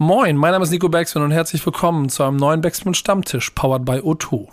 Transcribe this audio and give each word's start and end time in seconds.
Moin, 0.00 0.36
mein 0.36 0.52
Name 0.52 0.62
ist 0.62 0.70
Nico 0.70 0.88
Baxman 0.88 1.24
und 1.24 1.32
herzlich 1.32 1.66
willkommen 1.66 2.08
zu 2.08 2.22
einem 2.22 2.36
neuen 2.36 2.60
Baxman 2.60 2.94
Stammtisch, 2.94 3.50
powered 3.50 3.84
by 3.84 3.94
O2. 3.94 4.46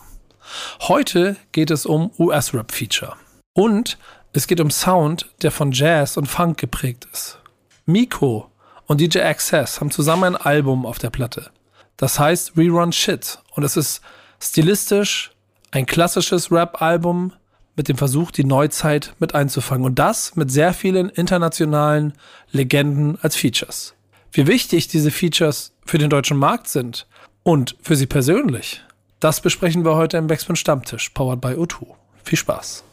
Heute 0.87 1.35
geht 1.51 1.69
es 1.69 1.85
um 1.85 2.09
US-Rap-Feature. 2.17 3.13
Und 3.53 3.99
es 4.33 4.47
geht 4.47 4.59
um 4.59 4.71
Sound, 4.71 5.29
der 5.43 5.51
von 5.51 5.71
Jazz 5.71 6.17
und 6.17 6.25
Funk 6.25 6.57
geprägt 6.57 7.07
ist. 7.13 7.37
Miko 7.85 8.49
und 8.87 9.01
DJ 9.01 9.19
Access 9.19 9.79
haben 9.79 9.91
zusammen 9.91 10.35
ein 10.35 10.41
Album 10.41 10.83
auf 10.83 10.97
der 10.97 11.11
Platte. 11.11 11.51
Das 11.95 12.17
heißt 12.17 12.57
Rerun 12.57 12.91
Shit. 12.91 13.37
Und 13.51 13.61
es 13.61 13.77
ist 13.77 14.01
stilistisch 14.41 15.31
ein 15.69 15.85
klassisches 15.85 16.51
Rap-Album 16.51 17.33
mit 17.75 17.87
dem 17.87 17.99
Versuch, 17.99 18.31
die 18.31 18.45
Neuzeit 18.45 19.13
mit 19.19 19.35
einzufangen. 19.35 19.85
Und 19.85 19.99
das 19.99 20.35
mit 20.35 20.49
sehr 20.49 20.73
vielen 20.73 21.09
internationalen 21.09 22.13
Legenden 22.51 23.19
als 23.21 23.35
Features. 23.35 23.94
Wie 24.35 24.47
wichtig 24.47 24.89
diese 24.89 25.11
Features 25.11 25.71
für 25.85 25.97
den 25.97 26.09
deutschen 26.09 26.35
Markt 26.35 26.67
sind 26.67 27.07
und 27.43 27.77
für 27.81 27.95
Sie 27.95 28.05
persönlich, 28.05 28.81
das 29.21 29.39
besprechen 29.39 29.85
wir 29.85 29.95
heute 29.95 30.17
im 30.17 30.27
Backspin 30.27 30.57
Stammtisch, 30.57 31.07
powered 31.11 31.39
by 31.39 31.53
O2. 31.53 31.85
Viel 32.21 32.37
Spaß. 32.37 32.83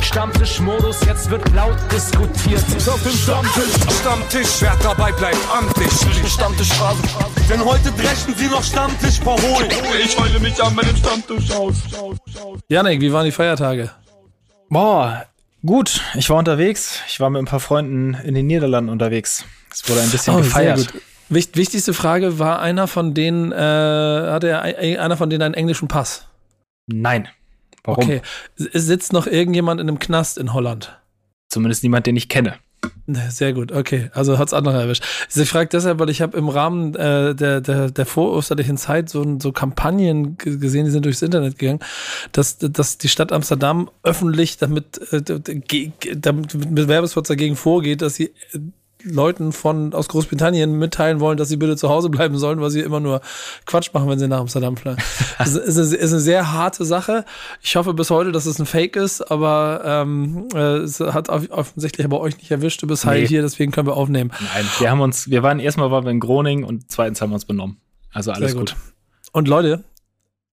Stammtischmodus, 0.00 1.04
jetzt 1.06 1.30
wird 1.30 1.48
laut 1.54 1.76
diskutiert. 1.92 2.64
Auf 2.88 3.00
dem 3.04 3.12
Stammtisch, 3.12 4.00
Stammtisch, 4.00 4.48
wer 4.58 4.76
dabei 4.82 5.12
bleibt, 5.12 5.38
am 5.56 5.72
Tisch. 5.74 6.28
Stammtischphase. 6.28 7.02
Denn 7.48 7.64
heute 7.64 7.92
brechen 7.92 8.34
sie 8.34 8.48
noch 8.48 8.64
Stammtisch 8.64 9.20
verholen. 9.20 9.70
Ich 10.02 10.18
heule 10.18 10.40
mich 10.40 10.60
an 10.60 10.74
meinem 10.74 10.96
Stammtisch 10.96 11.52
aus. 11.52 11.76
Janik, 12.68 13.00
wie 13.00 13.12
waren 13.12 13.26
die 13.26 13.30
Feiertage? 13.30 13.92
Boah, 14.68 15.24
gut. 15.64 16.02
Ich 16.14 16.28
war 16.28 16.38
unterwegs. 16.38 17.00
Ich 17.06 17.20
war 17.20 17.30
mit 17.30 17.42
ein 17.42 17.46
paar 17.46 17.60
Freunden 17.60 18.14
in 18.14 18.34
den 18.34 18.48
Niederlanden 18.48 18.90
unterwegs. 18.90 19.44
Es 19.72 19.88
wurde 19.88 20.00
ein 20.00 20.10
bisschen 20.10 20.34
Oh, 20.34 20.38
gefeiert. 20.38 20.92
wichtigste 21.28 21.92
Frage, 21.94 22.38
war 22.38 22.60
einer 22.60 22.86
von 22.86 23.14
denen, 23.14 23.52
äh, 23.52 23.56
hatte 23.56 24.48
er 24.48 24.62
ein- 24.62 24.98
einer 24.98 25.16
von 25.16 25.30
denen 25.30 25.42
einen 25.42 25.54
englischen 25.54 25.88
Pass? 25.88 26.26
Nein. 26.86 27.28
Warum? 27.84 28.02
Okay. 28.04 28.22
Sitzt 28.56 29.12
noch 29.12 29.26
irgendjemand 29.26 29.80
in 29.80 29.88
einem 29.88 29.98
Knast 29.98 30.38
in 30.38 30.52
Holland? 30.52 30.98
Zumindest 31.48 31.82
niemand, 31.82 32.06
den 32.06 32.16
ich 32.16 32.28
kenne. 32.28 32.54
Ne, 33.06 33.30
Sehr 33.30 33.54
gut, 33.54 33.72
okay. 33.72 34.10
Also 34.12 34.38
hat's 34.38 34.52
andere 34.52 34.80
erwischt. 34.80 35.02
Ich 35.34 35.48
frage 35.48 35.68
deshalb, 35.70 35.98
weil 35.98 36.10
ich 36.10 36.20
habe 36.22 36.36
im 36.38 36.48
Rahmen 36.48 36.94
äh, 36.94 37.34
der, 37.34 37.60
der, 37.60 37.90
der 37.90 38.06
vorosterlichen 38.06 38.76
Zeit 38.76 39.08
so, 39.08 39.38
so 39.40 39.50
Kampagnen 39.50 40.36
gesehen, 40.38 40.84
die 40.84 40.90
sind 40.90 41.04
durchs 41.04 41.22
Internet 41.22 41.58
gegangen, 41.58 41.80
dass, 42.32 42.58
dass 42.58 42.98
die 42.98 43.08
Stadt 43.08 43.32
Amsterdam 43.32 43.90
öffentlich 44.04 44.58
damit, 44.58 45.00
äh, 45.12 45.22
damit 46.16 46.54
mit 46.54 46.86
Werbespots 46.88 47.28
dagegen 47.28 47.56
vorgeht, 47.56 48.02
dass 48.02 48.14
sie 48.14 48.26
äh, 48.52 48.58
Leuten 49.04 49.52
von 49.52 49.94
aus 49.94 50.08
Großbritannien 50.08 50.72
mitteilen 50.78 51.20
wollen, 51.20 51.36
dass 51.38 51.48
sie 51.48 51.56
bitte 51.56 51.76
zu 51.76 51.88
Hause 51.88 52.08
bleiben 52.10 52.36
sollen, 52.36 52.60
weil 52.60 52.70
sie 52.70 52.80
immer 52.80 52.98
nur 53.00 53.20
Quatsch 53.64 53.90
machen, 53.94 54.08
wenn 54.08 54.18
sie 54.18 54.26
nach 54.28 54.40
Amsterdam 54.40 54.76
fliegen. 54.76 54.96
Das 55.38 55.54
ist, 55.54 55.76
ist, 55.76 55.92
eine, 55.92 55.96
ist 56.02 56.12
eine 56.12 56.20
sehr 56.20 56.52
harte 56.52 56.84
Sache. 56.84 57.24
Ich 57.62 57.76
hoffe 57.76 57.94
bis 57.94 58.10
heute, 58.10 58.32
dass 58.32 58.44
es 58.46 58.58
ein 58.58 58.66
Fake 58.66 58.96
ist, 58.96 59.22
aber 59.30 59.82
ähm, 59.84 60.48
äh, 60.52 60.78
es 60.78 60.98
hat 60.98 61.28
off- 61.28 61.48
offensichtlich 61.50 62.04
aber 62.04 62.20
euch 62.20 62.36
nicht 62.38 62.50
erwischt. 62.50 62.82
Du 62.82 62.88
bist 62.88 63.04
Nee. 63.04 63.10
halt 63.10 63.28
hier, 63.28 63.42
deswegen 63.42 63.70
können 63.70 63.86
wir 63.86 63.96
aufnehmen. 63.96 64.32
Nein. 64.54 64.64
Wir 64.80 64.90
haben 64.90 65.00
uns, 65.00 65.30
wir 65.30 65.44
waren 65.44 65.60
erstmal 65.60 65.92
waren 65.92 66.04
wir 66.04 66.10
in 66.10 66.18
Groningen 66.18 66.64
und 66.64 66.90
zweitens 66.90 67.20
haben 67.20 67.30
wir 67.30 67.34
uns 67.34 67.44
benommen. 67.44 67.76
Also 68.12 68.32
alles 68.32 68.52
gut. 68.56 68.70
gut. 68.72 68.76
Und 69.32 69.46
Leute, 69.46 69.84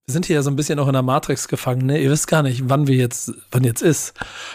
wir 0.08 0.12
sind 0.12 0.26
hier 0.26 0.36
ja 0.36 0.42
so 0.42 0.50
ein 0.50 0.54
bisschen 0.56 0.78
auch 0.78 0.86
in 0.86 0.92
der 0.92 1.02
Matrix 1.02 1.48
gefangen. 1.48 1.86
Ne? 1.86 2.00
Ihr 2.00 2.12
wisst 2.12 2.28
gar 2.28 2.44
nicht, 2.44 2.68
wann 2.68 2.86
wir 2.86 2.94
jetzt, 2.94 3.32
wann 3.50 3.64
jetzt 3.64 3.82
ist. 3.82 4.14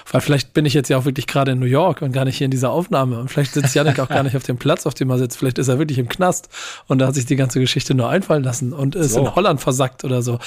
Weil 0.10 0.22
vielleicht 0.22 0.54
bin 0.54 0.66
ich 0.66 0.74
jetzt 0.74 0.88
ja 0.88 0.98
auch 0.98 1.04
wirklich 1.04 1.28
gerade 1.28 1.52
in 1.52 1.60
New 1.60 1.66
York 1.66 2.02
und 2.02 2.14
gar 2.14 2.24
nicht 2.24 2.38
hier 2.38 2.46
in 2.46 2.52
dieser 2.52 2.72
Aufnahme. 2.72 3.20
Und 3.20 3.28
vielleicht 3.30 3.52
sitzt 3.52 3.76
Janik 3.76 4.00
auch 4.00 4.08
gar 4.08 4.24
nicht 4.24 4.38
auf 4.38 4.44
dem 4.44 4.56
Platz, 4.56 4.86
auf 4.86 4.94
dem 4.94 5.10
er 5.10 5.18
sitzt. 5.18 5.38
Vielleicht 5.38 5.58
ist 5.58 5.68
er 5.68 5.78
wirklich 5.78 5.98
im 5.98 6.08
Knast 6.08 6.48
und 6.88 7.00
da 7.00 7.08
hat 7.08 7.16
sich 7.16 7.26
die 7.26 7.36
ganze 7.36 7.60
Geschichte 7.60 7.94
nur 7.94 8.08
einfallen 8.08 8.46
lassen 8.46 8.72
und 8.72 8.96
ist 8.96 9.12
So. 9.12 9.20
in 9.20 9.36
Holland 9.36 9.60
versackt 9.60 10.06
oder 10.06 10.22
so. 10.22 10.40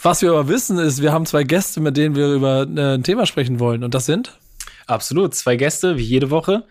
Was 0.00 0.22
wir 0.22 0.30
aber 0.30 0.46
wissen 0.46 0.78
ist, 0.78 1.02
wir 1.02 1.12
haben 1.12 1.26
zwei 1.26 1.42
Gäste, 1.42 1.80
mit 1.80 1.96
denen 1.96 2.14
wir 2.14 2.28
über 2.28 2.62
äh, 2.62 2.94
ein 2.94 3.02
Thema 3.02 3.26
sprechen 3.26 3.58
wollen. 3.58 3.82
Und 3.82 3.94
das 3.94 4.06
sind? 4.06 4.38
Absolut. 4.86 5.34
Zwei 5.34 5.56
Gäste, 5.56 5.98
wie 5.98 6.04
jede 6.04 6.30
Woche. 6.30 6.62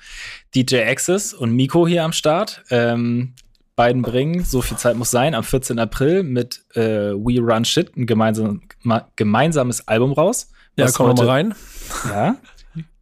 DJ 0.55 0.77
Access 0.83 1.33
und 1.33 1.51
Miko 1.51 1.85
hier 1.85 2.05
am 2.05 2.13
Start. 2.13 2.63
Ähm, 2.69 3.33
beiden 3.81 4.03
bringen, 4.03 4.43
so 4.43 4.61
viel 4.61 4.77
Zeit 4.77 4.95
muss 4.95 5.09
sein, 5.09 5.33
am 5.33 5.43
14. 5.43 5.79
April 5.79 6.21
mit 6.21 6.63
äh, 6.75 6.81
We 7.13 7.39
Run 7.41 7.65
Shit 7.65 7.97
ein 7.97 8.05
gemeinsam, 8.05 8.61
gemeinsames 9.15 9.87
Album 9.87 10.11
raus. 10.13 10.51
Ja, 10.75 10.85
wir 10.87 10.93
heute- 11.07 11.23
mal 11.23 11.29
rein. 11.29 11.53
Ja, 12.07 12.35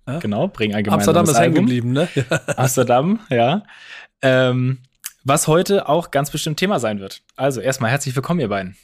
Ja. 0.07 0.19
genau, 0.19 0.47
bringen 0.47 0.75
ein 0.75 0.83
gemeinsames 0.85 1.17
Amsterdam 1.17 1.35
ist 1.35 1.39
hängen 1.39 1.55
geblieben, 1.67 1.91
ne? 1.91 2.07
Amsterdam, 2.55 3.19
ja. 3.29 3.63
Ähm, 4.21 4.77
was 5.25 5.47
heute 5.47 5.89
auch 5.89 6.11
ganz 6.11 6.31
bestimmt 6.31 6.57
Thema 6.57 6.79
sein 6.79 6.99
wird. 7.01 7.23
Also 7.35 7.59
erstmal 7.59 7.91
herzlich 7.91 8.15
willkommen, 8.15 8.39
ihr 8.39 8.47
beiden. 8.47 8.77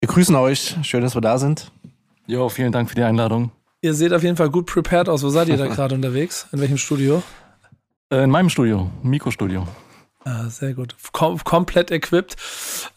Wir 0.00 0.08
grüßen 0.08 0.34
euch. 0.34 0.76
Schön, 0.82 1.02
dass 1.02 1.14
wir 1.14 1.20
da 1.20 1.38
sind. 1.38 1.70
Jo, 2.26 2.48
vielen 2.48 2.72
Dank 2.72 2.88
für 2.88 2.96
die 2.96 3.02
Einladung. 3.04 3.52
Ihr 3.82 3.94
seht 3.94 4.12
auf 4.12 4.22
jeden 4.24 4.36
Fall 4.36 4.50
gut 4.50 4.66
prepared 4.66 5.08
aus. 5.08 5.22
Wo 5.22 5.28
seid 5.30 5.48
ihr 5.48 5.56
da 5.56 5.66
gerade 5.76 5.94
unterwegs? 5.94 6.48
In 6.52 6.60
welchem 6.60 6.76
Studio? 6.76 7.22
Äh, 8.12 8.24
in 8.24 8.30
meinem 8.30 8.48
Studio, 8.50 8.90
Mikrostudio. 9.04 9.66
Ah, 10.24 10.48
sehr 10.50 10.74
gut. 10.74 10.94
Kom 11.12 11.38
komplett 11.42 11.90
equipped. 11.90 12.36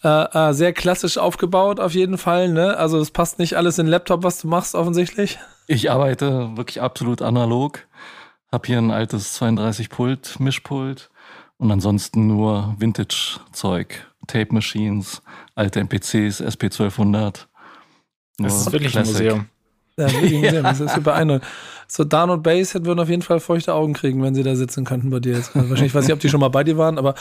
Äh, 0.03 0.09
äh, 0.49 0.53
sehr 0.53 0.73
klassisch 0.73 1.17
aufgebaut, 1.17 1.79
auf 1.79 1.93
jeden 1.93 2.17
Fall. 2.17 2.49
Ne? 2.49 2.75
Also, 2.77 2.99
es 2.99 3.11
passt 3.11 3.39
nicht 3.39 3.55
alles 3.55 3.79
in 3.79 3.85
den 3.85 3.91
Laptop, 3.91 4.23
was 4.23 4.39
du 4.41 4.47
machst, 4.47 4.75
offensichtlich. 4.75 5.39
Ich 5.67 5.89
arbeite 5.89 6.55
wirklich 6.57 6.81
absolut 6.81 7.21
analog. 7.21 7.87
Hab 8.51 8.65
hier 8.67 8.77
ein 8.77 8.91
altes 8.91 9.39
32-Pult, 9.41 10.39
Mischpult 10.39 11.09
und 11.57 11.71
ansonsten 11.71 12.27
nur 12.27 12.75
Vintage-Zeug. 12.77 14.05
Tape 14.27 14.53
Machines, 14.53 15.21
alte 15.55 15.79
MPCs, 15.79 16.41
SP1200. 16.41 17.45
Nur 18.37 18.49
Das 18.49 18.57
ist 18.61 18.71
wirklich 18.71 18.91
Classic. 18.91 19.15
ein 19.15 19.23
Museum. 19.23 19.49
Ja. 19.97 20.07
Das 20.63 20.79
ist 20.79 21.03
beeindruckend. 21.03 21.45
So, 21.87 22.03
Dan 22.03 22.29
und 22.29 22.43
Bass 22.43 22.73
würden 22.73 22.99
auf 22.99 23.09
jeden 23.09 23.21
Fall 23.21 23.39
feuchte 23.39 23.73
Augen 23.73 23.93
kriegen, 23.93 24.23
wenn 24.23 24.33
sie 24.33 24.43
da 24.43 24.55
sitzen 24.55 24.85
könnten 24.85 25.09
bei 25.09 25.19
dir 25.19 25.33
jetzt. 25.33 25.55
Also 25.55 25.69
wahrscheinlich 25.69 25.93
weiß 25.93 26.07
ich, 26.07 26.13
ob 26.13 26.19
die 26.19 26.29
schon 26.29 26.39
mal 26.39 26.49
bei 26.49 26.63
dir 26.63 26.77
waren, 26.77 26.97
aber 26.97 27.13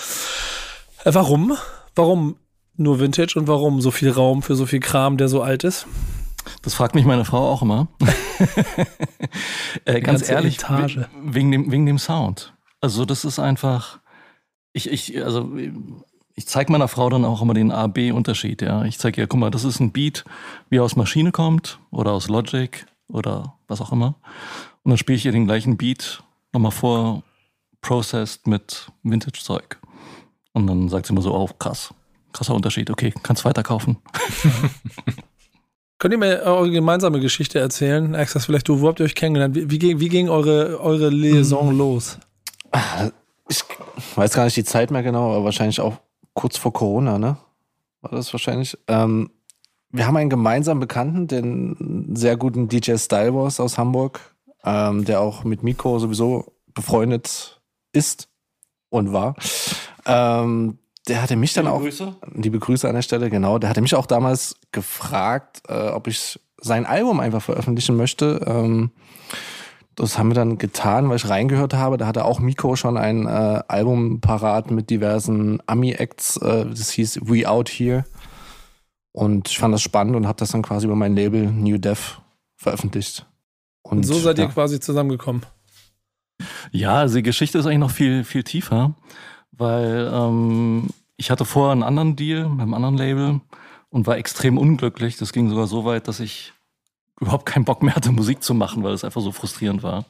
äh, 1.05 1.13
warum? 1.13 1.57
Warum 1.95 2.37
nur 2.77 3.01
Vintage 3.01 3.39
und 3.39 3.49
warum 3.49 3.81
so 3.81 3.91
viel 3.91 4.11
Raum 4.11 4.43
für 4.43 4.55
so 4.55 4.65
viel 4.65 4.81
Kram, 4.81 5.19
der 5.19 5.29
so 5.29 5.43
alt 5.43 5.65
ist? 5.65 5.87
Das 6.63 6.75
fragt 6.75 6.95
mich 6.95 7.05
meine 7.05 7.25
Frau 7.25 7.51
auch 7.51 7.63
immer. 7.63 7.89
äh, 9.85 10.01
ganz 10.01 10.29
ehrlich, 10.29 10.59
Etage. 10.59 11.01
wegen 11.23 11.53
dem, 11.53 11.71
wegen 11.71 11.87
dem 11.87 11.99
Sound. 11.99 12.55
Also 12.81 13.05
das 13.05 13.25
ist 13.25 13.39
einfach, 13.39 14.01
ich, 14.73 14.91
ich, 14.91 15.23
also 15.23 15.53
ich 16.35 16.47
zeige 16.47 16.73
meiner 16.73 16.89
Frau 16.89 17.11
dann 17.11 17.25
auch 17.25 17.43
immer 17.43 17.55
den 17.55 17.71
A-B-Unterschied. 17.71 18.63
Ja, 18.63 18.85
ich 18.85 18.99
zeige 18.99 19.21
ihr, 19.21 19.27
guck 19.27 19.41
mal, 19.41 19.51
das 19.51 19.65
ist 19.65 19.81
ein 19.81 19.93
Beat, 19.93 20.25
wie 20.71 20.79
er 20.79 20.85
aus 20.85 20.97
Maschine 20.97 21.33
kommt 21.33 21.79
oder 21.91 22.13
aus 22.13 22.29
Logic 22.29 22.87
oder 23.09 23.55
was 23.69 23.81
auch 23.81 23.93
immer. 23.93 24.17
Und 24.83 24.91
dann 24.91 24.99
spiele 24.99 25.17
ich 25.17 25.27
ihr 25.27 25.33
den 25.33 25.47
gleichen 25.47 25.77
Beat 25.77 26.23
nochmal 26.53 26.73
vor, 26.73 27.23
processed 27.81 28.47
mit 28.47 28.91
Vintage-Zeug. 29.03 29.79
Und 30.53 30.67
dann 30.67 30.89
sagt 30.89 31.07
sie 31.07 31.13
immer 31.13 31.23
so, 31.23 31.35
oh 31.35 31.49
krass, 31.59 31.93
krasser 32.33 32.55
Unterschied. 32.55 32.91
Okay, 32.91 33.13
kannst 33.23 33.45
weiterkaufen. 33.45 33.99
Könnt 35.99 36.15
ihr 36.15 36.19
mir 36.19 36.43
eure 36.43 36.71
gemeinsame 36.71 37.21
Geschichte 37.21 37.61
erzählen? 37.61 38.17
Access, 38.17 38.47
vielleicht 38.47 38.69
du, 38.69 38.81
wo 38.81 38.89
habt 38.89 38.99
ihr 38.99 39.05
euch 39.05 39.15
kennengelernt? 39.15 39.55
Wie, 39.55 39.71
wie, 39.71 39.79
ging, 39.79 40.01
wie 40.01 40.09
ging 40.09 40.29
eure, 40.29 40.81
eure 40.81 41.11
Liaison 41.11 41.77
los? 41.77 42.19
Ich 43.49 43.63
weiß 44.17 44.35
gar 44.35 44.45
nicht 44.45 44.57
die 44.57 44.65
Zeit 44.65 44.91
mehr 44.91 45.03
genau, 45.03 45.31
aber 45.31 45.45
wahrscheinlich 45.45 45.81
auch 45.81 45.99
kurz 46.35 46.57
vor 46.57 46.73
Corona, 46.73 47.19
ne? 47.19 47.37
War 48.01 48.11
das 48.11 48.33
wahrscheinlich? 48.33 48.77
Ähm, 48.89 49.31
wir 49.91 50.07
haben 50.07 50.17
einen 50.17 50.31
gemeinsamen 50.31 50.81
Bekannten, 50.81 51.29
den 51.29 52.15
sehr 52.15 52.37
guten 52.37 52.69
DJ 52.69 52.97
Style 52.97 53.35
Wars 53.35 53.61
aus 53.61 53.79
Hamburg, 53.79 54.35
ähm, 54.65 55.05
der 55.05 55.21
auch 55.21 55.45
mit 55.45 55.63
Miko 55.63 55.99
sowieso 55.99 56.55
befreundet 56.75 57.61
ist 57.93 58.29
und 58.89 59.13
war. 59.13 59.37
Ähm, 60.07 60.79
der 61.09 61.23
hatte 61.23 61.37
mich 61.37 61.53
dann 61.53 61.67
auch. 61.67 61.81
Grüße. 61.81 62.15
Liebe 62.35 62.59
Grüße 62.59 62.89
an 62.89 62.95
der 62.95 63.03
Stelle, 63.03 63.29
genau. 63.29 63.59
Der 63.59 63.69
hatte 63.69 63.81
mich 63.81 63.95
auch 63.95 64.07
damals 64.07 64.57
gefragt, 64.71 65.63
äh, 65.69 65.89
ob 65.89 66.07
ich 66.07 66.41
sein 66.59 66.87
Album 66.87 67.21
einfach 67.21 67.43
veröffentlichen 67.43 67.97
möchte. 67.97 68.41
Ähm, 68.47 68.93
das 69.95 70.19
haben 70.19 70.31
wir 70.31 70.35
dann 70.35 70.59
getan, 70.59 71.09
weil 71.09 71.17
ich 71.17 71.29
reingehört 71.29 71.75
habe. 71.75 71.99
Da 71.99 72.07
hatte 72.07 72.25
auch 72.25 72.41
Miko 72.41 72.77
schon 72.77 72.97
ein 72.97 73.27
äh, 73.27 73.63
Album 73.69 74.21
parat 74.21 74.71
mit 74.71 74.91
diversen 74.91 75.61
Ami-Acts. 75.67 76.39
Äh, 76.39 76.67
das 76.67 76.91
hieß 76.91 77.21
We 77.23 77.49
Out 77.49 77.69
Here. 77.69 78.05
Und 79.13 79.49
ich 79.51 79.59
fand 79.59 79.75
das 79.75 79.83
spannend 79.83 80.17
und 80.17 80.27
habe 80.27 80.39
das 80.39 80.53
dann 80.53 80.63
quasi 80.63 80.87
über 80.87 80.97
mein 80.97 81.15
Label 81.15 81.51
New 81.51 81.77
Dev 81.77 82.21
veröffentlicht. 82.57 83.27
Und 83.83 84.05
so 84.05 84.15
seid 84.15 84.39
ihr 84.39 84.45
ja. 84.45 84.51
quasi 84.51 84.81
zusammengekommen. 84.81 85.43
Ja, 86.71 86.95
also 86.97 87.17
die 87.17 87.23
Geschichte 87.23 87.59
ist 87.59 87.67
eigentlich 87.67 87.79
noch 87.79 87.91
viel, 87.91 88.25
viel 88.25 88.43
tiefer, 88.43 88.95
weil 89.51 90.11
ähm, 90.13 90.89
ich 91.17 91.31
hatte 91.31 91.45
vorher 91.45 91.73
einen 91.73 91.83
anderen 91.83 92.17
Deal 92.17 92.49
mit 92.49 92.63
einem 92.63 92.75
anderen 92.75 92.97
Label 92.97 93.41
und 93.91 94.07
war 94.07 94.17
extrem 94.17 94.57
unglücklich. 94.57 95.19
Das 95.19 95.33
ging 95.33 95.51
sogar 95.51 95.67
so 95.67 95.85
weit, 95.85 96.09
dass 96.09 96.21
ich 96.21 96.55
überhaupt 97.23 97.47
keinen 97.47 97.65
Bock 97.65 97.83
mehr 97.83 97.95
hatte, 97.95 98.13
Musik 98.13 98.43
zu 98.43 98.53
machen, 98.53 98.83
weil 98.83 98.93
es 98.93 99.05
einfach 99.05 99.23
so 99.23 99.33
frustrierend 99.33 99.83
war. 99.83 100.05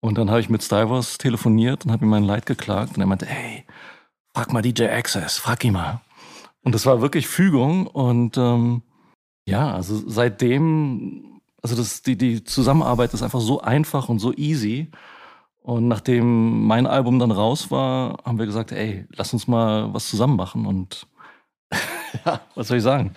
Und 0.00 0.18
dann 0.18 0.28
habe 0.28 0.40
ich 0.40 0.50
mit 0.50 0.62
Stivers 0.62 1.16
telefoniert 1.16 1.84
und 1.84 1.92
habe 1.92 2.04
ihm 2.04 2.10
mein 2.10 2.24
Leid 2.24 2.44
geklagt 2.44 2.96
und 2.96 3.00
er 3.00 3.06
meinte, 3.06 3.24
hey, 3.24 3.64
frag 4.34 4.52
mal 4.52 4.60
DJ 4.60 4.84
Access, 4.88 5.38
frag 5.38 5.64
ihn 5.64 5.72
mal. 5.72 6.00
Und 6.62 6.74
das 6.74 6.86
war 6.86 7.00
wirklich 7.00 7.28
Fügung 7.28 7.86
und 7.86 8.36
ähm, 8.36 8.82
ja, 9.46 9.72
also 9.72 10.02
seitdem, 10.06 11.40
also 11.62 11.76
das, 11.76 12.02
die, 12.02 12.16
die 12.18 12.42
Zusammenarbeit 12.44 13.14
ist 13.14 13.22
einfach 13.22 13.40
so 13.40 13.60
einfach 13.60 14.08
und 14.08 14.18
so 14.18 14.32
easy. 14.34 14.90
Und 15.62 15.88
nachdem 15.88 16.66
mein 16.66 16.86
Album 16.86 17.18
dann 17.18 17.30
raus 17.30 17.70
war, 17.70 18.18
haben 18.24 18.38
wir 18.38 18.46
gesagt, 18.46 18.72
ey, 18.72 19.06
lass 19.16 19.32
uns 19.32 19.46
mal 19.46 19.94
was 19.94 20.10
zusammen 20.10 20.36
machen. 20.36 20.66
Und 20.66 21.06
ja, 22.26 22.40
was 22.54 22.68
soll 22.68 22.78
ich 22.78 22.82
sagen? 22.82 23.14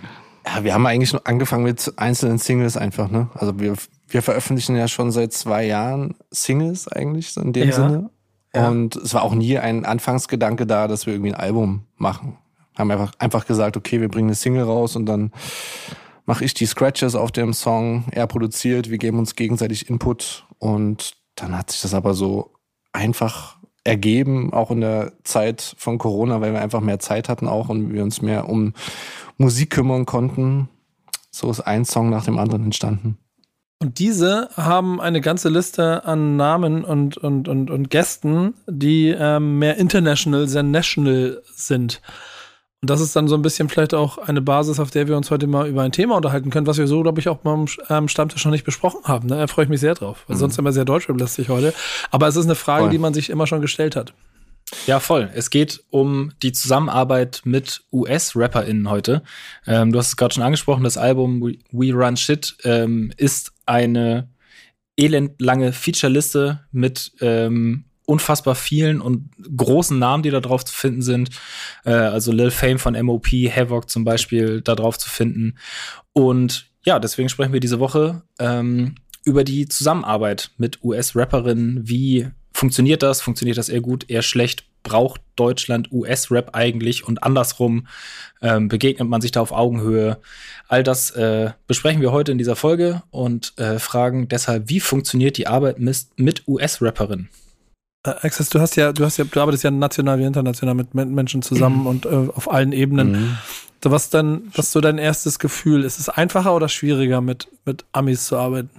Ja, 0.56 0.64
wir 0.64 0.74
haben 0.74 0.86
eigentlich 0.86 1.14
nur 1.14 1.28
angefangen 1.28 1.64
mit 1.64 1.94
einzelnen 1.98 2.38
Singles 2.38 2.78
einfach, 2.78 3.10
ne? 3.10 3.30
Also 3.34 3.60
wir, 3.60 3.76
wir 4.08 4.22
veröffentlichen 4.22 4.76
ja 4.76 4.88
schon 4.88 5.12
seit 5.12 5.34
zwei 5.34 5.66
Jahren 5.66 6.16
Singles 6.32 6.88
eigentlich 6.88 7.34
so 7.34 7.42
in 7.42 7.54
dem 7.54 7.70
Ja. 7.70 7.76
Sinne. 7.76 8.10
Ja. 8.54 8.70
Und 8.70 8.96
es 8.96 9.14
war 9.14 9.24
auch 9.24 9.36
nie 9.36 9.58
ein 9.58 9.86
Anfangsgedanke 9.86 10.66
da, 10.66 10.88
dass 10.88 11.06
wir 11.06 11.14
irgendwie 11.14 11.34
ein 11.34 11.40
Album 11.40 11.84
machen. 11.98 12.38
Haben 12.78 12.92
einfach, 12.92 13.12
einfach 13.20 13.46
gesagt, 13.46 13.76
okay, 13.76 14.00
wir 14.02 14.08
bringen 14.10 14.30
eine 14.30 14.36
Single 14.36 14.64
raus 14.64 14.96
und 14.96 15.06
dann 15.06 15.32
mache 16.26 16.46
ich 16.46 16.54
die 16.54 16.66
Scratches 16.66 17.16
auf 17.16 17.32
dem 17.32 17.54
Song, 17.54 18.06
er 18.12 18.28
produziert, 18.28 18.90
wir 18.90 18.98
geben 18.98 19.18
uns 19.20 19.36
gegenseitig 19.36 19.90
Input 19.90 20.46
und 20.60 21.14
dann 21.36 21.58
hat 21.58 21.72
sich 21.72 21.82
das 21.82 21.94
aber 21.94 22.14
so 22.14 22.52
einfach 22.92 23.57
ergeben, 23.88 24.52
auch 24.54 24.70
in 24.70 24.82
der 24.82 25.14
Zeit 25.24 25.76
von 25.78 25.98
Corona, 25.98 26.42
weil 26.42 26.54
wir 26.54 26.62
einfach 26.62 26.82
mehr 26.82 27.00
Zeit 27.00 27.30
hatten 27.30 27.48
auch 27.48 27.70
und 27.70 27.94
wir 27.94 28.04
uns 28.04 28.22
mehr 28.22 28.50
um 28.50 28.74
Musik 29.38 29.70
kümmern 29.72 30.06
konnten. 30.06 30.68
So 31.32 31.50
ist 31.50 31.62
ein 31.62 31.86
Song 31.86 32.10
nach 32.10 32.26
dem 32.26 32.38
anderen 32.38 32.66
entstanden. 32.66 33.18
Und 33.80 34.00
diese 34.00 34.50
haben 34.58 35.00
eine 35.00 35.22
ganze 35.22 35.50
Liste 35.50 36.04
an 36.04 36.36
Namen 36.36 36.84
und, 36.84 37.16
und, 37.18 37.48
und, 37.48 37.70
und 37.70 37.90
Gästen, 37.90 38.56
die 38.68 39.16
ähm, 39.18 39.60
mehr 39.60 39.78
international 39.78 40.48
than 40.48 40.72
national 40.72 41.44
sind. 41.54 42.02
Und 42.82 42.92
das 42.92 43.02
ist 43.02 43.16
dann 43.16 43.28
so 43.28 43.36
ein 43.36 43.42
bisschen 43.42 43.70
vielleicht 43.70 43.96
auch 43.96 44.20
eine 44.20 44.42
Basis, 44.42 44.80
auf 44.80 44.92
der 44.92 45.08
wir 45.08 45.18
uns 45.18 45.32
heute 45.32 45.48
mal 45.48 45.68
über 45.68 45.82
ein 45.82 45.92
Thema 45.92 46.16
unterhalten 46.16 46.52
können, 46.52 46.68
was 46.68 46.78
wir 46.78 46.88
so, 46.88 47.02
glaube 47.02 47.20
ich, 47.20 47.28
auch 47.28 47.38
beim 47.38 47.66
ähm, 47.90 48.08
Stammtisch 48.08 48.46
noch 48.46 48.52
nicht 48.52 48.66
besprochen 48.66 49.02
haben. 49.06 49.28
Ne? 49.28 49.38
Da 49.38 49.48
freue 49.48 49.66
ich 49.66 49.70
mich 49.70 49.80
sehr 49.80 49.96
drauf. 49.96 50.26
Weil 50.28 50.38
sonst 50.38 50.60
immer 50.60 50.72
sehr 50.72 50.86
deutschrap-lastig 50.86 51.50
heute. 51.50 51.74
Aber 52.12 52.28
es 52.28 52.36
ist 52.36 52.46
eine 52.46 52.56
Frage, 52.56 52.84
Voll. 52.84 52.92
die 52.92 53.00
man 53.00 53.16
sich 53.16 53.32
immer 53.32 53.48
schon 53.48 53.62
gestellt 53.62 53.96
hat. 53.96 54.14
Ja, 54.86 55.00
voll. 55.00 55.30
Es 55.34 55.50
geht 55.50 55.84
um 55.90 56.34
die 56.44 56.52
Zusammenarbeit 56.52 57.42
mit 57.46 57.84
US-RapperInnen 57.92 58.90
heute. 58.90 59.24
Ähm, 59.66 59.92
du 59.92 59.98
hast 59.98 60.10
es 60.10 60.18
gerade 60.18 60.36
schon 60.36 60.44
angesprochen, 60.44 60.84
das 60.84 60.98
Album 60.98 61.42
We, 61.42 61.58
We 61.72 61.94
Run 61.94 62.18
Shit 62.18 62.58
ähm, 62.64 63.12
ist 63.18 63.54
eine 63.66 64.30
elendlange 64.98 65.72
Featureliste 65.72 66.60
mit 66.72 67.14
ähm, 67.22 67.86
unfassbar 68.08 68.56
vielen 68.56 69.02
und 69.02 69.30
großen 69.56 70.00
Namen, 70.00 70.24
die 70.24 70.32
da 70.32 70.40
drauf 70.40 70.64
zu 70.64 70.74
finden 70.74 71.02
sind. 71.02 71.30
Äh, 71.84 71.92
also 71.92 72.32
Lil 72.32 72.52
Fame 72.52 72.80
von 72.80 72.94
MOP, 73.06 73.28
Havoc 73.28 73.90
zum 73.90 74.06
Beispiel 74.06 74.62
da 74.62 74.76
drauf 74.76 74.98
zu 74.98 75.10
finden. 75.10 75.58
Und 76.14 76.72
ja, 76.84 77.00
deswegen 77.00 77.28
sprechen 77.28 77.52
wir 77.54 77.60
diese 77.60 77.82
Woche 77.82 78.24
ähm, 78.40 78.96
über 79.26 79.44
die 79.44 79.68
Zusammenarbeit 79.68 80.52
mit 80.58 80.82
US-Rapperinnen. 80.84 81.82
Wie 81.88 82.30
funktioniert 82.54 83.04
das? 83.04 83.22
Funktioniert 83.22 83.58
das 83.58 83.68
eher 83.68 83.82
gut, 83.82 84.10
eher 84.10 84.22
schlecht? 84.22 84.64
Braucht 84.84 85.20
Deutschland 85.36 85.92
US-Rap 85.92 86.56
eigentlich 86.56 87.06
und 87.06 87.24
andersrum? 87.24 87.88
Ähm, 88.42 88.70
begegnet 88.70 89.10
man 89.10 89.20
sich 89.20 89.32
da 89.32 89.42
auf 89.42 89.52
Augenhöhe? 89.52 90.18
All 90.70 90.82
das 90.82 91.12
äh, 91.12 91.52
besprechen 91.68 92.02
wir 92.02 92.14
heute 92.14 92.32
in 92.32 92.38
dieser 92.38 92.56
Folge 92.56 93.04
und 93.12 93.54
äh, 93.58 93.80
fragen 93.80 94.30
deshalb, 94.30 94.70
wie 94.70 94.80
funktioniert 94.80 95.36
die 95.36 95.48
Arbeit 95.48 95.78
mis- 95.80 96.08
mit 96.16 96.48
US-Rapperinnen? 96.48 97.28
Äh, 98.04 98.12
Access, 98.22 98.50
du 98.50 98.60
hast 98.60 98.76
ja, 98.76 98.92
du 98.94 99.04
hast 99.06 99.18
ja, 99.18 99.26
du 99.26 99.40
arbeitest 99.40 99.64
ja 99.64 99.72
national 99.72 100.20
wie 100.20 100.24
international 100.24 100.76
mit 100.76 100.94
Men- 100.94 101.14
Menschen 101.14 101.42
zusammen 101.42 101.88
und 101.88 102.06
äh, 102.06 102.10
auf 102.36 102.52
allen 102.52 102.72
Ebenen. 102.72 103.12
Mhm. 103.12 103.38
So, 103.84 103.92
was 103.92 104.10
dann, 104.10 104.44
was 104.56 104.68
ist 104.68 104.72
so 104.72 104.82
dein 104.82 104.98
erstes 104.98 105.40
Gefühl? 105.40 105.84
Ist 105.84 106.00
es 106.00 106.10
einfacher 106.10 106.56
oder 106.56 106.68
schwieriger, 106.68 107.22
mit, 107.22 107.48
mit 107.66 107.86
Amis 107.92 108.26
zu 108.26 108.38
arbeiten? 108.38 108.72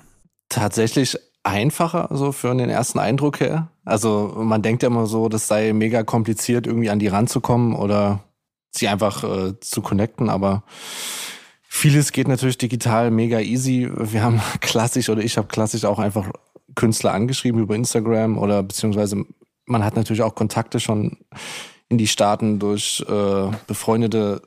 Tatsächlich 0.48 1.18
einfacher, 1.44 2.08
so 2.10 2.32
für 2.32 2.54
den 2.54 2.68
ersten 2.68 2.98
Eindruck 2.98 3.40
her. 3.40 3.68
Also 3.84 4.34
man 4.36 4.62
denkt 4.62 4.82
ja 4.82 4.88
immer 4.88 5.06
so, 5.06 5.28
das 5.28 5.46
sei 5.48 5.72
mega 5.72 6.02
kompliziert, 6.02 6.66
irgendwie 6.66 6.90
an 6.90 6.98
die 6.98 7.08
ranzukommen 7.08 7.74
oder 7.74 8.24
sie 8.70 8.88
einfach 8.88 9.24
äh, 9.24 9.58
zu 9.60 9.80
connecten, 9.80 10.28
aber 10.28 10.62
vieles 11.68 12.12
geht 12.12 12.28
natürlich 12.28 12.58
digital 12.58 13.10
mega 13.10 13.40
easy. 13.40 13.88
Wir 13.96 14.22
haben 14.22 14.40
klassisch 14.60 15.08
oder 15.08 15.22
ich 15.22 15.38
habe 15.38 15.48
klassisch 15.48 15.84
auch 15.84 15.98
einfach 15.98 16.30
Künstler 16.78 17.12
angeschrieben 17.12 17.60
über 17.60 17.74
Instagram 17.74 18.38
oder 18.38 18.62
beziehungsweise 18.62 19.24
man 19.66 19.84
hat 19.84 19.96
natürlich 19.96 20.22
auch 20.22 20.36
Kontakte 20.36 20.78
schon 20.78 21.18
in 21.88 21.98
die 21.98 22.06
Staaten 22.06 22.60
durch 22.60 23.04
äh, 23.08 23.50
befreundete 23.66 24.42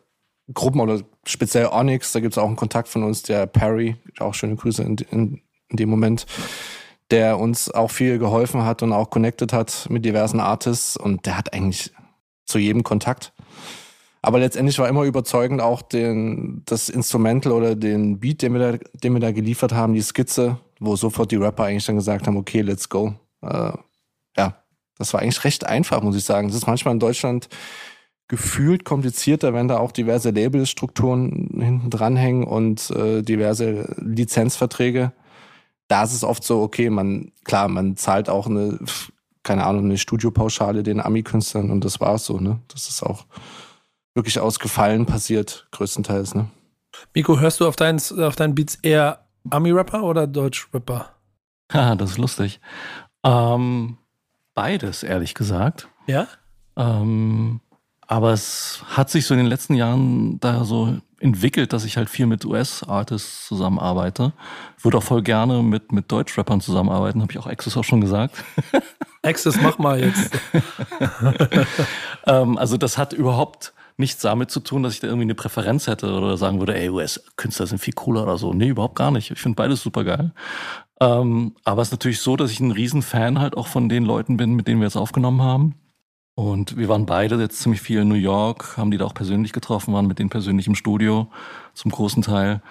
Gruppen 0.54 0.80
oder 0.80 1.02
speziell 1.26 1.68
Onyx, 1.68 2.14
da 2.14 2.22
gibt 2.22 2.34
es 2.34 2.38
auch 2.38 2.48
einen 2.48 2.56
Kontakt 2.56 2.88
von 2.88 3.04
uns, 3.04 3.22
der 3.24 3.48
Perry, 3.48 3.98
auch 4.20 4.34
schöne 4.34 4.56
Grüße 4.56 4.82
in, 4.82 4.96
in, 5.12 5.42
in 5.68 5.78
dem 5.78 5.90
Moment, 5.90 6.26
der 7.12 7.38
uns 7.38 7.70
auch 7.70 7.92
viel 7.92 8.18
geholfen 8.18 8.64
hat 8.64 8.82
und 8.82 8.94
auch 8.94 9.10
connected 9.10 9.52
hat 9.52 9.88
mit 9.90 10.06
diversen 10.06 10.40
Artists 10.40 10.96
und 10.96 11.26
der 11.26 11.38
hat 11.38 11.54
eigentlich 11.54 11.92
zu 12.46 12.60
jedem 12.60 12.84
Kontakt. 12.84 13.34
Aber 14.22 14.40
letztendlich 14.40 14.80
war 14.80 14.88
immer 14.88 15.04
überzeugend 15.04 15.62
auch 15.62 15.82
den, 15.82 16.62
das 16.66 16.88
Instrumental 16.88 17.52
oder 17.52 17.76
den 17.76 18.22
Beat, 18.22 18.42
den 18.42 18.54
wir, 18.54 18.60
da, 18.72 18.78
den 19.04 19.14
wir 19.14 19.20
da 19.20 19.32
geliefert 19.32 19.74
haben, 19.74 19.94
die 19.94 20.02
Skizze, 20.02 20.60
wo 20.82 20.96
sofort 20.96 21.32
die 21.32 21.38
Rapper 21.38 21.66
eigentlich 21.66 21.86
dann 21.86 21.96
gesagt 21.96 22.28
haben, 22.28 22.38
okay, 22.38 22.62
let's 22.62 22.90
go. 22.90 23.14
Äh, 23.42 23.72
ja, 24.36 24.64
das 24.98 25.14
war 25.14 25.22
eigentlich 25.22 25.44
recht 25.44 25.64
einfach, 25.64 26.02
muss 26.02 26.16
ich 26.16 26.26
sagen. 26.26 26.50
Es 26.50 26.56
ist 26.56 26.68
manchmal 26.68 26.96
in 26.96 27.00
Deutschland 27.00 27.50
gefühlt 28.28 28.84
komplizierter, 28.84 29.54
wenn 29.54 29.68
da 29.68 29.78
auch 29.78 29.92
diverse 29.92 30.32
Labelstrukturen 30.32 31.50
hinten 31.62 31.90
dranhängen 31.92 32.46
und 32.46 32.90
äh, 32.92 33.22
diverse 33.22 33.94
Lizenzverträge. 33.98 35.14
Da 35.88 36.04
ist 36.04 36.14
es 36.14 36.24
oft 36.24 36.44
so, 36.44 36.62
okay, 36.62 36.90
man, 36.90 37.32
klar, 37.44 37.68
man 37.68 37.96
zahlt 37.96 38.28
auch 38.28 38.48
eine, 38.48 38.80
keine 39.44 39.66
Ahnung, 39.66 39.86
eine 39.86 40.00
Studiopauschale 40.00 40.82
den 40.82 41.00
Ami-Künstlern 41.00 41.70
und 41.70 41.86
das 41.86 42.00
war's 42.00 42.26
so, 42.26 42.40
ne? 42.40 42.60
Das 42.70 42.88
ist 42.88 43.04
auch 43.04 43.26
wirklich 44.16 44.40
aus 44.40 44.60
Gefallen 44.60 45.06
passiert, 45.06 45.68
größtenteils, 45.72 46.34
ne? 46.34 46.48
Miko, 47.14 47.40
hörst 47.40 47.60
du 47.60 47.68
auf 47.68 47.76
deinen, 47.76 48.00
auf 48.22 48.36
deinen 48.36 48.56
Beats 48.56 48.76
eher 48.82 49.28
Ami-Rapper 49.50 50.04
oder 50.04 50.28
Deutsch-Rapper? 50.28 51.10
Haha, 51.74 51.96
das 51.96 52.12
ist 52.12 52.18
lustig. 52.18 52.60
Ähm, 53.24 53.98
beides, 54.54 55.04
ehrlich 55.04 55.34
gesagt. 55.34 55.88
Ja? 56.08 56.28
Ähm, 56.76 57.62
aber 58.08 58.34
es 58.34 58.84
hat 58.90 59.10
sich 59.10 59.26
so 59.26 59.34
in 59.34 59.40
den 59.40 59.48
letzten 59.48 59.74
Jahren 59.74 60.40
da 60.40 60.66
so 60.66 60.98
entwickelt, 61.20 61.72
dass 61.72 61.86
ich 61.86 61.98
halt 61.98 62.10
viel 62.10 62.26
mit 62.26 62.46
US-Artists 62.46 63.48
zusammenarbeite. 63.48 64.34
Würde 64.82 64.98
auch 64.98 65.04
voll 65.04 65.22
gerne 65.22 65.62
mit, 65.64 65.92
mit 65.92 66.12
Deutsch-Rappern 66.12 66.62
zusammenarbeiten, 66.62 67.22
habe 67.22 67.32
ich 67.32 67.38
auch 67.38 67.48
Access 67.48 67.78
auch 67.78 67.84
schon 67.84 68.02
gesagt. 68.02 68.44
Access, 69.24 69.62
mach 69.62 69.78
mal 69.78 70.00
jetzt. 70.00 70.32
ähm, 72.26 72.58
also 72.58 72.76
das 72.78 72.98
hat 72.98 73.14
überhaupt 73.14 73.74
nichts 74.02 74.22
damit 74.22 74.52
zu 74.52 74.60
tun, 74.60 74.84
dass 74.84 74.94
ich 74.94 75.00
da 75.00 75.08
irgendwie 75.08 75.26
eine 75.26 75.36
Präferenz 75.36 75.88
hätte 75.88 76.14
oder 76.14 76.36
sagen 76.36 76.60
würde, 76.60 76.76
ey, 76.76 76.90
US-Künstler 76.90 77.68
sind 77.68 77.80
viel 77.80 77.94
cooler 77.94 78.24
oder 78.24 78.38
so. 78.38 78.54
Nee, 78.54 78.68
überhaupt 78.68 78.96
gar 78.96 79.12
nicht. 79.12 79.32
Ich 79.32 79.40
finde 79.40 79.56
beides 79.56 79.82
super 79.82 80.04
geil. 80.04 80.34
Ähm, 81.00 81.56
aber 81.64 81.82
es 81.82 81.88
ist 81.88 81.94
natürlich 81.94 82.20
so, 82.20 82.36
dass 82.36 82.52
ich 82.52 82.60
ein 82.60 82.72
Riesenfan 82.72 83.40
halt 83.40 83.56
auch 83.56 83.68
von 83.68 83.88
den 83.88 84.04
Leuten 84.04 84.38
bin, 84.38 84.54
mit 84.54 84.68
denen 84.68 84.82
wir 84.82 84.88
jetzt 84.88 84.98
aufgenommen 84.98 85.42
haben. 85.42 85.76
Und 86.36 86.78
wir 86.78 86.90
waren 86.90 87.06
beide 87.06 87.40
jetzt 87.40 87.60
ziemlich 87.62 87.82
viel 87.82 88.02
in 88.02 88.08
New 88.08 88.16
York, 88.16 88.78
haben 88.78 88.92
die 88.92 88.98
da 88.98 89.06
auch 89.06 89.14
persönlich 89.14 89.54
getroffen, 89.54 89.94
waren 89.94 90.08
mit 90.08 90.20
denen 90.20 90.30
persönlich 90.30 90.68
im 90.68 90.76
Studio 90.76 91.30
zum 91.74 91.92
großen 91.92 92.24
Teil. 92.24 92.62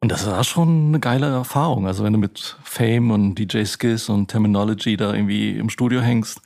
Und 0.00 0.12
das 0.12 0.26
war 0.26 0.44
schon 0.44 0.88
eine 0.88 1.00
geile 1.00 1.26
Erfahrung. 1.26 1.86
Also 1.86 2.04
wenn 2.04 2.12
du 2.12 2.18
mit 2.18 2.56
Fame 2.62 3.10
und 3.10 3.34
DJ 3.34 3.64
Skiz 3.64 4.08
und 4.08 4.28
Terminology 4.28 4.96
da 4.96 5.12
irgendwie 5.12 5.56
im 5.56 5.70
Studio 5.70 6.00
hängst, 6.00 6.40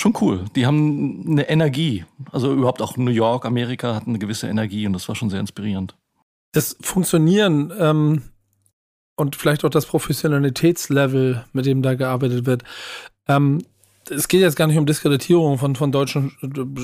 schon 0.00 0.14
cool. 0.20 0.44
Die 0.56 0.66
haben 0.66 1.24
eine 1.28 1.48
Energie. 1.48 2.04
Also 2.30 2.52
überhaupt 2.52 2.82
auch 2.82 2.96
New 2.96 3.10
York, 3.10 3.44
Amerika 3.44 3.94
hat 3.94 4.06
eine 4.06 4.18
gewisse 4.18 4.48
Energie 4.48 4.86
und 4.86 4.92
das 4.92 5.08
war 5.08 5.14
schon 5.14 5.30
sehr 5.30 5.40
inspirierend. 5.40 5.96
Das 6.52 6.76
Funktionieren 6.80 7.72
ähm, 7.78 8.22
und 9.16 9.36
vielleicht 9.36 9.64
auch 9.64 9.70
das 9.70 9.86
Professionalitätslevel, 9.86 11.44
mit 11.52 11.66
dem 11.66 11.82
da 11.82 11.94
gearbeitet 11.94 12.46
wird. 12.46 12.64
Ähm, 13.28 13.62
es 14.10 14.28
geht 14.28 14.40
jetzt 14.40 14.56
gar 14.56 14.66
nicht 14.66 14.78
um 14.78 14.86
Diskreditierung 14.86 15.58
von, 15.58 15.76
von 15.76 15.92
deutschen 15.92 16.32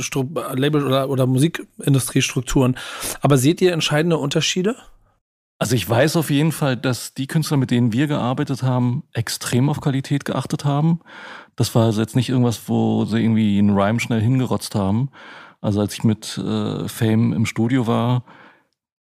Stru 0.00 0.28
Label- 0.54 0.86
oder, 0.86 1.10
oder 1.10 1.26
Musikindustriestrukturen. 1.26 2.76
Aber 3.20 3.36
seht 3.38 3.60
ihr 3.60 3.72
entscheidende 3.72 4.18
Unterschiede? 4.18 4.76
Also 5.58 5.74
ich 5.74 5.88
weiß 5.88 6.16
auf 6.16 6.30
jeden 6.30 6.52
Fall, 6.52 6.76
dass 6.76 7.14
die 7.14 7.26
Künstler, 7.26 7.56
mit 7.56 7.72
denen 7.72 7.92
wir 7.92 8.06
gearbeitet 8.06 8.62
haben, 8.62 9.02
extrem 9.12 9.68
auf 9.68 9.80
Qualität 9.80 10.24
geachtet 10.24 10.64
haben. 10.64 11.00
Das 11.58 11.74
war 11.74 11.86
also 11.86 12.00
jetzt 12.00 12.14
nicht 12.14 12.28
irgendwas, 12.28 12.68
wo 12.68 13.04
sie 13.04 13.20
irgendwie 13.20 13.58
einen 13.58 13.76
Rhyme 13.76 13.98
schnell 13.98 14.20
hingerotzt 14.20 14.76
haben. 14.76 15.10
Also 15.60 15.80
als 15.80 15.92
ich 15.92 16.04
mit 16.04 16.38
äh, 16.38 16.86
Fame 16.86 17.32
im 17.32 17.46
Studio 17.46 17.88
war, 17.88 18.22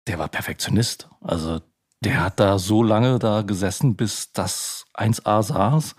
der 0.08 0.20
war 0.20 0.30
Perfektionist. 0.30 1.10
Also 1.20 1.60
der 2.00 2.24
hat 2.24 2.40
da 2.40 2.58
so 2.58 2.82
lange 2.82 3.20
da 3.20 3.42
gesessen, 3.42 3.98
bis 3.98 4.32
das 4.32 4.86
1A 4.96 5.44
saß. 5.44 5.98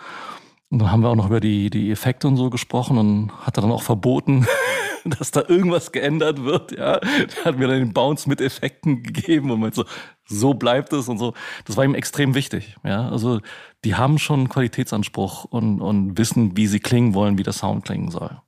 Und 0.70 0.78
dann 0.78 0.90
haben 0.90 1.02
wir 1.02 1.10
auch 1.10 1.14
noch 1.14 1.26
über 1.26 1.40
die, 1.40 1.68
die 1.68 1.90
Effekte 1.90 2.26
und 2.26 2.38
so 2.38 2.48
gesprochen 2.48 2.96
und 2.96 3.32
hat 3.44 3.58
er 3.58 3.60
dann 3.60 3.72
auch 3.72 3.82
verboten, 3.82 4.46
dass 5.18 5.30
da 5.30 5.44
irgendwas 5.46 5.92
geändert 5.92 6.44
wird, 6.44 6.72
ja. 6.72 6.98
Der 7.00 7.44
hat 7.44 7.58
mir 7.58 7.68
dann 7.68 7.78
den 7.78 7.92
Bounce 7.92 8.28
mit 8.28 8.40
Effekten 8.40 9.02
gegeben 9.02 9.50
und 9.50 9.60
meint 9.60 9.74
so, 9.74 9.84
so 10.26 10.54
bleibt 10.54 10.92
es 10.92 11.08
und 11.08 11.18
so. 11.18 11.34
Das 11.64 11.76
war 11.76 11.84
ihm 11.84 11.94
extrem 11.94 12.34
wichtig, 12.34 12.76
ja. 12.84 13.08
Also, 13.08 13.40
die 13.84 13.94
haben 13.94 14.18
schon 14.18 14.48
Qualitätsanspruch 14.48 15.44
und, 15.44 15.80
und 15.80 16.18
wissen, 16.18 16.56
wie 16.56 16.66
sie 16.66 16.80
klingen 16.80 17.14
wollen, 17.14 17.38
wie 17.38 17.42
der 17.42 17.52
Sound 17.52 17.84
klingen 17.84 18.10
soll. 18.10 18.40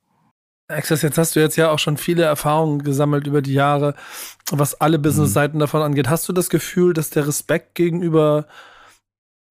Access, 0.68 1.02
jetzt 1.02 1.18
hast 1.18 1.36
du 1.36 1.40
jetzt 1.40 1.56
ja 1.56 1.70
auch 1.70 1.78
schon 1.78 1.96
viele 1.96 2.22
Erfahrungen 2.22 2.82
gesammelt 2.82 3.26
über 3.26 3.42
die 3.42 3.52
Jahre, 3.52 3.94
was 4.50 4.80
alle 4.80 4.98
Business-Seiten 4.98 5.58
davon 5.58 5.82
angeht. 5.82 6.08
Hast 6.08 6.28
du 6.28 6.32
das 6.32 6.48
Gefühl, 6.48 6.94
dass 6.94 7.10
der 7.10 7.26
Respekt 7.26 7.74
gegenüber 7.74 8.46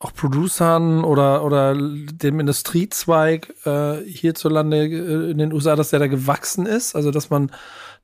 auch 0.01 0.13
Producern 0.13 1.03
oder, 1.03 1.43
oder 1.43 1.75
dem 1.75 2.39
Industriezweig 2.39 3.53
äh, 3.65 3.97
hierzulande 4.03 4.85
äh, 4.85 5.31
in 5.31 5.37
den 5.37 5.53
USA, 5.53 5.75
dass 5.75 5.91
der 5.91 5.99
da 5.99 6.07
gewachsen 6.07 6.65
ist? 6.65 6.95
Also, 6.95 7.11
dass 7.11 7.29
man, 7.29 7.51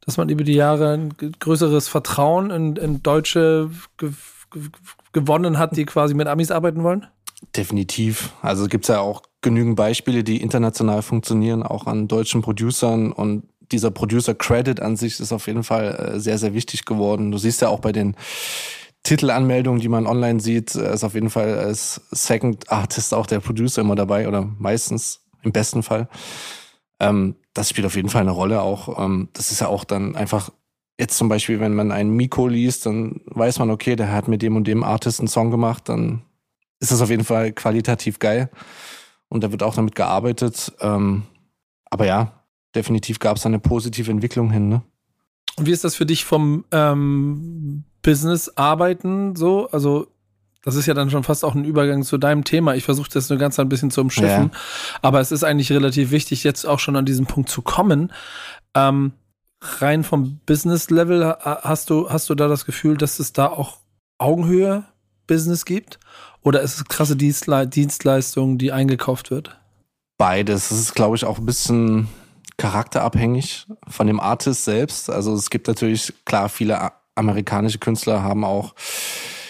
dass 0.05 0.17
man 0.17 0.29
über 0.29 0.43
die 0.43 0.53
Jahre 0.53 0.93
ein 0.93 1.13
größeres 1.39 1.87
Vertrauen 1.87 2.51
in, 2.51 2.75
in 2.75 3.03
Deutsche 3.03 3.71
ge 3.97 4.11
ge 4.51 4.61
gewonnen 5.11 5.57
hat, 5.57 5.75
die 5.75 5.85
quasi 5.85 6.13
mit 6.13 6.27
Amis 6.27 6.51
arbeiten 6.51 6.83
wollen? 6.83 7.07
Definitiv. 7.55 8.33
Also 8.41 8.67
gibt 8.67 8.85
es 8.85 8.89
ja 8.89 8.99
auch 8.99 9.23
genügend 9.41 9.75
Beispiele, 9.75 10.23
die 10.23 10.41
international 10.41 11.01
funktionieren, 11.01 11.63
auch 11.63 11.87
an 11.87 12.07
deutschen 12.07 12.41
Producern 12.41 13.11
und 13.11 13.43
dieser 13.71 13.91
Producer 13.91 14.33
Credit 14.33 14.79
an 14.79 14.95
sich 14.95 15.19
ist 15.19 15.33
auf 15.33 15.47
jeden 15.47 15.63
Fall 15.63 16.13
äh, 16.15 16.19
sehr, 16.19 16.37
sehr 16.37 16.53
wichtig 16.53 16.85
geworden. 16.85 17.31
Du 17.31 17.37
siehst 17.37 17.61
ja 17.61 17.69
auch 17.69 17.79
bei 17.79 17.91
den 17.91 18.15
Titelanmeldungen, 19.07 19.79
die 19.79 19.87
man 19.87 20.05
online 20.05 20.41
sieht, 20.41 20.75
äh, 20.75 20.93
ist 20.93 21.05
auf 21.05 21.13
jeden 21.13 21.29
Fall 21.29 21.57
als 21.57 22.01
Second 22.11 22.69
Artist 22.69 23.13
auch 23.13 23.25
der 23.25 23.39
Producer 23.39 23.81
immer 23.81 23.95
dabei 23.95 24.27
oder 24.27 24.43
meistens 24.59 25.21
im 25.43 25.53
besten 25.53 25.81
Fall. 25.81 26.09
Ähm, 26.99 27.35
das 27.53 27.69
spielt 27.69 27.87
auf 27.87 27.95
jeden 27.95 28.09
Fall 28.09 28.23
eine 28.23 28.31
Rolle 28.31 28.61
auch. 28.61 28.99
Ähm, 29.01 29.29
das 29.31 29.51
ist 29.51 29.61
ja 29.61 29.67
auch 29.67 29.85
dann 29.85 30.17
einfach 30.17 30.51
jetzt 30.99 31.17
zum 31.17 31.29
Beispiel, 31.29 31.61
wenn 31.61 31.73
man 31.73 31.93
einen 31.93 32.09
Miko 32.17 32.47
liest, 32.47 32.85
dann 32.85 33.21
weiß 33.27 33.59
man, 33.59 33.69
okay, 33.69 33.95
der 33.95 34.11
hat 34.11 34.27
mit 34.27 34.41
dem 34.41 34.57
und 34.57 34.67
dem 34.67 34.83
Artist 34.83 35.19
einen 35.19 35.29
Song 35.29 35.51
gemacht, 35.51 35.87
dann 35.87 36.23
ist 36.79 36.91
das 36.91 37.01
auf 37.01 37.09
jeden 37.09 37.23
Fall 37.23 37.53
qualitativ 37.53 38.19
geil. 38.19 38.49
Und 39.29 39.41
da 39.43 39.51
wird 39.51 39.63
auch 39.63 39.75
damit 39.75 39.95
gearbeitet. 39.95 40.73
Ähm, 40.81 41.23
aber 41.85 42.05
ja, 42.05 42.43
definitiv 42.75 43.19
gab 43.19 43.37
es 43.37 43.45
eine 43.45 43.59
positive 43.59 44.11
Entwicklung 44.11 44.51
hin. 44.51 44.67
Ne? 44.67 44.81
Und 45.55 45.65
wie 45.65 45.71
ist 45.71 45.85
das 45.85 45.95
für 45.95 46.05
dich 46.05 46.25
vom 46.25 46.65
ähm, 46.71 47.85
Business 48.07 48.49
arbeiten 48.55 49.35
so? 49.35 49.67
Also 49.71 50.07
das 50.63 50.75
ist 50.75 50.85
ja 50.85 50.93
dann 50.93 51.09
schon 51.09 51.23
fast 51.23 51.43
auch 51.43 51.55
ein 51.55 51.65
Übergang 51.65 52.03
zu 52.03 52.17
deinem 52.17 52.45
Thema. 52.45 52.73
Ich 52.73 52.85
versuche 52.85 53.09
das 53.11 53.29
nur 53.29 53.37
ganz 53.37 53.59
ein 53.59 53.67
bisschen 53.67 53.91
zu 53.91 53.99
umschiffen. 53.99 54.51
Ja. 54.53 54.59
Aber 55.01 55.19
es 55.19 55.33
ist 55.33 55.43
eigentlich 55.43 55.73
relativ 55.73 56.11
wichtig, 56.11 56.45
jetzt 56.45 56.63
auch 56.65 56.79
schon 56.79 56.95
an 56.95 57.05
diesen 57.05 57.25
Punkt 57.25 57.49
zu 57.49 57.61
kommen. 57.61 58.13
Ähm, 58.73 59.11
rein 59.61 60.05
vom 60.05 60.39
Business-Level 60.45 61.35
hast 61.41 61.89
du, 61.89 62.09
hast 62.09 62.29
du 62.29 62.35
da 62.35 62.47
das 62.47 62.65
Gefühl, 62.65 62.95
dass 62.95 63.19
es 63.19 63.33
da 63.33 63.47
auch 63.47 63.79
Augenhöhe 64.19 64.85
Business 65.27 65.65
gibt? 65.65 65.99
Oder 66.43 66.61
ist 66.61 66.77
es 66.77 66.85
krasse 66.85 67.17
Dienstle 67.17 67.67
Dienstleistung, 67.67 68.57
die 68.57 68.71
eingekauft 68.71 69.31
wird? 69.31 69.59
Beides. 70.17 70.71
Es 70.71 70.79
ist, 70.79 70.95
glaube 70.95 71.17
ich, 71.17 71.25
auch 71.25 71.39
ein 71.39 71.45
bisschen 71.45 72.07
charakterabhängig 72.55 73.67
von 73.89 74.07
dem 74.07 74.21
Artist 74.21 74.63
selbst. 74.63 75.09
Also 75.09 75.33
es 75.33 75.49
gibt 75.49 75.67
natürlich, 75.67 76.13
klar, 76.23 76.47
viele 76.47 76.91
amerikanische 77.17 77.79
Künstler 77.79 78.23
haben 78.23 78.43
auch 78.43 78.73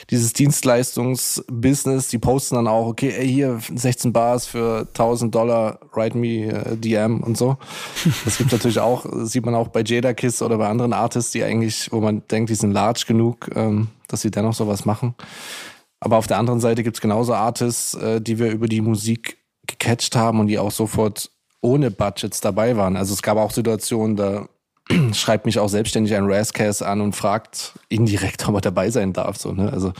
dieses 0.10 0.32
Dienstleistungsbusiness, 0.34 2.08
die 2.08 2.18
posten 2.18 2.56
dann 2.56 2.68
auch, 2.68 2.88
okay, 2.88 3.14
ey, 3.18 3.28
hier 3.28 3.60
16 3.76 4.14
Bars 4.14 4.48
für 4.48 4.88
1000 4.88 5.36
Dollar, 5.36 5.80
write 5.92 6.18
me 6.18 6.78
DM 6.78 7.22
und 7.22 7.38
so. 7.38 7.58
Das 8.24 8.38
gibt 8.38 8.52
natürlich 8.54 8.80
auch, 8.80 9.06
sieht 9.26 9.46
man 9.46 9.54
auch 9.54 9.68
bei 9.68 9.84
Jada 9.84 10.14
Kiss 10.14 10.42
oder 10.42 10.58
bei 10.58 10.70
anderen 10.70 10.94
Artists, 10.94 11.32
die 11.32 11.44
eigentlich, 11.44 11.92
wo 11.92 12.00
man 12.00 12.24
denkt, 12.32 12.50
die 12.50 12.56
sind 12.56 12.72
large 12.72 13.04
genug, 13.06 13.50
ähm, 13.56 13.90
dass 14.08 14.22
sie 14.22 14.32
dennoch 14.32 14.54
sowas 14.54 14.86
machen. 14.86 15.14
Aber 16.00 16.18
auf 16.18 16.28
der 16.28 16.38
anderen 16.38 16.62
Seite 16.62 16.84
gibt's 16.84 17.02
genauso 17.02 17.34
Artists, 17.34 17.96
äh, 17.96 18.22
die 18.22 18.40
wir 18.40 18.52
über 18.52 18.68
die 18.68 18.82
Musik 18.82 19.38
gecatcht 19.66 20.16
haben 20.16 20.40
und 20.40 20.48
die 20.48 20.60
auch 20.60 20.72
sofort 20.72 21.32
ohne 21.60 21.92
Budgets 21.92 22.40
dabei 22.40 22.78
waren. 22.78 22.96
Also 22.96 23.14
es 23.14 23.22
gab 23.22 23.38
auch 23.38 23.52
Situationen, 23.52 24.16
da 24.16 24.48
schreibt 25.14 25.46
mich 25.46 25.60
auch 25.60 25.70
selbstständig 25.70 26.16
ein 26.16 26.26
Razzcast 26.26 26.84
an 26.84 27.02
und 27.02 27.16
fragt 27.16 27.74
indirekt, 27.90 28.48
ob 28.48 28.56
er 28.56 28.62
dabei 28.62 28.90
sein 28.90 29.14
darf. 29.14 29.38
So, 29.38 29.52
ne? 29.52 29.72
Also 29.72 29.94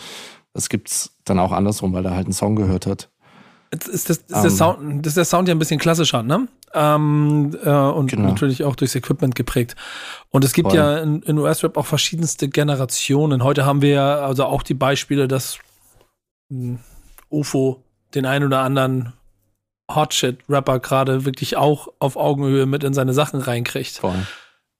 das 0.54 0.70
gibt's 0.70 1.12
dann 1.26 1.40
auch 1.40 1.52
andersrum, 1.52 1.94
weil 1.94 2.06
er 2.06 2.16
halt 2.16 2.26
einen 2.26 2.34
Song 2.34 2.56
gehört 2.56 2.86
hat. 2.86 3.10
Ist 3.70 4.10
das, 4.10 4.18
ist 4.18 4.34
um, 4.34 4.42
der 4.42 4.44
ähm. 4.44 4.50
Sound, 4.50 5.06
das 5.06 5.12
ist 5.12 5.18
der 5.18 5.26
Sound 5.26 5.48
ja 5.48 5.56
ein 5.56 5.60
bisschen 5.60 5.80
klassischer, 5.80 6.24
ne? 6.24 6.48
Ähm, 6.74 7.58
äh, 7.64 7.70
und 7.70 8.12
genau. 8.12 8.30
natürlich 8.30 8.64
auch 8.64 8.76
durchs 8.76 8.96
Equipment 8.96 9.36
geprägt. 9.36 9.76
Und 10.30 10.46
es 10.46 10.54
gibt 10.54 10.70
Voll. 10.70 10.78
ja 10.78 10.98
in, 11.00 11.22
in 11.24 11.38
US-Rap 11.38 11.78
auch 11.78 11.86
verschiedenste 11.86 12.50
Generationen. 12.50 13.44
Heute 13.44 13.66
haben 13.66 13.82
wir 13.82 13.90
ja 13.90 14.20
also 14.20 14.46
auch 14.46 14.64
die 14.64 14.74
Beispiele, 14.74 15.28
dass 15.28 15.60
UFO 17.30 17.84
den 18.16 18.26
einen 18.26 18.46
oder 18.46 18.60
anderen 18.60 19.14
Hotshit-Rapper 19.94 20.80
gerade 20.80 21.26
wirklich 21.26 21.58
auch 21.58 21.90
auf 22.00 22.16
Augenhöhe 22.16 22.66
mit 22.66 22.84
in 22.84 22.94
seine 22.94 23.14
Sachen 23.14 23.40
reinkriegt. 23.40 23.98
Voll. 23.98 24.26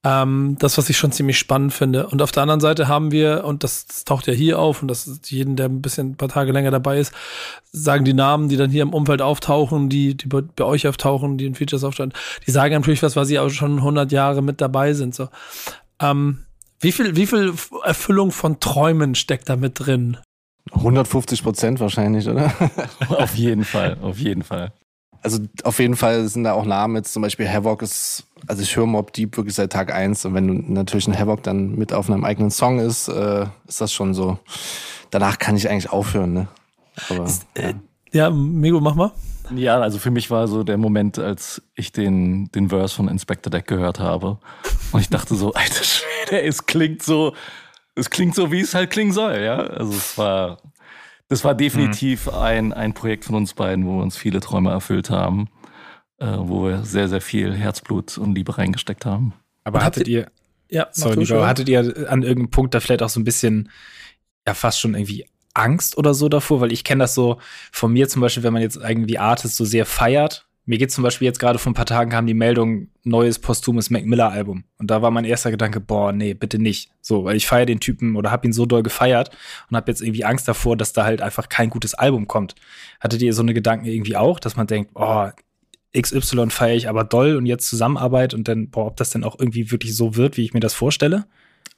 Ähm, 0.04 0.56
das, 0.60 0.78
was 0.78 0.88
ich 0.88 0.96
schon 0.96 1.10
ziemlich 1.10 1.38
spannend 1.38 1.72
finde. 1.72 2.06
Und 2.06 2.22
auf 2.22 2.30
der 2.30 2.44
anderen 2.44 2.60
Seite 2.60 2.86
haben 2.86 3.10
wir, 3.10 3.44
und 3.44 3.64
das, 3.64 3.86
das, 3.86 4.04
taucht 4.04 4.28
ja 4.28 4.32
hier 4.32 4.60
auf, 4.60 4.80
und 4.80 4.88
das 4.88 5.08
ist 5.08 5.30
jeden, 5.30 5.56
der 5.56 5.66
ein 5.66 5.82
bisschen 5.82 6.10
ein 6.10 6.16
paar 6.16 6.28
Tage 6.28 6.52
länger 6.52 6.70
dabei 6.70 7.00
ist, 7.00 7.12
sagen 7.72 8.04
die 8.04 8.14
Namen, 8.14 8.48
die 8.48 8.56
dann 8.56 8.70
hier 8.70 8.82
im 8.82 8.94
Umfeld 8.94 9.20
auftauchen, 9.20 9.88
die, 9.88 10.16
die 10.16 10.26
bei, 10.28 10.42
bei 10.42 10.64
euch 10.64 10.86
auftauchen, 10.86 11.36
die 11.36 11.46
in 11.46 11.56
Features 11.56 11.82
auftauchen, 11.82 12.12
die 12.46 12.50
sagen 12.52 12.74
natürlich 12.74 13.02
was, 13.02 13.16
weil 13.16 13.24
sie 13.24 13.40
auch 13.40 13.50
schon 13.50 13.78
100 13.78 14.12
Jahre 14.12 14.40
mit 14.40 14.60
dabei 14.60 14.94
sind. 14.94 15.16
So. 15.16 15.28
Ähm, 16.00 16.44
wie 16.80 16.92
viel, 16.92 17.16
wie 17.16 17.26
viel 17.26 17.52
Erfüllung 17.82 18.30
von 18.30 18.60
Träumen 18.60 19.16
steckt 19.16 19.48
da 19.48 19.56
mit 19.56 19.80
drin? 19.80 20.16
150 20.72 21.42
Prozent 21.42 21.80
wahrscheinlich, 21.80 22.28
oder? 22.28 22.52
auf 23.08 23.34
jeden 23.34 23.64
Fall, 23.64 23.96
auf 24.00 24.18
jeden 24.18 24.44
Fall. 24.44 24.72
Also 25.22 25.40
auf 25.64 25.78
jeden 25.80 25.96
Fall 25.96 26.28
sind 26.28 26.44
da 26.44 26.52
auch 26.52 26.64
Namen 26.64 26.96
jetzt 26.96 27.12
zum 27.12 27.22
Beispiel 27.22 27.48
Havoc 27.48 27.82
ist, 27.82 28.24
also 28.46 28.62
ich 28.62 28.76
höre 28.76 28.86
Mob 28.86 29.12
Deep 29.12 29.36
wirklich 29.36 29.54
seit 29.54 29.72
Tag 29.72 29.92
eins 29.92 30.24
und 30.24 30.34
wenn 30.34 30.46
du 30.46 30.72
natürlich 30.72 31.08
ein 31.08 31.18
Havoc 31.18 31.42
dann 31.42 31.74
mit 31.74 31.92
auf 31.92 32.08
einem 32.08 32.24
eigenen 32.24 32.50
Song 32.50 32.78
ist, 32.78 33.08
äh, 33.08 33.46
ist 33.66 33.80
das 33.80 33.92
schon 33.92 34.14
so. 34.14 34.38
Danach 35.10 35.38
kann 35.38 35.56
ich 35.56 35.68
eigentlich 35.68 35.90
aufhören, 35.90 36.32
ne? 36.32 36.48
Aber, 37.08 37.24
ist, 37.24 37.46
äh, 37.54 37.70
ja. 37.70 37.74
ja, 38.12 38.30
Mego, 38.30 38.80
mach 38.80 38.94
mal. 38.94 39.12
Ja, 39.54 39.80
also 39.80 39.98
für 39.98 40.10
mich 40.10 40.30
war 40.30 40.46
so 40.46 40.62
der 40.62 40.76
Moment, 40.76 41.18
als 41.18 41.62
ich 41.74 41.92
den, 41.92 42.50
den 42.52 42.68
Verse 42.68 42.94
von 42.94 43.08
Inspector 43.08 43.50
Deck 43.50 43.66
gehört 43.66 43.98
habe. 43.98 44.38
Und 44.92 45.00
ich 45.00 45.08
dachte 45.08 45.34
so, 45.34 45.52
alter 45.54 45.84
Schwede, 45.84 46.42
es 46.42 46.66
klingt 46.66 47.02
so, 47.02 47.34
es 47.94 48.10
klingt 48.10 48.34
so, 48.34 48.52
wie 48.52 48.60
es 48.60 48.74
halt 48.74 48.90
klingen 48.90 49.12
soll, 49.12 49.40
ja. 49.40 49.56
Also 49.56 49.92
es 49.92 50.18
war, 50.18 50.58
das 51.28 51.44
war 51.44 51.54
definitiv 51.54 52.26
mhm. 52.26 52.34
ein, 52.34 52.72
ein 52.72 52.94
Projekt 52.94 53.26
von 53.26 53.34
uns 53.34 53.54
beiden, 53.54 53.86
wo 53.86 53.96
wir 53.96 54.02
uns 54.02 54.16
viele 54.16 54.40
Träume 54.40 54.70
erfüllt 54.70 55.10
haben, 55.10 55.48
äh, 56.18 56.26
wo 56.38 56.64
wir 56.64 56.84
sehr, 56.84 57.08
sehr 57.08 57.20
viel 57.20 57.54
Herzblut 57.54 58.18
und 58.18 58.34
Liebe 58.34 58.56
reingesteckt 58.56 59.04
haben. 59.06 59.34
Aber 59.64 59.84
hattet 59.84 60.08
ihr, 60.08 60.30
ja, 60.70 60.88
sorry, 60.92 61.18
Nico, 61.18 61.46
hattet 61.46 61.68
ihr 61.68 61.80
an 61.80 62.22
irgendeinem 62.22 62.50
Punkt 62.50 62.74
da 62.74 62.80
vielleicht 62.80 63.02
auch 63.02 63.10
so 63.10 63.20
ein 63.20 63.24
bisschen, 63.24 63.70
ja, 64.46 64.54
fast 64.54 64.80
schon 64.80 64.94
irgendwie 64.94 65.26
Angst 65.52 65.98
oder 65.98 66.14
so 66.14 66.30
davor? 66.30 66.62
Weil 66.62 66.72
ich 66.72 66.84
kenne 66.84 67.04
das 67.04 67.14
so 67.14 67.38
von 67.72 67.92
mir 67.92 68.08
zum 68.08 68.22
Beispiel, 68.22 68.42
wenn 68.42 68.54
man 68.54 68.62
jetzt 68.62 68.76
irgendwie 68.76 69.18
Artists 69.18 69.56
so 69.56 69.66
sehr 69.66 69.84
feiert 69.84 70.47
mir 70.68 70.76
geht 70.76 70.92
zum 70.92 71.02
Beispiel 71.02 71.24
jetzt 71.24 71.38
gerade 71.38 71.58
vor 71.58 71.72
ein 71.72 71.74
paar 71.74 71.86
Tagen 71.86 72.10
kam 72.10 72.26
die 72.26 72.34
Meldung, 72.34 72.88
neues 73.02 73.38
posthumes 73.38 73.88
Mac 73.88 74.04
Miller 74.04 74.30
Album. 74.30 74.64
Und 74.76 74.90
da 74.90 75.00
war 75.00 75.10
mein 75.10 75.24
erster 75.24 75.50
Gedanke, 75.50 75.80
boah, 75.80 76.12
nee, 76.12 76.34
bitte 76.34 76.58
nicht. 76.58 76.90
So, 77.00 77.24
weil 77.24 77.36
ich 77.36 77.46
feiere 77.46 77.64
den 77.64 77.80
Typen 77.80 78.16
oder 78.16 78.30
hab 78.30 78.44
ihn 78.44 78.52
so 78.52 78.66
doll 78.66 78.82
gefeiert 78.82 79.30
und 79.70 79.78
hab 79.78 79.88
jetzt 79.88 80.02
irgendwie 80.02 80.26
Angst 80.26 80.46
davor, 80.46 80.76
dass 80.76 80.92
da 80.92 81.06
halt 81.06 81.22
einfach 81.22 81.48
kein 81.48 81.70
gutes 81.70 81.94
Album 81.94 82.28
kommt. 82.28 82.54
Hattet 83.00 83.22
ihr 83.22 83.32
so 83.32 83.40
eine 83.40 83.54
Gedanken 83.54 83.86
irgendwie 83.86 84.18
auch, 84.18 84.38
dass 84.38 84.56
man 84.56 84.66
denkt, 84.66 84.92
boah, 84.92 85.32
XY 85.98 86.50
feiere 86.50 86.76
ich 86.76 86.86
aber 86.86 87.02
doll 87.02 87.36
und 87.36 87.46
jetzt 87.46 87.66
Zusammenarbeit 87.66 88.34
und 88.34 88.46
dann, 88.46 88.68
boah, 88.68 88.88
ob 88.88 88.96
das 88.98 89.08
denn 89.08 89.24
auch 89.24 89.38
irgendwie 89.38 89.70
wirklich 89.70 89.96
so 89.96 90.16
wird, 90.16 90.36
wie 90.36 90.44
ich 90.44 90.52
mir 90.52 90.60
das 90.60 90.74
vorstelle? 90.74 91.24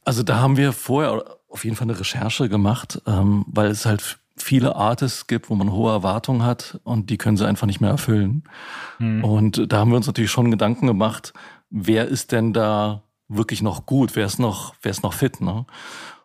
Also 0.05 0.25
da 0.25 0.41
haben 0.41 0.57
wir 0.57 0.73
vorher 0.73 1.37
auf 1.49 1.63
jeden 1.65 1.77
Fall 1.77 1.89
eine 1.89 2.01
Recherche 2.01 2.49
gemacht, 2.49 3.01
ähm, 3.07 3.45
weil 3.47 3.71
es 3.71 3.87
halt 3.87 4.19
viele 4.43 4.77
Artists 4.77 5.27
gibt, 5.27 5.51
wo 5.51 5.55
man 5.55 5.73
hohe 5.73 5.93
Erwartungen 5.93 6.45
hat 6.45 6.81
und 6.85 7.11
die 7.11 7.19
können 7.19 7.37
sie 7.37 7.47
einfach 7.47 7.67
nicht 7.67 7.81
mehr 7.81 7.91
erfüllen. 7.91 8.45
Mhm. 8.99 9.25
Und 9.25 9.73
da 9.73 9.79
haben 9.79 9.91
wir 9.91 9.97
uns 9.97 10.07
natürlich 10.07 10.31
schon 10.31 10.51
Gedanken 10.51 10.87
gemacht, 10.87 11.33
wer 11.71 12.07
ist 12.07 12.33
denn 12.33 12.53
da 12.53 13.03
wirklich 13.29 13.63
noch 13.63 13.87
gut, 13.87 14.17
wer 14.17 14.27
ist 14.27 14.39
noch, 14.39 14.75
wer 14.83 14.91
ist 14.91 15.03
noch 15.03 15.13
fit, 15.13 15.41
ne? 15.41 15.67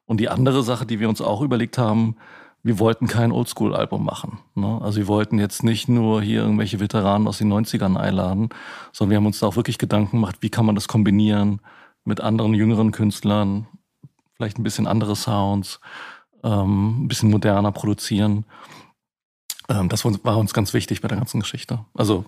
Und 0.05 0.19
die 0.19 0.29
andere 0.29 0.62
Sache, 0.63 0.86
die 0.86 1.00
wir 1.00 1.10
uns 1.10 1.19
auch 1.19 1.41
überlegt 1.41 1.77
haben, 1.77 2.15
wir 2.65 2.79
wollten 2.79 3.07
kein 3.07 3.31
Oldschool-Album 3.31 4.03
machen. 4.03 4.39
Ne? 4.55 4.79
Also 4.81 4.98
wir 4.98 5.07
wollten 5.07 5.38
jetzt 5.38 5.63
nicht 5.63 5.88
nur 5.88 6.22
hier 6.22 6.41
irgendwelche 6.41 6.79
Veteranen 6.79 7.27
aus 7.27 7.38
den 7.38 7.53
90ern 7.53 7.95
einladen, 7.95 8.50
sondern 8.91 9.12
wir 9.12 9.17
haben 9.17 9.25
uns 9.27 9.39
da 9.39 9.48
auch 9.48 9.55
wirklich 9.55 9.77
Gedanken 9.77 10.17
gemacht, 10.17 10.38
wie 10.41 10.50
kann 10.50 10.65
man 10.65 10.74
das 10.74 10.88
kombinieren 10.88 11.62
mit 12.05 12.22
anderen 12.22 12.55
jüngeren 12.55 12.91
Künstlern, 12.91 13.67
vielleicht 14.36 14.57
ein 14.57 14.63
bisschen 14.63 14.88
andere 14.88 15.15
Sounds 15.15 15.79
ähm, 16.46 17.04
ein 17.04 17.08
bisschen 17.08 17.30
moderner 17.30 17.72
produzieren. 17.72 18.46
Ähm, 19.68 19.90
das 19.90 20.06
war 20.06 20.38
uns 20.38 20.54
ganz 20.54 20.74
wichtig 20.74 21.02
bei 21.02 21.08
der 21.08 21.18
ganzen 21.18 21.42
Geschichte. 21.42 21.84
Also 21.94 22.25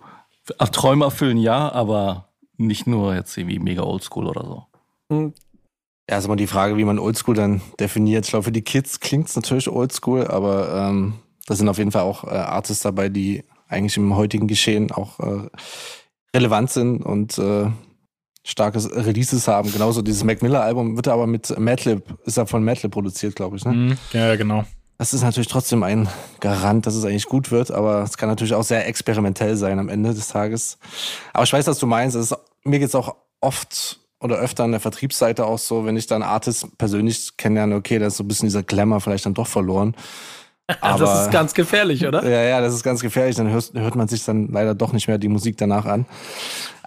Träume 0.72 1.06
erfüllen 1.06 1.38
ja, 1.38 1.72
aber 1.72 2.30
nicht 2.58 2.88
nur 2.88 3.14
jetzt 3.14 3.38
irgendwie 3.38 3.60
mega 3.60 3.84
oldschool 3.84 4.28
oder 4.28 4.44
so. 4.44 5.28
Ist 6.10 6.26
immer 6.26 6.36
die 6.36 6.48
Frage, 6.48 6.78
wie 6.78 6.86
man 6.86 7.00
Oldschool 7.00 7.36
dann 7.36 7.62
definiert. 7.80 8.26
Ich 8.26 8.32
glaube, 8.32 8.44
für 8.44 8.52
die 8.52 8.62
Kids 8.62 9.00
klingt 9.00 9.28
es 9.28 9.36
natürlich 9.36 9.70
Oldschool, 9.70 10.26
aber 10.28 10.74
ähm, 10.74 11.16
da 11.46 11.56
sind 11.56 11.70
auf 11.70 11.78
jeden 11.78 11.92
Fall 11.92 12.04
auch 12.04 12.24
äh, 12.24 12.30
Artists 12.30 12.84
dabei, 12.84 13.10
die 13.10 13.44
eigentlich 13.68 13.98
im 13.98 14.16
heutigen 14.16 14.48
Geschehen 14.48 14.92
auch 14.92 15.20
äh, 15.20 15.50
relevant 16.34 16.72
sind 16.72 17.04
und 17.04 17.38
äh, 17.38 17.70
starkes 18.48 18.90
Releases 18.90 19.48
haben. 19.48 19.72
Genauso 19.72 20.02
dieses 20.02 20.24
Mac 20.24 20.42
Miller 20.42 20.62
Album 20.62 20.96
wird 20.96 21.10
aber 21.10 21.28
mit 21.28 21.58
Madlib, 21.60 22.04
ist 22.26 22.38
ja 22.38 22.46
von 22.46 22.64
Madlib 22.64 22.92
produziert, 22.92 23.36
glaube 23.36 23.58
ich. 23.58 23.66
Ne? 23.66 23.74
Mhm. 23.74 23.98
Ja, 24.14 24.36
genau. 24.38 24.64
Das 24.98 25.14
ist 25.14 25.22
natürlich 25.22 25.50
trotzdem 25.50 25.84
ein 25.84 26.08
Garant, 26.40 26.88
dass 26.88 26.96
es 26.96 27.06
eigentlich 27.06 27.28
gut 27.28 27.52
wird, 27.52 27.70
aber 27.70 28.02
es 28.02 28.18
kann 28.18 28.30
natürlich 28.30 28.56
auch 28.56 28.64
sehr 28.64 28.88
experimentell 28.88 29.56
sein 29.58 29.78
am 29.78 29.90
Ende 29.90 30.14
des 30.14 30.30
Tages. 30.30 30.80
Aber 31.34 31.44
ich 31.44 31.54
weiß, 31.54 31.68
was 31.68 31.78
du 31.78 31.86
meinst. 31.86 32.16
Es 32.16 32.32
ist, 32.32 32.38
mir 32.64 32.80
geht's 32.80 32.96
auch 32.96 33.16
oft 33.42 34.00
oder 34.20 34.38
öfter 34.38 34.64
an 34.64 34.72
der 34.72 34.80
Vertriebsseite 34.80 35.46
auch 35.46 35.60
so, 35.60 35.86
wenn 35.86 35.98
ich 35.98 36.08
dann 36.08 36.24
Artists 36.24 36.68
persönlich 36.78 37.38
kennenlerne, 37.38 37.76
okay, 37.76 38.00
da 38.00 38.08
ist 38.08 38.18
so 38.18 38.24
ein 38.24 38.28
bisschen 38.28 38.48
dieser 38.48 38.64
Glamour 38.64 39.02
vielleicht 39.02 39.26
dann 39.28 39.36
doch 39.36 39.46
verloren. 39.46 39.94
Aber, 40.82 41.00
das 41.06 41.26
ist 41.26 41.32
ganz 41.32 41.54
gefährlich, 41.54 42.08
oder? 42.08 42.28
ja, 42.28 42.42
ja, 42.44 42.62
das 42.62 42.74
ist 42.74 42.84
ganz 42.84 43.02
gefährlich. 43.02 43.36
Dann 43.36 43.52
hört, 43.52 43.74
hört 43.74 43.96
man 43.96 44.08
sich 44.08 44.26
dann 44.26 44.48
leider 44.48 44.74
doch 44.74 44.94
nicht 44.94 45.08
mehr 45.08 45.18
die 45.18 45.28
Musik 45.28 45.58
danach 45.58 45.86
an. 45.86 46.06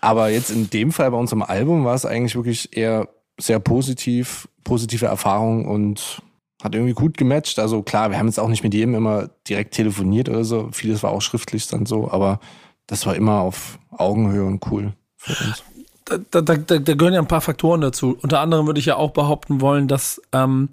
Aber 0.00 0.30
jetzt 0.30 0.50
in 0.50 0.70
dem 0.70 0.92
Fall 0.92 1.10
bei 1.10 1.16
unserem 1.16 1.42
Album 1.42 1.84
war 1.84 1.94
es 1.94 2.06
eigentlich 2.06 2.34
wirklich 2.34 2.76
eher 2.76 3.08
sehr 3.38 3.60
positiv, 3.60 4.48
positive 4.64 5.06
Erfahrung 5.06 5.66
und 5.66 6.22
hat 6.62 6.74
irgendwie 6.74 6.94
gut 6.94 7.16
gematcht. 7.16 7.58
Also 7.58 7.82
klar, 7.82 8.10
wir 8.10 8.18
haben 8.18 8.26
jetzt 8.26 8.38
auch 8.38 8.48
nicht 8.48 8.62
mit 8.62 8.74
jedem 8.74 8.94
immer 8.94 9.30
direkt 9.48 9.74
telefoniert 9.74 10.28
oder 10.28 10.44
so. 10.44 10.68
Vieles 10.72 11.02
war 11.02 11.10
auch 11.10 11.22
schriftlich 11.22 11.66
dann 11.68 11.86
so, 11.86 12.10
aber 12.10 12.40
das 12.86 13.06
war 13.06 13.14
immer 13.14 13.40
auf 13.40 13.78
Augenhöhe 13.90 14.44
und 14.44 14.70
cool 14.70 14.92
für 15.16 15.44
uns. 15.44 15.64
Da, 16.04 16.18
da, 16.18 16.40
da, 16.40 16.56
da 16.56 16.94
gehören 16.94 17.14
ja 17.14 17.20
ein 17.20 17.28
paar 17.28 17.40
Faktoren 17.40 17.80
dazu. 17.80 18.18
Unter 18.20 18.40
anderem 18.40 18.66
würde 18.66 18.80
ich 18.80 18.86
ja 18.86 18.96
auch 18.96 19.12
behaupten 19.12 19.60
wollen, 19.60 19.86
dass 19.86 20.20
ähm, 20.32 20.70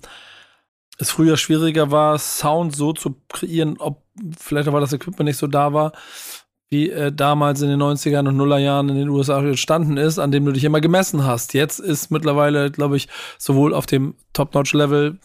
es 0.98 1.12
früher 1.12 1.38
schwieriger 1.38 1.92
war, 1.92 2.18
Sound 2.18 2.76
so 2.76 2.92
zu 2.94 3.16
kreieren, 3.30 3.78
ob 3.78 4.02
vielleicht 4.38 4.72
weil 4.72 4.82
das 4.82 4.94
Equipment 4.94 5.28
nicht 5.28 5.38
so 5.38 5.48
da 5.48 5.74
war, 5.74 5.92
wie 6.70 6.90
äh, 6.90 7.12
damals 7.12 7.62
in 7.62 7.70
den 7.70 7.82
90ern 7.82 8.28
und 8.28 8.38
Nullerjahren 8.38 8.90
in 8.90 8.96
den 8.96 9.10
USA 9.10 9.40
entstanden 9.40 9.98
ist, 9.98 10.20
an 10.20 10.32
dem 10.32 10.46
du 10.46 10.52
dich 10.52 10.64
immer 10.64 10.82
gemessen 10.82 11.26
hast. 11.26 11.54
Jetzt 11.54 11.80
ist 11.80 12.12
mittlerweile, 12.12 12.72
glaube 12.72 12.98
ich, 12.98 13.08
sowohl 13.38 13.74
auf 13.74 13.86
dem 13.86 14.16
Top-Notch-Level 14.34 15.20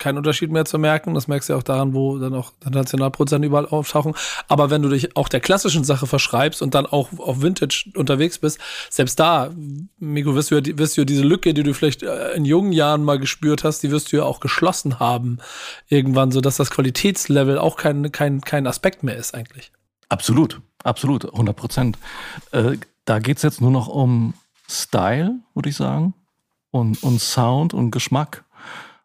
kein 0.00 0.16
Unterschied 0.16 0.50
mehr 0.50 0.64
zu 0.64 0.78
merken. 0.78 1.14
Das 1.14 1.28
merkst 1.28 1.48
du 1.48 1.52
ja 1.52 1.58
auch 1.58 1.62
daran, 1.62 1.94
wo 1.94 2.18
dann 2.18 2.34
auch 2.34 2.52
Nationalproduzenten 2.68 3.46
überall 3.46 3.66
auftauchen. 3.66 4.14
Aber 4.48 4.70
wenn 4.70 4.82
du 4.82 4.88
dich 4.88 5.14
auch 5.14 5.28
der 5.28 5.40
klassischen 5.40 5.84
Sache 5.84 6.08
verschreibst 6.08 6.62
und 6.62 6.74
dann 6.74 6.86
auch 6.86 7.10
auf 7.18 7.42
Vintage 7.42 7.90
unterwegs 7.94 8.38
bist, 8.38 8.58
selbst 8.88 9.20
da, 9.20 9.50
Miko, 9.98 10.34
wirst 10.34 10.50
du 10.50 10.56
ja, 10.56 10.78
wirst 10.78 10.96
du 10.96 11.02
ja 11.02 11.04
diese 11.04 11.22
Lücke, 11.22 11.54
die 11.54 11.62
du 11.62 11.74
vielleicht 11.74 12.02
äh, 12.02 12.32
in 12.32 12.44
jungen 12.44 12.72
Jahren 12.72 13.04
mal 13.04 13.18
gespürt 13.18 13.62
hast, 13.62 13.82
die 13.82 13.90
wirst 13.92 14.10
du 14.10 14.16
ja 14.16 14.24
auch 14.24 14.40
geschlossen 14.40 14.98
haben 14.98 15.38
irgendwann, 15.88 16.32
so 16.32 16.40
dass 16.40 16.56
das 16.56 16.70
Qualitätslevel 16.70 17.58
auch 17.58 17.76
kein, 17.76 18.10
kein, 18.10 18.40
kein 18.40 18.66
Aspekt 18.66 19.04
mehr 19.04 19.16
ist 19.16 19.34
eigentlich. 19.34 19.70
Absolut, 20.08 20.60
absolut, 20.84 21.24
100 21.24 21.56
Prozent. 21.56 21.98
Äh, 22.52 22.76
da 23.04 23.18
geht's 23.18 23.42
jetzt 23.42 23.60
nur 23.60 23.70
noch 23.70 23.88
um 23.88 24.34
Style, 24.68 25.40
würde 25.54 25.68
ich 25.68 25.76
sagen, 25.76 26.14
und, 26.70 27.02
und 27.02 27.20
Sound 27.20 27.74
und 27.74 27.90
Geschmack. 27.90 28.44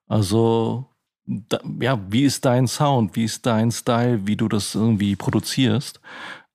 Also, 0.07 0.85
da, 1.25 1.59
ja, 1.79 1.99
wie 2.09 2.23
ist 2.23 2.45
dein 2.45 2.67
Sound, 2.67 3.15
wie 3.15 3.23
ist 3.23 3.45
dein 3.45 3.71
Style, 3.71 4.27
wie 4.27 4.35
du 4.35 4.47
das 4.47 4.75
irgendwie 4.75 5.15
produzierst? 5.15 5.99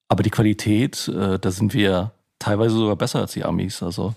Aber 0.09 0.23
die 0.23 0.31
Qualität, 0.31 1.09
äh, 1.09 1.39
da 1.39 1.51
sind 1.51 1.75
wir 1.75 2.13
teilweise 2.39 2.75
sogar 2.75 2.97
besser 2.97 3.21
als 3.21 3.33
die 3.33 3.45
Amis. 3.45 3.83
Also 3.83 4.15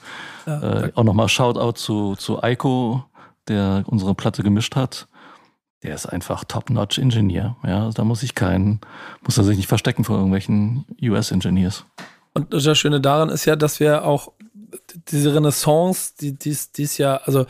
Ja, 0.48 0.86
äh, 0.86 0.92
auch 0.96 1.04
nochmal 1.04 1.30
Shoutout 1.30 1.74
zu, 1.74 2.16
zu 2.16 2.42
Eiko, 2.42 3.04
der 3.48 3.84
unsere 3.88 4.16
Platte 4.16 4.44
gemischt 4.44 4.76
hat. 4.76 5.08
Der 5.84 5.94
ist 5.94 6.06
einfach 6.06 6.46
Top-Notch-Ingenieur. 6.46 7.58
Ja, 7.64 7.90
da 7.92 8.04
muss 8.04 8.24
ich 8.24 8.36
keinen, 8.36 8.80
muss 9.22 9.38
er 9.38 9.44
sich 9.44 9.58
nicht 9.58 9.68
verstecken 9.68 10.04
vor 10.04 10.16
irgendwelchen 10.16 10.86
US-Engineers. 11.02 11.86
Und 12.34 12.54
das 12.54 12.78
Schöne 12.78 13.02
daran 13.02 13.30
ist 13.30 13.46
ja, 13.46 13.56
dass 13.56 13.80
wir 13.80 14.06
auch 14.06 14.32
diese 15.10 15.36
Renaissance, 15.36 16.14
die 16.20 16.34
dies 16.34 16.98
ja, 16.98 17.18
also 17.18 17.46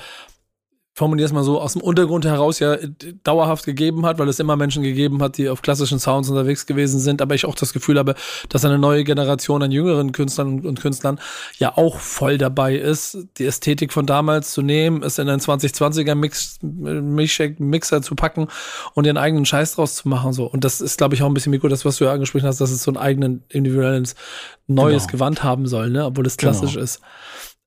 formuliere 0.96 1.26
es 1.26 1.34
mal 1.34 1.44
so, 1.44 1.60
aus 1.60 1.74
dem 1.74 1.82
Untergrund 1.82 2.24
heraus 2.24 2.60
ja 2.60 2.78
dauerhaft 3.24 3.66
gegeben 3.66 4.06
hat, 4.06 4.20
weil 4.20 4.30
es 4.30 4.40
immer 4.40 4.56
Menschen 4.56 4.84
gegeben 4.84 5.24
hat, 5.24 5.38
die 5.38 5.50
auf 5.50 5.64
klassischen 5.64 5.98
Sounds 5.98 6.30
unterwegs 6.30 6.68
gewesen 6.68 7.00
sind, 7.00 7.20
aber 7.22 7.34
ich 7.34 7.46
auch 7.46 7.56
das 7.56 7.74
Gefühl 7.74 7.98
habe, 7.98 8.14
dass 8.50 8.64
eine 8.64 8.78
neue 8.78 9.04
Generation 9.04 9.64
an 9.64 9.72
jüngeren 9.72 10.12
Künstlern 10.12 10.60
und 10.66 10.80
Künstlern 10.80 11.20
ja 11.58 11.76
auch 11.78 11.98
voll 11.98 12.38
dabei 12.38 12.76
ist, 12.76 13.18
die 13.38 13.46
Ästhetik 13.46 13.92
von 13.92 14.06
damals 14.06 14.52
zu 14.52 14.62
nehmen, 14.62 15.02
es 15.02 15.18
in 15.18 15.28
einen 15.30 15.42
2020er 15.42 16.14
Mix, 16.14 16.60
Milchshake 16.62 17.60
Mixer 17.60 18.04
zu 18.04 18.14
packen 18.14 18.48
und 18.94 19.06
ihren 19.06 19.18
eigenen 19.18 19.46
Scheiß 19.46 19.76
draus 19.76 19.96
zu 19.96 20.08
machen, 20.08 20.32
so. 20.32 20.46
Und 20.46 20.64
das 20.64 20.80
ist, 20.80 21.00
glaube 21.00 21.16
ich, 21.16 21.24
auch 21.24 21.28
ein 21.28 21.34
bisschen, 21.34 21.50
Mikro, 21.52 21.70
das, 21.70 21.86
was 21.86 21.98
du 21.98 22.06
ja 22.06 22.14
angesprochen 22.14 22.46
hast, 22.46 22.62
dass 22.62 22.70
es 22.70 22.84
so 22.84 22.92
einen 22.92 22.98
eigenen 22.98 23.44
individuelles, 23.50 24.16
neues 24.68 25.08
Genau. 25.08 25.12
Gewand 25.14 25.44
haben 25.44 25.66
soll, 25.68 25.90
ne, 25.90 26.06
obwohl 26.06 26.28
es 26.28 26.38
klassisch 26.38 26.74
Genau. 26.74 26.84
ist. 26.84 27.02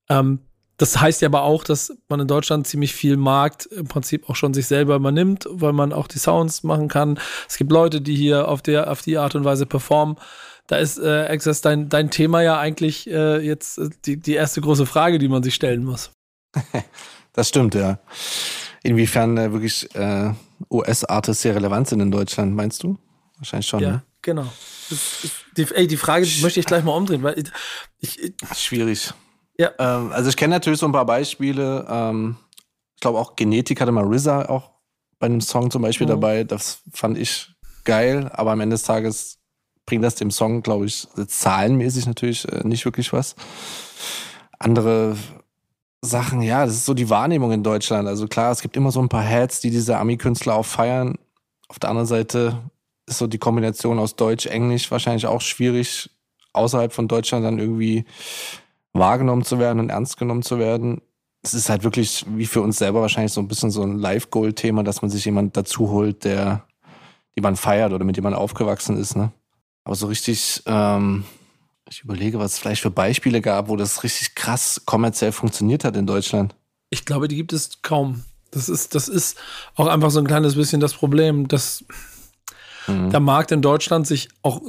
Ähm, 0.08 0.38
das 0.76 1.00
heißt 1.00 1.22
ja 1.22 1.28
aber 1.28 1.42
auch, 1.42 1.64
dass 1.64 1.92
man 2.08 2.20
in 2.20 2.28
Deutschland 2.28 2.66
ziemlich 2.66 2.94
viel 2.94 3.16
Markt 3.16 3.66
im 3.66 3.86
Prinzip 3.88 4.28
auch 4.28 4.36
schon 4.36 4.52
sich 4.54 4.66
selber 4.66 4.96
übernimmt, 4.96 5.46
weil 5.50 5.72
man 5.72 5.92
auch 5.92 6.06
die 6.06 6.18
Sounds 6.18 6.62
machen 6.62 6.88
kann. 6.88 7.18
Es 7.48 7.56
gibt 7.56 7.72
Leute, 7.72 8.00
die 8.00 8.14
hier 8.14 8.48
auf 8.48 8.62
der, 8.62 8.90
auf 8.90 9.02
die 9.02 9.16
Art 9.18 9.34
und 9.34 9.44
Weise 9.44 9.66
performen. 9.66 10.16
Da 10.66 10.76
ist 10.76 10.98
äh, 10.98 11.26
Access 11.28 11.60
dein, 11.60 11.88
dein 11.88 12.10
Thema 12.10 12.42
ja 12.42 12.58
eigentlich 12.58 13.08
äh, 13.08 13.38
jetzt 13.38 13.78
äh, 13.78 13.88
die, 14.04 14.16
die 14.18 14.34
erste 14.34 14.60
große 14.60 14.84
Frage, 14.84 15.18
die 15.18 15.28
man 15.28 15.42
sich 15.42 15.54
stellen 15.54 15.84
muss. 15.84 16.10
Das 17.32 17.50
stimmt, 17.50 17.74
ja. 17.74 17.98
Inwiefern 18.82 19.36
äh, 19.36 19.52
wirklich 19.52 19.94
äh, 19.94 20.32
US-Artists 20.70 21.42
sehr 21.42 21.54
relevant 21.54 21.86
sind 21.86 22.00
in 22.00 22.10
Deutschland, 22.10 22.54
meinst 22.54 22.82
du? 22.82 22.96
Wahrscheinlich 23.36 23.66
schon. 23.66 23.80
Ja, 23.80 23.90
Ne? 23.90 24.02
genau. 24.22 24.50
Das 24.88 25.22
ist, 25.22 25.34
die, 25.54 25.66
ey, 25.74 25.86
die 25.86 25.98
Frage 25.98 26.26
möchte 26.40 26.60
ich 26.60 26.64
gleich 26.64 26.82
mal 26.82 26.92
umdrehen, 26.92 27.22
weil 27.22 27.38
ich, 28.00 28.18
ich 28.18 28.34
Schwierig. 28.58 29.12
Ja. 29.58 29.70
Ähm, 29.78 30.12
also 30.12 30.28
ich 30.28 30.36
kenne 30.36 30.54
natürlich 30.54 30.80
so 30.80 30.86
ein 30.86 30.92
paar 30.92 31.06
Beispiele. 31.06 31.86
Ähm, 31.88 32.36
ich 32.94 33.00
glaube 33.00 33.18
auch 33.18 33.36
Genetik 33.36 33.80
hatte 33.80 33.92
mal 33.92 34.04
RZA 34.04 34.48
auch 34.48 34.70
bei 35.18 35.26
einem 35.26 35.40
Song 35.40 35.70
zum 35.70 35.82
Beispiel 35.82 36.06
Mhm. 36.06 36.10
dabei. 36.10 36.44
Das 36.44 36.80
fand 36.92 37.18
ich 37.18 37.50
geil, 37.84 38.30
aber 38.32 38.52
am 38.52 38.60
Ende 38.60 38.74
des 38.74 38.82
Tages 38.82 39.38
bringt 39.86 40.04
das 40.04 40.16
dem 40.16 40.30
Song, 40.30 40.62
glaube 40.62 40.86
ich, 40.86 41.06
zahlenmäßig 41.28 42.06
natürlich 42.06 42.46
äh, 42.50 42.66
nicht 42.66 42.84
wirklich 42.84 43.12
was. 43.12 43.36
Andere 44.58 45.16
Sachen, 46.02 46.42
ja, 46.42 46.64
das 46.66 46.74
ist 46.74 46.86
so 46.86 46.94
die 46.94 47.10
Wahrnehmung 47.10 47.52
in 47.52 47.62
Deutschland. 47.62 48.08
Also 48.08 48.26
klar, 48.26 48.52
es 48.52 48.62
gibt 48.62 48.76
immer 48.76 48.90
so 48.90 49.00
ein 49.00 49.08
paar 49.08 49.22
Heads, 49.22 49.60
die 49.60 49.70
diese 49.70 49.96
Ami-Künstler 49.98 50.54
auch 50.54 50.66
feiern. 50.66 51.16
Auf 51.68 51.78
der 51.78 51.90
anderen 51.90 52.06
Seite 52.06 52.58
ist 53.06 53.18
so 53.18 53.26
die 53.26 53.38
Kombination 53.38 53.98
aus 53.98 54.16
Deutsch, 54.16 54.46
Englisch 54.46 54.90
wahrscheinlich 54.90 55.26
auch 55.26 55.40
schwierig, 55.40 56.10
außerhalb 56.52 56.92
von 56.92 57.08
Deutschland 57.08 57.44
dann 57.44 57.58
irgendwie 57.58 58.04
wahrgenommen 58.98 59.44
zu 59.44 59.58
werden 59.58 59.80
und 59.80 59.90
ernst 59.90 60.16
genommen 60.16 60.42
zu 60.42 60.58
werden. 60.58 61.00
Es 61.42 61.54
ist 61.54 61.68
halt 61.68 61.84
wirklich 61.84 62.24
wie 62.28 62.46
für 62.46 62.60
uns 62.60 62.78
selber 62.78 63.00
wahrscheinlich 63.00 63.32
so 63.32 63.40
ein 63.40 63.48
bisschen 63.48 63.70
so 63.70 63.82
ein 63.82 63.98
Live-Goal-Thema, 63.98 64.82
dass 64.82 65.02
man 65.02 65.10
sich 65.10 65.24
jemand 65.24 65.56
dazu 65.56 65.90
holt, 65.90 66.24
der, 66.24 66.64
die 67.36 67.40
man 67.40 67.56
feiert 67.56 67.92
oder 67.92 68.04
mit 68.04 68.16
dem 68.16 68.24
man 68.24 68.34
aufgewachsen 68.34 68.96
ist, 68.96 69.16
ne? 69.16 69.32
Aber 69.84 69.94
so 69.94 70.08
richtig, 70.08 70.62
ähm, 70.66 71.24
ich 71.88 72.02
überlege, 72.02 72.40
was 72.40 72.54
es 72.54 72.58
vielleicht 72.58 72.82
für 72.82 72.90
Beispiele 72.90 73.40
gab, 73.40 73.68
wo 73.68 73.76
das 73.76 74.02
richtig 74.02 74.34
krass 74.34 74.82
kommerziell 74.84 75.30
funktioniert 75.30 75.84
hat 75.84 75.96
in 75.96 76.06
Deutschland. 76.06 76.56
ich 76.90 77.04
glaube, 77.04 77.28
die 77.28 77.36
gibt 77.36 77.52
es 77.52 77.82
kaum. 77.82 78.24
Das 78.50 78.68
ist, 78.68 78.94
das 78.94 79.08
ist 79.08 79.36
auch 79.74 79.86
einfach 79.86 80.10
so 80.10 80.18
ein 80.18 80.26
kleines 80.26 80.54
bisschen 80.56 80.80
das 80.80 80.94
Problem, 80.94 81.46
dass 81.46 81.84
Mhm. 82.88 83.10
der 83.10 83.20
Markt 83.20 83.50
in 83.52 83.62
Deutschland 83.62 84.06
sich 84.06 84.28
auch 84.42 84.60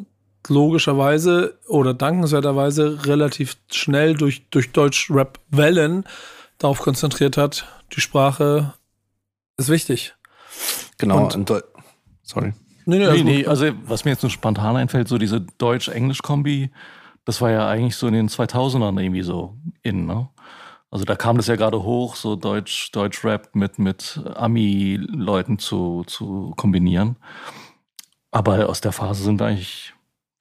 logischerweise 0.49 1.57
oder 1.67 1.93
dankenswerterweise 1.93 3.05
relativ 3.05 3.57
schnell 3.71 4.15
durch, 4.15 4.47
durch 4.49 4.71
Deutsch-Rap-Wellen 4.71 6.05
darauf 6.57 6.79
konzentriert 6.79 7.37
hat, 7.37 7.65
die 7.95 8.01
Sprache 8.01 8.73
ist 9.57 9.69
wichtig. 9.69 10.15
Genau. 10.97 11.25
Und- 11.33 11.63
Sorry. 12.23 12.53
Nee, 12.85 12.99
Nee, 12.99 13.05
also 13.05 13.23
nee, 13.23 13.37
gut. 13.39 13.47
also 13.47 13.65
was 13.85 14.05
mir 14.05 14.11
jetzt 14.11 14.21
so 14.21 14.29
spontan 14.29 14.75
einfällt, 14.77 15.07
so 15.07 15.17
diese 15.17 15.41
Deutsch-Englisch-Kombi, 15.41 16.71
das 17.25 17.41
war 17.41 17.51
ja 17.51 17.67
eigentlich 17.67 17.95
so 17.97 18.07
in 18.07 18.13
den 18.13 18.29
2000ern 18.29 18.97
irgendwie 19.01 19.23
so 19.23 19.57
in, 19.81 20.05
ne? 20.05 20.29
Also 20.89 21.03
da 21.03 21.15
kam 21.17 21.35
das 21.35 21.47
ja 21.47 21.57
gerade 21.57 21.83
hoch, 21.83 22.15
so 22.15 22.37
Deutsch, 22.37 22.91
Deutsch-Rap 22.93 23.49
mit, 23.55 23.77
mit 23.77 24.21
Ami-Leuten 24.35 25.59
zu, 25.59 26.05
zu 26.07 26.53
kombinieren. 26.55 27.17
Aber 28.31 28.69
aus 28.69 28.79
der 28.79 28.93
Phase 28.93 29.23
sind 29.23 29.41
eigentlich 29.41 29.93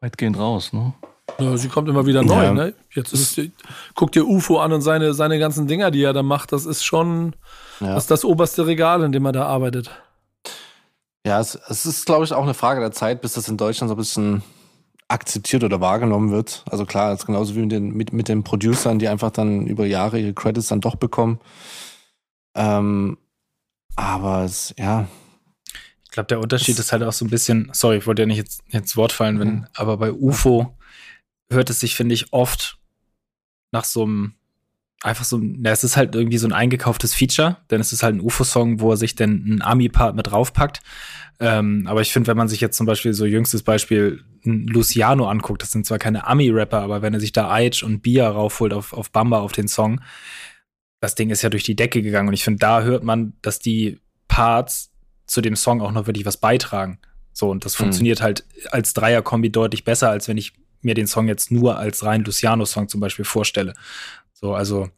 weitgehend 0.07 0.38
raus, 0.38 0.73
ne? 0.73 0.92
Ja, 1.38 1.57
sie 1.57 1.69
kommt 1.69 1.88
immer 1.88 2.07
wieder 2.07 2.23
neu, 2.23 2.45
Ja. 2.45 2.53
ne? 2.53 2.75
Jetzt 2.95 3.12
ist, 3.12 3.40
guck 3.95 4.12
dir 4.12 4.27
UFO 4.27 4.59
an 4.59 4.73
und 4.73 4.81
seine, 4.81 5.12
seine 5.12 5.38
ganzen 5.38 5.66
Dinger, 5.66 5.90
die 5.90 6.03
er 6.03 6.12
da 6.12 6.23
macht, 6.23 6.53
das 6.53 6.64
ist 6.64 6.85
schon 6.85 7.35
Ja. 7.81 7.95
das, 7.95 8.05
ist 8.05 8.11
das 8.11 8.25
oberste 8.25 8.66
Regal, 8.66 9.03
in 9.03 9.11
dem 9.12 9.25
er 9.27 9.33
da 9.33 9.47
arbeitet. 9.47 9.90
Ja, 11.27 11.40
es, 11.40 11.57
es 11.69 11.85
ist, 11.87 12.07
glaube 12.07 12.25
ich, 12.25 12.33
auch 12.33 12.45
eine 12.45 12.55
Frage 12.55 12.81
der 12.81 12.92
Zeit, 12.92 13.21
bis 13.21 13.33
das 13.33 13.49
in 13.49 13.57
Deutschland 13.57 13.88
so 13.88 13.95
ein 13.97 13.99
bisschen 13.99 14.42
akzeptiert 15.09 15.64
oder 15.64 15.81
wahrgenommen 15.81 16.31
wird. 16.31 16.64
Also 16.71 16.87
klar, 16.87 17.11
das 17.11 17.21
ist 17.21 17.27
genauso 17.27 17.57
wie 17.57 17.61
mit 17.61 17.73
den, 17.73 17.90
mit, 17.97 18.12
mit 18.12 18.29
den 18.29 18.45
Producern, 18.45 18.99
die 19.01 19.09
einfach 19.09 19.31
dann 19.33 19.66
über 19.66 19.85
Jahre 19.87 20.19
ihre 20.21 20.33
Credits 20.35 20.69
dann 20.69 20.81
doch 20.81 20.95
bekommen. 20.95 21.40
Ähm, 22.55 23.19
aber 23.97 24.45
es, 24.45 24.73
ja. 24.79 25.07
Ich 26.16 26.18
glaube, 26.18 26.29
der 26.29 26.40
Unterschied 26.40 26.79
ist 26.79 26.92
halt 26.92 27.02
auch 27.02 27.12
so 27.12 27.26
ein 27.26 27.31
bisschen, 27.31 27.68
sorry, 27.74 27.98
ich 27.98 28.07
wollte 28.07 28.22
ja 28.22 28.26
nicht 28.26 28.38
jetzt 28.38 28.62
ins 28.70 28.96
Wort 28.96 29.12
fallen, 29.12 29.38
wenn, 29.38 29.48
mhm. 29.48 29.66
aber 29.74 29.98
bei 29.98 30.11
UFO 30.11 30.74
hört 31.50 31.68
es 31.68 31.81
sich, 31.81 31.94
finde 31.94 32.14
ich, 32.14 32.33
oft 32.33 32.79
nach 33.70 33.85
so 33.85 34.05
einem 34.05 34.33
einfach 35.02 35.26
so, 35.26 35.38
na, 35.38 35.72
es 35.72 35.85
ist 35.85 35.98
halt 35.98 36.14
irgendwie 36.14 36.38
so 36.38 36.48
ein 36.48 36.55
eingekauftes 36.55 37.12
Feature, 37.12 37.59
denn 37.70 37.83
es 37.83 37.92
ist 37.92 38.02
halt 38.02 38.14
ein 38.14 38.22
UFO-Song, 38.22 38.81
wo 38.81 38.92
er 38.92 38.96
sich 38.96 39.14
dann 39.14 39.44
einen 39.44 39.61
Ami-Part 39.61 40.16
mit 40.16 40.29
draufpackt. 40.29 40.81
Ähm, 41.38 41.87
aber 41.87 42.00
ich 42.00 42.14
finde, 42.14 42.29
wenn 42.29 42.38
man 42.38 42.48
sich 42.48 42.62
jetzt 42.62 42.79
zum 42.79 42.87
Beispiel 42.87 43.12
so 43.12 43.26
jüngstes 43.26 43.62
Beispiel 43.62 44.24
Luciano 44.42 45.29
anguckt, 45.29 45.61
das 45.61 45.72
sind 45.72 45.85
zwar 45.85 45.98
keine 45.98 46.26
Ami-Rapper, 46.26 46.81
aber 46.81 47.02
wenn 47.02 47.12
er 47.12 47.20
sich 47.20 47.33
da 47.33 47.52
Aitch 47.52 47.83
und 47.83 48.00
Bia 48.00 48.26
raufholt 48.26 48.72
auf, 48.72 48.94
auf 48.94 49.11
Bamba 49.11 49.40
auf 49.40 49.52
den 49.52 49.68
Song, 49.68 50.00
das 50.98 51.14
Ding 51.14 51.29
ist 51.29 51.42
ja 51.42 51.50
durch 51.50 51.64
die 51.64 51.76
Decke 51.76 52.00
gegangen. 52.00 52.29
Und 52.29 52.35
ich 52.35 52.42
finde, 52.42 52.61
da 52.61 52.81
hört 52.81 53.05
man, 53.05 53.35
dass 53.42 53.59
die 53.59 54.00
Parts 54.29 54.96
zu 55.27 55.41
dem 55.41 55.57
Song 55.57 55.81
auch 55.81 55.93
noch 55.93 56.07
wirklich 56.07 56.27
was 56.27 56.37
beitragen. 56.37 56.99
So, 57.33 57.51
und 57.51 57.65
das 57.65 57.75
mhm. 57.75 57.85
funktioniert 57.85 58.23
halt 58.23 58.45
als 58.71 58.95
Dreier-Kombi 58.95 59.51
deutlich 59.51 59.85
besser, 59.85 60.11
als 60.11 60.29
wenn 60.29 60.39
ich 60.39 60.53
mir 60.83 60.95
den 60.95 61.07
Song 61.07 61.29
jetzt 61.29 61.51
nur 61.51 61.77
als 61.79 62.05
rein 62.05 62.25
Luciano-Song 62.25 62.89
zum 62.89 63.01
Beispiel 63.01 63.25
vorstelle. 63.25 63.75
So, 64.33 64.55
also 64.55 64.89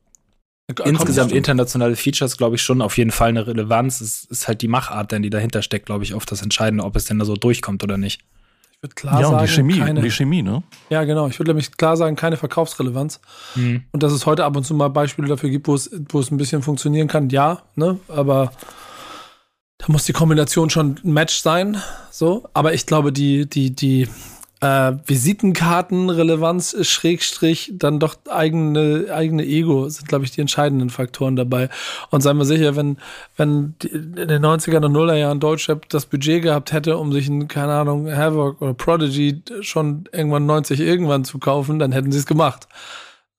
insgesamt 0.84 1.32
internationale 1.32 1.96
Features, 1.96 2.36
glaube 2.36 2.56
ich, 2.56 2.62
schon 2.62 2.82
auf 2.82 2.98
jeden 2.98 3.10
Fall 3.10 3.30
eine 3.30 3.46
Relevanz. 3.46 4.00
Es 4.00 4.24
ist 4.24 4.48
halt 4.48 4.60
die 4.62 4.68
Machart, 4.68 5.12
denn 5.12 5.22
die 5.22 5.30
dahinter 5.30 5.62
steckt, 5.62 5.86
glaube 5.86 6.04
ich, 6.04 6.14
oft 6.14 6.30
das 6.30 6.42
Entscheidende, 6.42 6.84
ob 6.84 6.94
es 6.96 7.06
denn 7.06 7.18
da 7.18 7.24
so 7.24 7.34
durchkommt 7.34 7.82
oder 7.82 7.96
nicht. 7.96 8.20
Ich 8.72 8.82
würde 8.82 8.94
klar 8.94 9.20
ja, 9.20 9.28
sagen, 9.28 9.46
die 9.46 9.52
Chemie, 9.52 9.78
keine, 9.78 10.02
die 10.02 10.10
Chemie, 10.10 10.42
ne? 10.42 10.62
Ja, 10.90 11.02
genau. 11.04 11.26
Ich 11.26 11.40
würde 11.40 11.50
nämlich 11.50 11.76
klar 11.76 11.96
sagen, 11.96 12.14
keine 12.14 12.36
Verkaufsrelevanz. 12.36 13.20
Mhm. 13.56 13.82
Und 13.90 14.02
dass 14.02 14.12
es 14.12 14.26
heute 14.26 14.44
ab 14.44 14.56
und 14.56 14.64
zu 14.64 14.74
mal 14.74 14.88
Beispiele 14.88 15.26
dafür 15.26 15.50
gibt, 15.50 15.66
wo 15.66 15.74
es, 15.74 15.90
wo 16.10 16.20
es 16.20 16.30
ein 16.30 16.36
bisschen 16.36 16.62
funktionieren 16.62 17.08
kann, 17.08 17.30
ja, 17.30 17.62
ne? 17.74 17.98
Aber 18.08 18.52
da 19.78 19.86
muss 19.88 20.04
die 20.04 20.12
Kombination 20.12 20.70
schon 20.70 21.00
ein 21.04 21.12
Match 21.12 21.38
sein. 21.38 21.80
So. 22.10 22.48
Aber 22.52 22.74
ich 22.74 22.86
glaube, 22.86 23.12
die, 23.12 23.46
die, 23.46 23.70
die, 23.70 24.08
äh, 24.60 24.92
Visitenkartenrelevanz, 25.06 26.76
Schrägstrich, 26.86 27.72
dann 27.74 28.00
doch 28.00 28.16
eigene, 28.28 29.06
eigene 29.12 29.44
Ego 29.44 29.88
sind, 29.88 30.08
glaube 30.08 30.24
ich, 30.24 30.32
die 30.32 30.40
entscheidenden 30.40 30.90
Faktoren 30.90 31.36
dabei. 31.36 31.68
Und 32.10 32.22
seien 32.22 32.38
wir 32.38 32.44
sicher, 32.44 32.74
wenn, 32.74 32.98
wenn 33.36 33.74
in 33.82 34.14
den 34.28 34.44
90er 34.44 34.84
und 34.84 34.92
Nullerjahren 34.92 35.40
Deutschrap 35.40 35.88
das 35.88 36.06
Budget 36.06 36.42
gehabt 36.42 36.72
hätte, 36.72 36.96
um 36.96 37.12
sich 37.12 37.28
ein, 37.28 37.46
keine 37.48 37.74
Ahnung, 37.74 38.10
Havoc 38.10 38.60
oder 38.60 38.74
Prodigy 38.74 39.42
schon 39.60 40.08
irgendwann 40.12 40.46
90 40.46 40.80
irgendwann 40.80 41.24
zu 41.24 41.38
kaufen, 41.38 41.78
dann 41.78 41.92
hätten 41.92 42.10
sie 42.10 42.18
es 42.18 42.26
gemacht. 42.26 42.66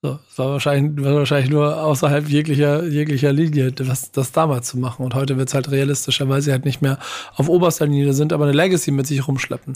So, 0.01 0.13
das 0.13 0.38
war 0.38 0.51
wahrscheinlich, 0.51 1.03
war 1.03 1.15
wahrscheinlich 1.15 1.49
nur 1.49 1.83
außerhalb 1.83 2.29
jeglicher, 2.29 2.85
jeglicher 2.85 3.33
Linie, 3.33 3.73
das, 3.73 4.12
das 4.12 4.31
damals 4.31 4.67
zu 4.67 4.77
machen. 4.77 5.03
Und 5.03 5.13
heute 5.13 5.35
wird 5.35 5.49
es 5.49 5.53
halt 5.53 5.69
realistischer, 5.71 6.29
weil 6.29 6.41
sie 6.41 6.53
halt 6.53 6.63
nicht 6.63 6.81
mehr 6.81 6.99
auf 7.35 7.49
oberster 7.49 7.85
Linie 7.85 8.13
sind, 8.13 8.31
aber 8.31 8.45
eine 8.45 8.53
Legacy 8.53 8.91
mit 8.91 9.07
sich 9.07 9.27
rumschleppen. 9.27 9.73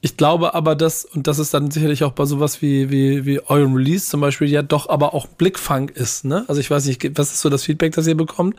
Ich 0.00 0.16
glaube 0.16 0.54
aber, 0.54 0.74
dass, 0.74 1.04
und 1.04 1.28
das 1.28 1.38
ist 1.38 1.54
dann 1.54 1.70
sicherlich 1.70 2.02
auch 2.02 2.12
bei 2.12 2.24
sowas 2.24 2.62
wie, 2.62 2.90
wie, 2.90 3.26
wie 3.26 3.40
eurem 3.46 3.74
Release 3.74 4.10
zum 4.10 4.20
Beispiel, 4.20 4.48
ja 4.48 4.62
doch 4.62 4.88
aber 4.88 5.14
auch 5.14 5.28
Blickfang 5.28 5.88
ist, 5.88 6.24
ne? 6.24 6.44
Also 6.48 6.60
ich 6.60 6.68
weiß 6.68 6.86
nicht, 6.86 7.16
was 7.16 7.32
ist 7.32 7.40
so 7.40 7.48
das 7.48 7.62
Feedback, 7.62 7.92
das 7.94 8.08
ihr 8.08 8.16
bekommt? 8.16 8.56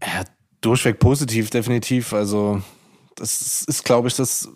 Ja, 0.00 0.24
durchweg 0.62 1.00
positiv, 1.00 1.50
definitiv. 1.50 2.14
Also, 2.14 2.62
das 3.14 3.42
ist, 3.42 3.68
ist 3.68 3.84
glaube 3.84 4.08
ich, 4.08 4.16
das 4.16 4.48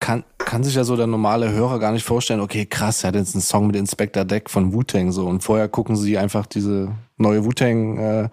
kann, 0.00 0.24
kann 0.38 0.64
sich 0.64 0.74
ja 0.74 0.82
so 0.84 0.96
der 0.96 1.06
normale 1.06 1.52
Hörer 1.52 1.78
gar 1.78 1.92
nicht 1.92 2.04
vorstellen, 2.04 2.40
okay, 2.40 2.66
krass, 2.66 3.04
er 3.04 3.08
hat 3.08 3.14
jetzt 3.14 3.34
einen 3.34 3.42
Song 3.42 3.66
mit 3.66 3.76
Inspector 3.76 4.24
Deck 4.24 4.50
von 4.50 4.72
Wu-Tang 4.72 5.12
so. 5.12 5.26
Und 5.26 5.44
vorher 5.44 5.68
gucken 5.68 5.94
sie 5.94 6.18
einfach 6.18 6.46
diese 6.46 6.92
neue 7.18 7.44
Wu-Tang 7.44 8.30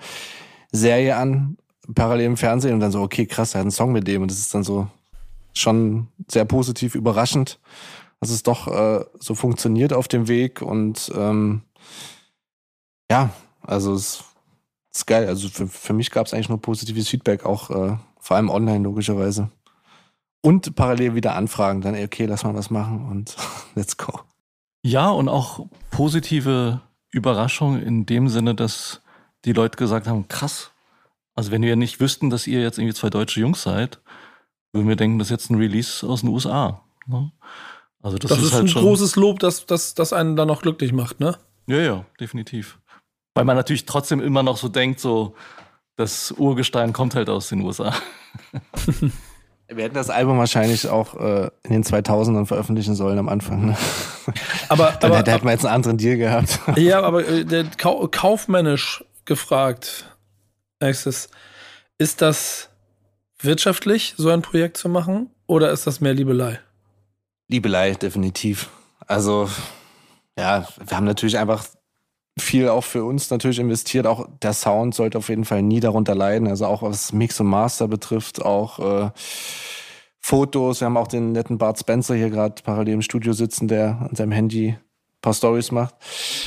äh, 0.73 1.12
an, 1.12 1.58
parallel 1.93 2.25
im 2.25 2.38
Fernsehen 2.38 2.73
und 2.73 2.80
dann 2.80 2.91
so, 2.91 3.01
okay, 3.01 3.25
krass, 3.25 3.53
er 3.53 3.60
hat 3.60 3.65
einen 3.65 3.71
Song 3.71 3.91
mit 3.91 4.08
dem. 4.08 4.21
Und 4.21 4.32
das 4.32 4.39
ist 4.39 4.53
dann 4.56 4.63
so 4.63 4.88
schon 5.53 6.08
sehr 6.30 6.45
positiv 6.45 6.95
überraschend, 6.95 7.60
dass 8.21 8.30
es 8.30 8.43
doch 8.43 8.67
äh, 8.67 9.06
so 9.19 9.36
funktioniert 9.36 9.91
auf 9.91 10.08
dem 10.08 10.27
Weg. 10.30 10.62
Und 10.62 11.12
ähm, 11.15 11.63
ja, 13.12 13.32
also 13.62 13.93
es 13.93 14.23
ist 14.93 15.06
geil. 15.06 15.27
Also 15.27 15.49
für, 15.49 15.67
für 15.67 15.93
mich 15.93 16.12
gab 16.12 16.27
es 16.27 16.34
eigentlich 16.34 16.49
nur 16.49 16.62
positives 16.62 17.10
Feedback, 17.10 17.45
auch 17.45 17.69
äh, 17.69 17.97
vor 18.19 18.38
allem 18.38 18.49
online 18.49 18.84
logischerweise 18.84 19.49
und 20.47 20.75
parallel 20.75 21.13
wieder 21.13 21.36
anfragen, 21.36 21.81
dann, 21.81 21.93
okay, 22.01 22.25
lass 22.25 22.45
mal 22.45 22.55
was 22.55 22.69
machen 22.69 23.10
und 23.10 23.36
let's 23.75 23.97
go. 23.97 24.21
Ja, 24.81 25.10
und 25.10 25.27
auch 25.27 25.65
positive 25.91 26.79
Überraschung 27.12 27.81
in 27.81 28.05
dem 28.05 28.29
Sinne, 28.29 28.55
dass 28.55 29.01
die 29.43 29.51
Leute 29.51 29.75
gesagt 29.75 30.07
haben, 30.07 30.29
krass, 30.29 30.71
also 31.36 31.51
wenn 31.51 31.63
wir 31.63 31.75
nicht 31.75 31.99
wüssten, 31.99 32.29
dass 32.29 32.47
ihr 32.47 32.62
jetzt 32.62 32.77
irgendwie 32.77 32.93
zwei 32.93 33.10
deutsche 33.10 33.41
Jungs 33.41 33.62
seid, 33.62 33.99
würden 34.71 34.88
wir 34.88 34.95
denken, 34.95 35.19
das 35.19 35.27
ist 35.27 35.31
jetzt 35.31 35.49
ein 35.49 35.57
Release 35.57 36.07
aus 36.07 36.21
den 36.21 36.29
USA. 36.29 36.81
Ne? 37.07 37.29
Also 38.01 38.17
das, 38.17 38.29
das 38.29 38.39
ist, 38.39 38.45
ist, 38.45 38.53
halt 38.53 38.63
ein 38.63 38.67
schon 38.69 38.83
großes 38.83 39.17
Lob, 39.17 39.39
dass 39.39 39.65
das 39.65 39.95
dass 39.95 40.13
einen 40.13 40.38
dann 40.38 40.47
noch 40.47 40.62
glücklich 40.62 40.93
macht, 40.93 41.19
ne? 41.19 41.38
Ja, 41.67 41.79
ja, 41.79 42.05
definitiv. 42.21 42.79
Weil 43.33 43.43
man 43.43 43.57
natürlich 43.57 43.86
trotzdem 43.86 44.21
immer 44.21 44.43
noch 44.43 44.55
so 44.55 44.69
denkt, 44.69 45.01
so 45.01 45.36
das 45.97 46.31
Urgestein 46.31 46.93
kommt 46.93 47.15
halt 47.15 47.27
aus 47.29 47.49
den 47.49 47.62
USA. 47.62 47.93
Wir 49.69 49.84
hätten 49.84 49.95
das 49.95 50.10
Album 50.10 50.38
wahrscheinlich 50.38 50.88
auch 50.88 51.15
äh, 51.15 51.49
in 51.63 51.73
den 51.73 51.84
2000ern 51.84 52.45
veröffentlichen 52.45 52.95
sollen 52.95 53.19
am 53.19 53.27
Anfang. 53.27 53.65
Ne? 53.65 53.77
Aber, 54.69 54.93
Dann 54.99 55.12
aber, 55.12 55.32
hätten 55.32 55.45
wir 55.45 55.51
jetzt 55.51 55.65
einen 55.65 55.75
anderen 55.75 55.97
Deal 55.97 56.17
gehabt. 56.17 56.60
Ja, 56.77 57.01
aber 57.01 57.27
äh, 57.27 57.45
der 57.45 57.65
Kau 57.77 58.08
kaufmännisch 58.08 59.03
gefragt, 59.25 60.06
Access, 60.80 61.30
ist 61.97 62.21
das 62.21 62.69
wirtschaftlich, 63.41 64.13
so 64.17 64.30
ein 64.30 64.41
Projekt 64.41 64.77
zu 64.77 64.89
machen, 64.89 65.30
oder 65.47 65.71
ist 65.71 65.88
das 65.88 66.01
mehr 66.01 66.13
Liebelei? 66.13 66.60
Liebelei, 67.47 67.93
definitiv. 67.93 68.69
Also, 69.06 69.49
ja, 70.38 70.67
wir 70.86 70.97
haben 70.97 71.06
natürlich 71.06 71.38
einfach 71.38 71.65
viel 72.39 72.69
auch 72.69 72.84
für 72.84 73.04
uns 73.04 73.30
natürlich 73.30 73.60
investiert. 73.60 74.08
Auch 74.08 74.28
der 74.41 74.54
Sound 74.54 74.95
sollte 74.95 75.17
auf 75.17 75.30
jeden 75.30 75.45
Fall 75.45 75.62
nie 75.62 75.80
darunter 75.80 76.15
leiden. 76.15 76.47
Also 76.47 76.65
auch 76.65 76.82
was 76.82 77.13
Mix 77.13 77.39
und 77.39 77.47
Master 77.47 77.88
betrifft, 77.88 78.41
auch 78.41 78.80
äh, 78.80 79.12
Fotos. 80.19 80.82
Wir 80.82 80.86
haben 80.86 80.97
auch 80.97 81.08
den 81.08 81.32
netten 81.32 81.58
Bart 81.58 81.80
Spencer 81.80 82.15
hier 82.15 82.30
gerade 82.30 82.62
parallel 82.63 82.95
im 82.95 83.02
Studio 83.02 83.34
sitzen, 83.34 83.67
der 83.67 84.08
an 84.10 84.15
seinem 84.15 84.32
Handy 84.32 84.69
ein 84.69 85.21
paar 85.21 85.34
Stories 85.34 85.71
macht. 85.71 85.95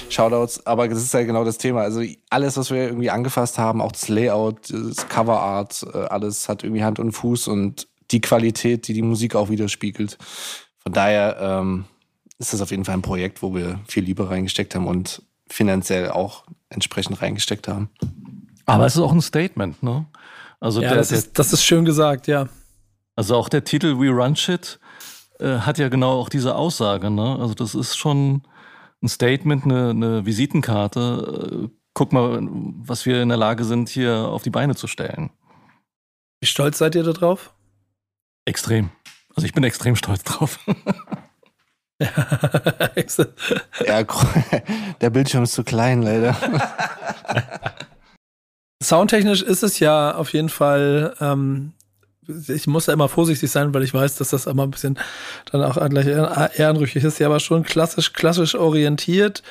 Shoutouts. 0.09 0.67
Aber 0.67 0.87
das 0.89 1.03
ist 1.03 1.15
ja 1.15 1.23
genau 1.23 1.45
das 1.45 1.59
Thema. 1.59 1.83
Also 1.83 2.03
alles, 2.29 2.57
was 2.57 2.71
wir 2.71 2.85
irgendwie 2.85 3.11
angefasst 3.11 3.59
haben, 3.59 3.81
auch 3.81 3.93
das 3.93 4.09
Layout, 4.09 4.71
das 4.71 5.09
Coverart, 5.09 5.87
äh, 5.95 5.99
alles 5.99 6.49
hat 6.49 6.63
irgendwie 6.63 6.85
Hand 6.85 6.99
und 6.99 7.13
Fuß 7.13 7.49
und 7.49 7.89
die 8.11 8.21
Qualität, 8.21 8.89
die 8.89 8.95
die 8.95 9.03
Musik 9.03 9.35
auch 9.35 9.49
widerspiegelt. 9.49 10.19
Von 10.83 10.93
daher 10.93 11.37
ähm, 11.41 11.85
ist 12.39 12.53
das 12.53 12.61
auf 12.61 12.71
jeden 12.71 12.85
Fall 12.85 12.95
ein 12.95 13.03
Projekt, 13.03 13.43
wo 13.43 13.55
wir 13.55 13.81
viel 13.87 14.05
Liebe 14.05 14.29
reingesteckt 14.29 14.75
haben 14.75 14.87
und 14.87 15.23
finanziell 15.51 16.11
auch 16.11 16.45
entsprechend 16.69 17.21
reingesteckt 17.21 17.69
haben. 17.69 17.91
Aber 18.67 18.87
es 18.87 18.95
ist 18.95 19.03
auch 19.03 19.13
ein 19.13 19.21
Statement, 19.21 19.83
ne? 19.83 20.07
Also 20.61 20.81
ja, 20.81 20.91
der, 20.91 20.99
das, 20.99 21.11
ist, 21.11 21.39
das 21.39 21.53
ist 21.53 21.65
schön 21.65 21.85
gesagt, 21.85 22.27
ja. 22.27 22.49
Also 23.17 23.37
auch 23.37 23.49
der 23.49 23.65
Titel 23.65 23.99
We 23.99 24.11
Run 24.11 24.37
Shit 24.37 24.79
äh, 25.41 25.59
hat 25.59 25.79
ja 25.79 25.89
genau 25.89 26.21
auch 26.21 26.29
diese 26.29 26.55
Aussage, 26.55 27.11
ne? 27.11 27.39
Also 27.41 27.55
das 27.55 27.75
ist 27.75 27.97
schon 27.97 28.43
ein 29.03 29.09
Statement, 29.09 29.65
eine, 29.65 29.91
eine 29.91 30.27
Visitenkarte. 30.27 31.69
Äh, 31.69 31.69
guck 31.95 32.13
mal, 32.13 32.41
was 32.43 33.07
wir 33.07 33.23
in 33.23 33.29
der 33.29 33.39
Lage 33.39 33.65
sind, 33.65 33.89
hier 33.89 34.29
auf 34.29 34.43
die 34.43 34.51
Beine 34.51 34.77
zu 34.77 34.87
stellen. 34.87 35.31
Wie 36.41 36.47
stolz 36.47 36.79
seid 36.79 36.95
ihr 36.95 37.03
da 37.03 37.13
drauf? 37.13 37.53
Extrem. 38.45 38.91
Also 39.35 39.47
ich 39.47 39.53
bin 39.53 39.65
extrem 39.65 39.97
stolz 39.97 40.23
drauf. 40.23 40.59
ja, 43.87 44.05
der 45.01 45.11
Bildschirm 45.11 45.45
ist 45.45 45.53
zu 45.53 45.65
klein, 45.65 46.03
leider. 46.03 46.35
Soundtechnisch 48.83 49.43
ist 49.43 49.63
es 49.63 49.79
ja 49.79 50.15
auf 50.15 50.33
jeden 50.33 50.49
Fall 50.49 51.15
ähm, 51.21 51.75
ich 52.49 52.67
muss 52.67 52.87
da 52.87 52.93
immer 52.93 53.09
vorsichtig 53.09 53.51
sein, 53.51 53.73
weil 53.75 53.83
ich 53.83 53.95
weiß, 53.95 54.17
dass 54.17 54.31
das 54.31 54.47
immer 54.47 54.65
ein 54.65 54.71
bisschen 54.71 54.99
dann 55.51 55.63
auch 55.63 55.77
gleich 55.89 56.07
ehrenrüchig 56.07 57.05
ist, 57.05 57.19
ja, 57.19 57.27
aber 57.27 57.41
schon 57.41 57.63
klassisch, 57.63 58.13
klassisch 58.13 58.55
orientiert, 58.55 59.43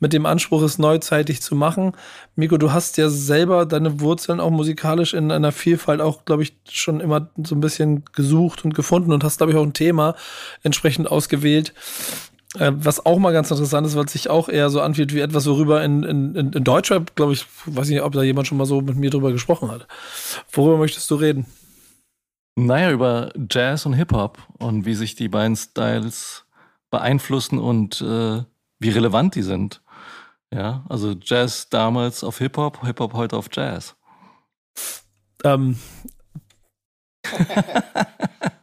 mit 0.00 0.12
dem 0.12 0.26
Anspruch, 0.26 0.62
es 0.62 0.78
neuzeitig 0.78 1.42
zu 1.42 1.54
machen. 1.54 1.92
Miko, 2.34 2.58
du 2.58 2.72
hast 2.72 2.96
ja 2.96 3.08
selber 3.08 3.66
deine 3.66 4.00
Wurzeln 4.00 4.40
auch 4.40 4.50
musikalisch 4.50 5.14
in 5.14 5.32
einer 5.32 5.52
Vielfalt 5.52 6.00
auch, 6.00 6.24
glaube 6.24 6.42
ich, 6.42 6.56
schon 6.68 7.00
immer 7.00 7.30
so 7.42 7.54
ein 7.54 7.60
bisschen 7.60 8.04
gesucht 8.12 8.64
und 8.64 8.74
gefunden 8.74 9.12
und 9.12 9.24
hast, 9.24 9.38
glaube 9.38 9.52
ich, 9.52 9.58
auch 9.58 9.64
ein 9.64 9.72
Thema 9.72 10.14
entsprechend 10.62 11.10
ausgewählt. 11.10 11.72
Äh, 12.58 12.72
was 12.74 13.04
auch 13.04 13.18
mal 13.18 13.32
ganz 13.32 13.50
interessant 13.50 13.86
ist, 13.86 13.96
weil 13.96 14.04
es 14.04 14.12
sich 14.12 14.30
auch 14.30 14.48
eher 14.48 14.70
so 14.70 14.80
anfühlt 14.80 15.14
wie 15.14 15.20
etwas, 15.20 15.46
worüber 15.46 15.82
in, 15.84 16.02
in, 16.02 16.34
in 16.34 16.64
Deutschrap, 16.64 17.14
glaube 17.14 17.32
ich, 17.32 17.46
weiß 17.66 17.88
nicht, 17.88 18.02
ob 18.02 18.12
da 18.12 18.22
jemand 18.22 18.46
schon 18.46 18.58
mal 18.58 18.66
so 18.66 18.80
mit 18.80 18.96
mir 18.96 19.10
drüber 19.10 19.32
gesprochen 19.32 19.70
hat. 19.70 19.86
Worüber 20.52 20.78
möchtest 20.78 21.10
du 21.10 21.16
reden? 21.16 21.46
Naja, 22.58 22.90
über 22.90 23.32
Jazz 23.50 23.84
und 23.84 23.92
Hip-Hop 23.92 24.38
und 24.58 24.86
wie 24.86 24.94
sich 24.94 25.14
die 25.14 25.28
beiden 25.28 25.56
Styles 25.56 26.46
beeinflussen 26.90 27.58
und 27.58 28.00
äh, 28.00 28.42
wie 28.78 28.88
relevant 28.88 29.34
die 29.34 29.42
sind. 29.42 29.82
Ja, 30.52 30.84
also 30.88 31.14
Jazz 31.20 31.68
damals 31.68 32.24
auf 32.24 32.38
Hip-Hop, 32.38 32.82
Hip-Hop 32.82 33.12
heute 33.12 33.36
auf 33.36 33.48
Jazz. 33.52 33.94
Ähm. 35.44 35.78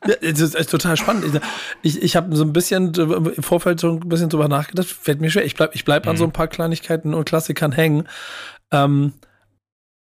ja, 0.07 0.15
das 0.21 0.39
ist 0.39 0.71
total 0.71 0.97
spannend. 0.97 1.39
Ich, 1.83 2.01
ich 2.01 2.15
habe 2.15 2.35
so 2.35 2.43
ein 2.43 2.53
bisschen 2.53 2.95
im 2.95 3.43
Vorfeld 3.43 3.79
so 3.79 3.91
ein 3.91 4.09
bisschen 4.09 4.29
drüber 4.29 4.47
nachgedacht. 4.47 4.87
Fällt 4.87 5.21
mir 5.21 5.29
schwer. 5.29 5.45
Ich 5.45 5.53
bleib, 5.53 5.75
ich 5.75 5.85
bleib 5.85 6.05
mhm. 6.05 6.11
an 6.11 6.17
so 6.17 6.23
ein 6.23 6.31
paar 6.31 6.47
Kleinigkeiten 6.47 7.13
und 7.13 7.25
Klassikern 7.25 7.71
hängen. 7.71 8.07
Ähm, 8.71 9.13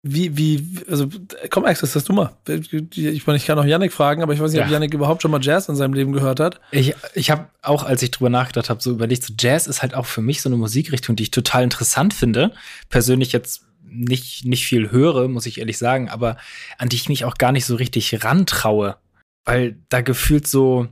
wie, 0.04 0.36
wie, 0.36 0.80
also 0.90 1.06
komm, 1.48 1.64
Axel, 1.64 1.88
das 1.92 2.02
du 2.02 2.12
mal. 2.12 2.36
Ich 2.48 3.26
meine, 3.26 3.36
ich 3.36 3.46
kann 3.46 3.56
auch 3.56 3.64
Yannick 3.64 3.92
fragen, 3.92 4.22
aber 4.22 4.34
ich 4.34 4.40
weiß 4.40 4.50
nicht, 4.50 4.58
ja. 4.58 4.66
ob 4.66 4.72
Yannick 4.72 4.92
überhaupt 4.92 5.22
schon 5.22 5.30
mal 5.30 5.40
Jazz 5.40 5.68
in 5.68 5.76
seinem 5.76 5.94
Leben 5.94 6.12
gehört 6.12 6.40
hat. 6.40 6.60
Ich, 6.72 6.94
ich 7.14 7.30
habe 7.30 7.46
auch, 7.62 7.84
als 7.84 8.02
ich 8.02 8.10
drüber 8.10 8.28
nachgedacht 8.28 8.68
habe, 8.68 8.82
so 8.82 8.90
überlegt, 8.90 9.22
so 9.22 9.32
Jazz 9.38 9.68
ist 9.68 9.80
halt 9.80 9.94
auch 9.94 10.06
für 10.06 10.20
mich 10.20 10.42
so 10.42 10.48
eine 10.48 10.56
Musikrichtung, 10.56 11.14
die 11.14 11.22
ich 11.22 11.30
total 11.30 11.62
interessant 11.62 12.14
finde. 12.14 12.52
Persönlich 12.88 13.30
jetzt 13.30 13.62
nicht, 13.84 14.44
nicht 14.44 14.66
viel 14.66 14.90
höre, 14.90 15.28
muss 15.28 15.46
ich 15.46 15.60
ehrlich 15.60 15.78
sagen, 15.78 16.08
aber 16.08 16.36
an 16.78 16.88
die 16.88 16.96
ich 16.96 17.08
mich 17.08 17.24
auch 17.24 17.36
gar 17.36 17.52
nicht 17.52 17.64
so 17.66 17.76
richtig 17.76 18.24
rantraue. 18.24 18.96
Weil 19.44 19.76
da 19.88 20.00
gefühlt 20.00 20.48
so, 20.48 20.88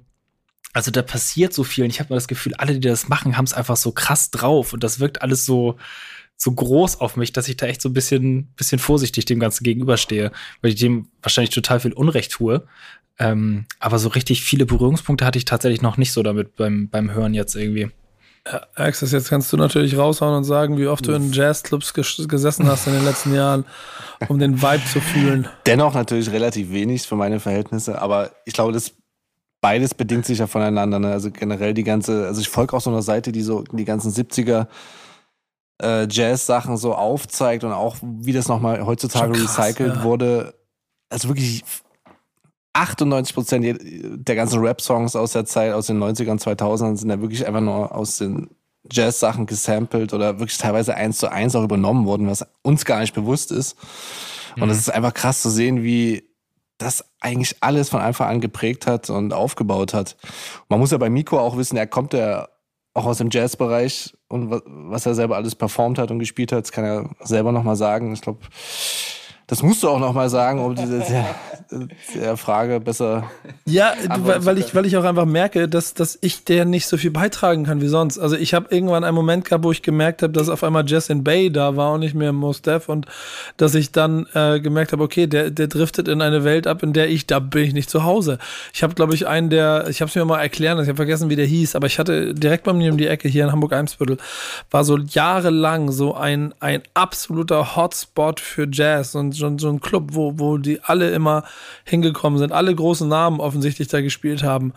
also 0.73 0.93
da 0.93 1.03
passiert 1.03 1.53
so 1.53 1.65
viel 1.65 1.83
und 1.83 1.91
ich 1.91 1.99
habe 1.99 2.13
mir 2.13 2.17
das 2.17 2.29
Gefühl, 2.29 2.55
alle, 2.55 2.75
die 2.75 2.89
das 2.89 3.09
machen, 3.09 3.37
haben 3.37 3.45
es 3.45 3.55
einfach 3.55 3.77
so 3.77 3.91
krass 3.91 4.31
drauf 4.31 4.73
und 4.73 4.85
das 4.85 5.01
wirkt 5.01 5.23
alles 5.23 5.45
so, 5.45 5.79
so 6.43 6.53
groß 6.53 7.01
auf 7.01 7.17
mich, 7.17 7.33
dass 7.33 7.49
ich 7.49 7.57
da 7.57 7.67
echt 7.67 7.83
so 7.83 7.91
ein 7.91 7.93
bisschen, 7.93 8.47
bisschen 8.57 8.79
vorsichtig 8.79 9.27
dem 9.27 9.41
Ganzen 9.41 9.63
gegenüberstehe, 9.63 10.33
weil 10.63 10.73
ich 10.73 10.81
dem 10.81 11.09
wahrscheinlich 11.23 11.55
total 11.55 11.81
viel 11.81 11.93
Unrecht 11.93 12.33
tue. 12.33 12.67
Ähm, 13.19 13.67
aber 13.79 13.99
so 13.99 14.09
richtig 14.09 14.43
viele 14.43 14.65
Berührungspunkte 14.65 15.27
hatte 15.27 15.37
ich 15.37 15.45
tatsächlich 15.45 15.83
noch 15.83 15.99
nicht 15.99 16.13
so 16.13 16.23
damit 16.23 16.57
beim, 16.57 16.89
beim 16.89 17.13
Hören 17.13 17.35
jetzt 17.35 17.55
irgendwie. 17.55 17.91
Ja, 18.51 18.67
Axis, 18.75 19.13
jetzt 19.13 19.29
kannst 19.29 19.53
du 19.53 19.59
natürlich 19.59 19.99
raushauen 19.99 20.35
und 20.35 20.45
sagen, 20.45 20.79
wie 20.79 20.87
oft 20.87 21.07
du 21.07 21.13
in 21.13 21.31
Jazzclubs 21.31 21.93
ges 21.93 22.27
gesessen 22.27 22.67
hast 22.67 22.87
in 22.87 22.95
den 22.95 23.05
letzten 23.05 23.35
Jahren, 23.35 23.67
um 24.29 24.39
den 24.39 24.63
Vibe 24.63 24.85
zu 24.91 25.03
fühlen. 25.03 25.47
Dennoch 25.67 25.93
natürlich 25.93 26.33
relativ 26.33 26.73
wenig 26.73 27.03
für 27.03 27.17
meine 27.17 27.39
Verhältnisse, 27.39 28.01
aber 28.01 28.31
ich 28.47 28.55
glaube, 28.55 28.73
das 28.73 28.95
beides 29.61 29.93
bedingt 29.93 30.25
sich 30.25 30.39
ja 30.39 30.47
voneinander. 30.47 30.99
Ne? 30.99 31.13
Also 31.13 31.31
generell 31.31 31.75
die 31.75 31.85
ganze, 31.85 32.27
also 32.27 32.41
ich 32.41 32.49
folge 32.49 32.75
auch 32.75 32.81
so 32.81 32.89
einer 32.89 33.03
Seite, 33.03 33.31
die 33.31 33.43
so 33.43 33.63
die 33.73 33.85
ganzen 33.85 34.11
70er 34.11 34.69
äh, 35.81 36.07
Jazz-Sachen 36.09 36.77
so 36.77 36.95
aufzeigt 36.95 37.65
und 37.65 37.73
auch 37.73 37.97
wie 38.03 38.33
das 38.33 38.49
nochmal 38.49 38.85
heutzutage 38.85 39.33
krass, 39.33 39.59
recycelt 39.59 39.97
ja. 39.97 40.03
wurde. 40.03 40.55
Also 41.09 41.29
wirklich 41.29 41.65
98 42.73 43.35
Prozent 43.35 43.79
der 43.81 44.37
ganzen 44.37 44.61
Rap-Songs 44.61 45.17
aus 45.17 45.33
der 45.33 45.45
Zeit, 45.45 45.73
aus 45.73 45.87
den 45.87 45.99
90ern, 45.99 46.41
2000ern 46.41 46.97
sind 46.97 47.11
ja 47.11 47.21
wirklich 47.21 47.47
einfach 47.47 47.61
nur 47.61 47.95
aus 47.95 48.19
den 48.19 48.49
Jazz-Sachen 48.91 49.47
gesampelt 49.47 50.13
oder 50.13 50.39
wirklich 50.39 50.59
teilweise 50.59 50.95
eins 50.95 51.19
zu 51.19 51.31
eins 51.31 51.55
auch 51.55 51.65
übernommen 51.65 52.07
worden, 52.07 52.29
was 52.29 52.47
uns 52.63 52.85
gar 52.85 53.01
nicht 53.01 53.15
bewusst 53.15 53.53
ist. 53.53 53.77
Und 54.57 54.71
es 54.71 54.77
mhm. 54.77 54.81
ist 54.81 54.91
einfach 54.91 55.15
krass 55.15 55.43
zu 55.43 55.51
sehen, 55.51 55.83
wie 55.83 56.25
das 56.79 57.05
eigentlich 57.21 57.57
alles 57.61 57.91
von 57.91 58.01
Anfang 58.01 58.29
an 58.29 58.41
geprägt 58.41 58.87
hat 58.87 59.11
und 59.11 59.33
aufgebaut 59.35 59.93
hat. 59.93 60.17
man 60.69 60.81
muss 60.81 60.93
ja 60.93 60.99
bei 60.99 61.11
Miko 61.11 61.39
auch 61.39 61.57
wissen, 61.57 61.77
er 61.77 61.87
kommt 61.87 62.15
ja 62.15 62.49
auch 62.95 63.05
aus 63.05 63.19
dem 63.19 63.29
Jazzbereich 63.31 64.15
und 64.31 64.63
was 64.67 65.07
er 65.07 65.15
selber 65.15 65.37
alles 65.37 65.57
performt 65.57 65.99
hat 65.99 66.11
und 66.11 66.21
gespielt 66.21 66.53
hat, 66.53 66.63
das 66.63 66.73
kann 66.73 66.85
er 66.85 67.11
selber 67.21 67.51
nochmal 67.51 67.77
sagen. 67.77 68.13
Ich 68.13 68.23
glaube, 68.23 68.39
das 69.51 69.65
musst 69.65 69.83
du 69.83 69.89
auch 69.89 69.99
noch 69.99 70.13
mal 70.13 70.31
sagen, 70.31 70.61
um 70.61 70.77
diese 70.77 71.01
der, 71.01 71.27
der 72.15 72.37
Frage 72.37 72.79
besser. 72.79 73.25
Ja, 73.67 73.95
weil 74.09 74.59
ich, 74.59 74.77
weil 74.77 74.87
ich 74.87 74.97
auch 74.97 75.03
einfach 75.03 75.25
merke, 75.25 75.69
dass, 75.69 75.93
dass 75.93 76.17
ich 76.21 76.45
der 76.45 76.65
nicht 76.65 76.87
so 76.87 76.97
viel 76.97 77.11
beitragen 77.11 77.65
kann 77.65 77.81
wie 77.81 77.89
sonst. 77.89 78.17
Also 78.17 78.37
ich 78.37 78.55
habe 78.55 78.73
irgendwann 78.73 79.03
einen 79.03 79.17
Moment 79.17 79.45
gehabt, 79.45 79.65
wo 79.65 79.73
ich 79.73 79.83
gemerkt 79.83 80.23
habe, 80.23 80.33
dass 80.33 80.49
auf 80.49 80.63
einmal 80.63 80.89
Justin 80.89 81.25
Bay 81.25 81.51
da 81.51 81.75
war 81.75 81.95
und 81.95 82.01
nicht 82.01 82.15
mehr 82.15 82.33
Mos 82.33 82.63
Def 82.63 82.89
und 82.89 83.07
dass 83.57 83.75
ich 83.75 83.91
dann 83.91 84.27
äh, 84.35 84.61
gemerkt 84.61 84.93
habe, 84.93 85.03
okay, 85.03 85.27
der, 85.27 85.51
der 85.51 85.67
driftet 85.67 86.07
in 86.07 86.23
eine 86.23 86.45
Welt 86.45 86.69
ab, 86.69 86.85
in 86.85 86.93
der 86.93 87.11
ich, 87.11 87.27
da 87.27 87.41
bin 87.41 87.65
ich 87.65 87.75
nicht 87.75 87.91
zu 87.91 88.05
Hause. 88.05 88.39
Ich 88.73 88.85
habe, 88.85 88.95
glaube 88.95 89.17
ich, 89.17 89.27
einen 89.27 89.51
der, 89.51 89.89
ich 89.89 90.01
habe 90.01 90.09
es 90.09 90.15
mir 90.15 90.25
mal 90.25 90.41
erklären, 90.41 90.79
ich 90.81 90.87
habe 90.87 90.97
vergessen, 90.97 91.29
wie 91.29 91.37
der 91.37 91.47
hieß, 91.47 91.75
aber 91.75 91.89
ich 91.89 91.99
hatte 91.99 92.35
direkt 92.35 92.63
bei 92.63 92.73
mir 92.73 92.93
um 92.93 92.99
die 92.99 93.09
Ecke 93.09 93.29
hier 93.29 93.43
in 93.43 93.51
Hamburg-Eimsbüttel, 93.51 94.19
war 94.71 94.85
so 94.85 94.97
jahrelang 94.97 95.91
so 95.91 96.15
ein, 96.15 96.55
ein 96.61 96.83
absoluter 96.95 97.75
Hotspot 97.75 98.39
für 98.39 98.69
Jazz 98.71 99.17
und 99.17 99.40
so, 99.41 99.59
so 99.59 99.69
ein 99.69 99.81
Club, 99.81 100.11
wo, 100.13 100.39
wo 100.39 100.59
die 100.59 100.81
alle 100.83 101.11
immer 101.11 101.45
hingekommen 101.85 102.39
sind, 102.39 102.53
alle 102.53 102.75
großen 102.75 103.09
Namen 103.09 103.41
offensichtlich 103.41 103.89
da 103.89 104.01
gespielt 104.01 104.45
haben. 104.45 104.73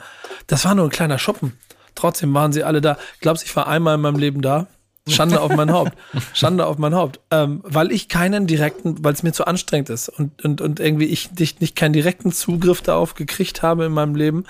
Das 0.48 0.66
war 0.66 0.74
nur 0.74 0.86
ein 0.86 0.92
kleiner 0.92 1.20
Schuppen. 1.20 1.54
Trotzdem 1.96 2.34
waren 2.34 2.52
sie 2.54 2.64
alle 2.64 2.82
da. 2.82 2.98
Glaubst 3.22 3.46
ich 3.46 3.56
war 3.56 3.68
einmal 3.68 3.96
in 3.96 4.02
meinem 4.02 4.18
Leben 4.18 4.42
da. 4.42 4.68
Schande 5.08 5.42
auf 5.42 5.54
mein 5.54 5.72
Haupt. 5.72 5.94
Schande 6.34 6.66
auf 6.66 6.78
mein 6.78 6.96
Haupt. 6.96 7.20
Ähm, 7.30 7.62
weil 7.64 7.92
ich 7.92 8.08
keinen 8.08 8.48
direkten, 8.48 9.04
weil 9.04 9.14
es 9.14 9.22
mir 9.22 9.34
zu 9.34 9.46
anstrengend 9.46 9.90
ist 9.90 10.10
und, 10.10 10.44
und, 10.44 10.62
und 10.62 10.80
irgendwie 10.80 11.06
ich 11.06 11.32
nicht, 11.34 11.62
nicht 11.62 11.76
keinen 11.76 11.94
direkten 11.94 12.32
Zugriff 12.32 12.82
darauf 12.82 13.14
gekriegt 13.16 13.62
habe 13.62 13.86
in 13.86 13.92
meinem 13.92 14.16
Leben. 14.16 14.46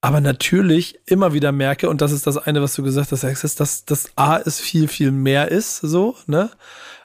Aber 0.00 0.20
natürlich 0.20 0.98
immer 1.06 1.32
wieder 1.32 1.52
merke, 1.52 1.88
und 1.88 2.00
das 2.00 2.10
ist 2.10 2.26
das 2.26 2.36
eine, 2.36 2.60
was 2.60 2.74
du 2.74 2.82
gesagt 2.82 3.12
hast, 3.12 3.22
ist, 3.22 3.60
dass 3.60 3.84
das 3.84 4.10
A 4.16 4.36
ist 4.36 4.60
viel, 4.60 4.88
viel 4.88 5.12
mehr 5.12 5.48
ist, 5.48 5.78
so, 5.78 6.16
ne? 6.26 6.50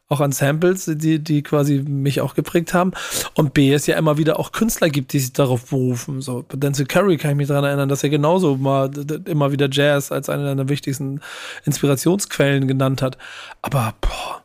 Auch 0.10 0.22
an 0.22 0.32
Samples, 0.32 0.86
die, 0.86 1.20
die 1.20 1.44
quasi 1.44 1.84
mich 1.86 2.22
auch 2.22 2.34
geprägt 2.34 2.74
haben. 2.74 2.92
Und 3.34 3.54
B, 3.54 3.74
es 3.74 3.88
ja 3.88 3.98
immer 3.98 4.18
wieder 4.18 4.40
auch 4.40 4.52
Künstler 4.52 4.90
gibt, 4.90 5.12
die 5.14 5.20
sich 5.20 5.34
darauf 5.34 5.70
berufen. 5.70 6.22
So, 6.22 6.44
Denzel 6.54 6.86
Curry 6.86 7.18
kann 7.18 7.32
ich 7.32 7.38
mich 7.38 7.48
daran 7.48 7.66
erinnern, 7.66 7.90
dass 7.90 8.04
er 8.04 8.10
genauso 8.10 8.56
mal 8.56 8.90
immer 9.26 9.52
wieder 9.52 9.68
Jazz 9.70 10.12
als 10.12 10.30
eine 10.30 10.46
seiner 10.46 10.70
wichtigsten 10.70 11.20
Inspirationsquellen 11.66 12.68
genannt 12.68 13.02
hat. 13.02 13.18
Aber 13.62 13.94
boah, 14.00 14.44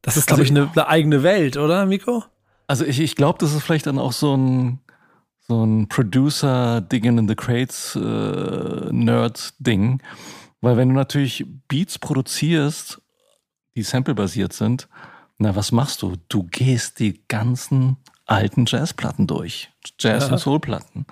das 0.00 0.16
ist, 0.16 0.28
glaube 0.28 0.42
also 0.42 0.52
ich, 0.52 0.58
eine, 0.58 0.70
eine, 0.72 0.88
eigene 0.88 1.22
Welt, 1.22 1.58
oder, 1.58 1.84
Miko? 1.84 2.24
Also 2.66 2.86
ich, 2.86 3.00
ich 3.00 3.14
glaube, 3.14 3.38
das 3.38 3.52
ist 3.52 3.62
vielleicht 3.62 3.86
dann 3.86 3.98
auch 3.98 4.12
so 4.12 4.36
ein 4.36 4.78
so 5.48 5.64
ein 5.64 5.88
Producer 5.88 6.80
Digging 6.80 7.18
in 7.18 7.28
the 7.28 7.34
Crates 7.34 7.96
äh, 7.96 8.92
Nerd 8.92 9.54
Ding, 9.58 10.00
weil 10.60 10.76
wenn 10.76 10.88
du 10.88 10.94
natürlich 10.94 11.44
Beats 11.66 11.98
produzierst 11.98 13.01
die 13.76 13.82
samplebasiert 13.82 14.52
sind, 14.52 14.88
na, 15.38 15.56
was 15.56 15.72
machst 15.72 16.02
du? 16.02 16.16
Du 16.28 16.44
gehst 16.44 16.98
die 17.00 17.22
ganzen 17.26 17.96
alten 18.26 18.64
Jazzplatten 18.66 19.26
durch. 19.26 19.70
Jazz- 19.98 20.26
ja. 20.26 20.32
und 20.32 20.38
Soulplatten. 20.38 21.06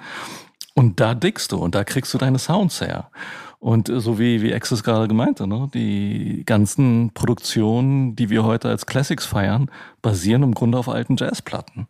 Und 0.75 1.01
da 1.01 1.15
dickst 1.15 1.53
du 1.53 1.57
und 1.57 1.75
da 1.75 1.85
kriegst 1.85 2.15
du 2.15 2.19
deine 2.19 2.39
Sounds 2.39 2.81
her. 2.81 3.11
Und 3.59 3.91
so 3.95 4.19
wie, 4.19 4.41
wie 4.41 4.55
Access 4.55 4.83
gerade 4.83 5.07
gemeinte, 5.07 5.47
ne, 5.47 5.69
die 5.75 6.45
ganzen 6.47 7.13
Produktionen, 7.13 8.17
die 8.17 8.31
wir 8.31 8.45
heute 8.45 8.69
als 8.69 8.87
Classics 8.87 9.27
feiern, 9.27 9.71
basieren 10.01 10.43
im 10.43 10.55
Grunde 10.55 10.79
auf 10.79 10.89
alten 10.89 11.17
Jazzplatten. 11.17 11.87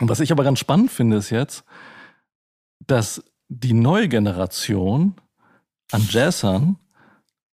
Und 0.00 0.08
was 0.08 0.20
ich 0.20 0.32
aber 0.32 0.44
ganz 0.44 0.58
spannend 0.58 0.90
finde, 0.90 1.18
ist 1.18 1.30
jetzt, 1.30 1.64
dass 2.86 3.22
die 3.48 3.74
neue 3.74 4.08
Generation 4.08 5.16
an 5.92 6.06
Jazzern 6.08 6.76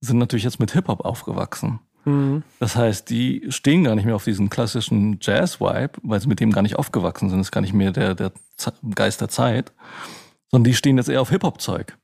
sind 0.02 0.18
natürlich 0.18 0.44
jetzt 0.44 0.60
mit 0.60 0.72
Hip-Hop 0.72 1.06
aufgewachsen. 1.06 1.80
Mhm. 2.06 2.44
Das 2.60 2.76
heißt, 2.76 3.10
die 3.10 3.46
stehen 3.50 3.84
gar 3.84 3.96
nicht 3.96 4.06
mehr 4.06 4.16
auf 4.16 4.24
diesen 4.24 4.50
klassischen 4.50 5.20
Jazz-Vibe, 5.22 5.94
weil 6.04 6.20
sie 6.20 6.28
mit 6.28 6.40
dem 6.40 6.52
gar 6.52 6.62
nicht 6.62 6.78
aufgewachsen 6.78 7.30
sind. 7.30 7.40
Das 7.40 7.48
ist 7.48 7.52
gar 7.52 7.62
nicht 7.62 7.74
mehr 7.74 7.92
der, 7.92 8.16
der 8.16 8.32
Geist 8.96 9.22
der 9.22 9.30
Zeit, 9.30 9.72
sondern 10.50 10.66
die 10.66 10.76
stehen 10.76 10.98
jetzt 10.98 11.10
eher 11.10 11.22
auf 11.22 11.30
Hip-Hop-Zeug. 11.30 11.98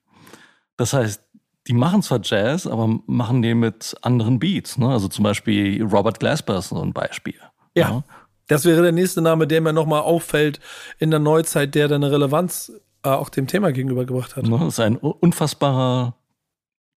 Das 0.77 0.93
heißt, 0.93 1.21
die 1.67 1.73
machen 1.73 2.01
zwar 2.01 2.21
Jazz, 2.23 2.65
aber 2.65 2.99
machen 3.07 3.41
den 3.41 3.59
mit 3.59 3.95
anderen 4.01 4.39
Beats. 4.39 4.77
Ne? 4.77 4.89
Also 4.89 5.07
zum 5.07 5.23
Beispiel 5.23 5.83
Robert 5.83 6.19
Glasper 6.19 6.59
ist 6.59 6.69
so 6.69 6.81
ein 6.81 6.93
Beispiel. 6.93 7.35
Ja. 7.75 7.89
ja. 7.89 8.03
Das 8.47 8.63
wäre 8.63 8.81
der 8.81 8.93
nächste 8.93 9.21
Name, 9.21 9.45
der 9.47 9.59
mir 9.59 9.73
nochmal 9.73 10.01
auffällt 10.01 10.61
in 10.99 11.11
der 11.11 11.19
Neuzeit, 11.19 11.75
der 11.75 11.89
dann 11.89 12.03
eine 12.03 12.13
Relevanz 12.13 12.71
äh, 13.03 13.09
auch 13.09 13.29
dem 13.29 13.47
Thema 13.47 13.73
gegenübergebracht 13.73 14.37
hat. 14.37 14.45
Ne? 14.45 14.57
Das 14.57 14.69
ist 14.69 14.79
ein 14.79 14.95
unfassbarer 14.95 16.15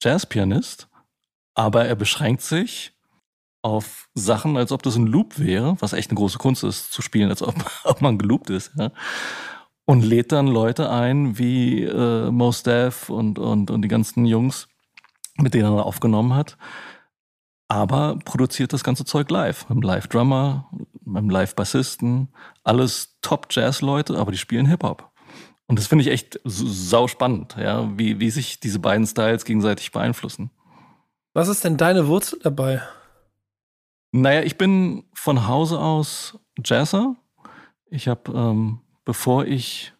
Jazzpianist 0.02 0.89
aber 1.60 1.84
er 1.84 1.94
beschränkt 1.94 2.40
sich 2.40 2.94
auf 3.60 4.08
Sachen, 4.14 4.56
als 4.56 4.72
ob 4.72 4.82
das 4.82 4.96
ein 4.96 5.06
Loop 5.06 5.38
wäre, 5.38 5.76
was 5.80 5.92
echt 5.92 6.08
eine 6.08 6.16
große 6.16 6.38
Kunst 6.38 6.64
ist, 6.64 6.90
zu 6.90 7.02
spielen, 7.02 7.28
als 7.28 7.42
ob, 7.42 7.54
ob 7.84 8.00
man 8.00 8.16
geloopt 8.16 8.48
ist. 8.48 8.72
Ja? 8.78 8.92
Und 9.84 10.00
lädt 10.00 10.32
dann 10.32 10.46
Leute 10.46 10.88
ein 10.88 11.36
wie 11.36 11.84
äh, 11.84 12.30
Mos 12.30 12.62
Def 12.62 13.10
und, 13.10 13.38
und, 13.38 13.70
und 13.70 13.82
die 13.82 13.88
ganzen 13.88 14.24
Jungs, 14.24 14.68
mit 15.36 15.52
denen 15.52 15.66
er 15.66 15.84
aufgenommen 15.84 16.32
hat. 16.32 16.56
Aber 17.68 18.18
produziert 18.24 18.72
das 18.72 18.82
ganze 18.82 19.04
Zeug 19.04 19.30
live. 19.30 19.68
Mit 19.68 19.72
einem 19.72 19.82
Live-Drummer, 19.82 20.70
mit 21.04 21.18
einem 21.18 21.28
Live-Bassisten. 21.28 22.28
Alles 22.64 23.18
Top-Jazz-Leute, 23.20 24.16
aber 24.16 24.32
die 24.32 24.38
spielen 24.38 24.64
Hip-Hop. 24.64 25.10
Und 25.66 25.78
das 25.78 25.88
finde 25.88 26.04
ich 26.04 26.10
echt 26.10 26.40
sau 26.44 27.06
spannend, 27.06 27.56
ja, 27.60 27.86
wie, 27.98 28.18
wie 28.18 28.30
sich 28.30 28.60
diese 28.60 28.78
beiden 28.78 29.06
Styles 29.06 29.44
gegenseitig 29.44 29.92
beeinflussen. 29.92 30.50
Was 31.32 31.48
ist 31.48 31.64
denn 31.64 31.76
deine 31.76 32.08
Wurzel 32.08 32.40
dabei? 32.42 32.82
Naja, 34.12 34.42
ich 34.42 34.58
bin 34.58 35.04
von 35.14 35.46
Hause 35.46 35.78
aus 35.78 36.38
Jazzer. 36.64 37.14
Ich 37.86 38.08
habe, 38.08 38.32
ähm, 38.32 38.80
bevor 39.04 39.44
ich 39.44 39.92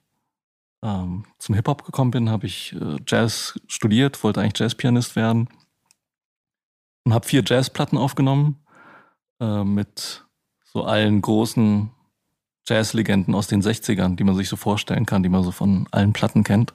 ähm, 0.82 1.24
zum 1.38 1.54
Hip-Hop 1.54 1.84
gekommen 1.84 2.10
bin, 2.10 2.30
habe 2.30 2.46
ich 2.46 2.74
äh, 2.74 2.96
Jazz 3.06 3.60
studiert, 3.68 4.22
wollte 4.24 4.40
eigentlich 4.40 4.58
Jazzpianist 4.58 5.14
werden 5.14 5.48
und 7.04 7.14
habe 7.14 7.26
vier 7.26 7.44
Jazzplatten 7.46 7.98
aufgenommen 7.98 8.64
äh, 9.40 9.62
mit 9.62 10.26
so 10.64 10.84
allen 10.84 11.20
großen 11.20 11.90
Jazzlegenden 12.66 13.34
aus 13.34 13.46
den 13.46 13.62
60ern, 13.62 14.16
die 14.16 14.24
man 14.24 14.36
sich 14.36 14.48
so 14.48 14.56
vorstellen 14.56 15.06
kann, 15.06 15.22
die 15.22 15.28
man 15.28 15.44
so 15.44 15.52
von 15.52 15.86
allen 15.92 16.12
Platten 16.12 16.42
kennt. 16.42 16.74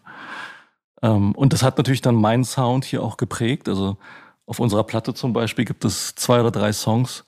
Ähm, 1.02 1.34
und 1.34 1.52
das 1.52 1.64
hat 1.64 1.78
natürlich 1.78 2.02
dann 2.02 2.16
meinen 2.16 2.46
Sound 2.46 2.86
hier 2.86 3.04
auch 3.04 3.18
geprägt. 3.18 3.68
Also 3.68 3.98
auf 4.46 4.60
unserer 4.60 4.84
Platte 4.84 5.14
zum 5.14 5.34
Beispiel 5.34 5.66
gibt 5.66 5.86
es 5.86 6.16
zwei 6.16 6.40
oder 6.40 6.52
drei 6.52 6.72
Songs, 6.72 7.26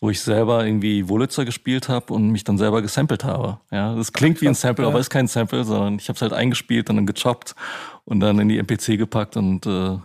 wo 0.00 0.10
ich 0.10 0.20
selber 0.20 0.64
irgendwie 0.64 1.08
Wolitzer 1.08 1.44
gespielt 1.44 1.88
habe 1.88 2.12
und 2.12 2.30
mich 2.30 2.44
dann 2.44 2.58
selber 2.58 2.80
gesampelt 2.80 3.24
habe. 3.24 3.60
Ja, 3.70 3.94
das 3.94 4.12
klingt 4.12 4.40
wie 4.40 4.48
ein 4.48 4.54
Sample, 4.54 4.86
aber 4.86 4.98
ist 4.98 5.10
kein 5.10 5.26
Sample, 5.26 5.64
sondern 5.64 5.96
ich 5.96 6.08
habe 6.08 6.16
es 6.16 6.22
halt 6.22 6.32
eingespielt 6.32 6.88
und 6.88 6.96
dann 6.96 7.06
gechoppt 7.06 7.54
und 8.04 8.20
dann 8.20 8.38
in 8.38 8.48
die 8.48 8.58
MPC 8.58 8.96
gepackt 8.96 9.36
und 9.36 9.66
äh, 9.66 9.98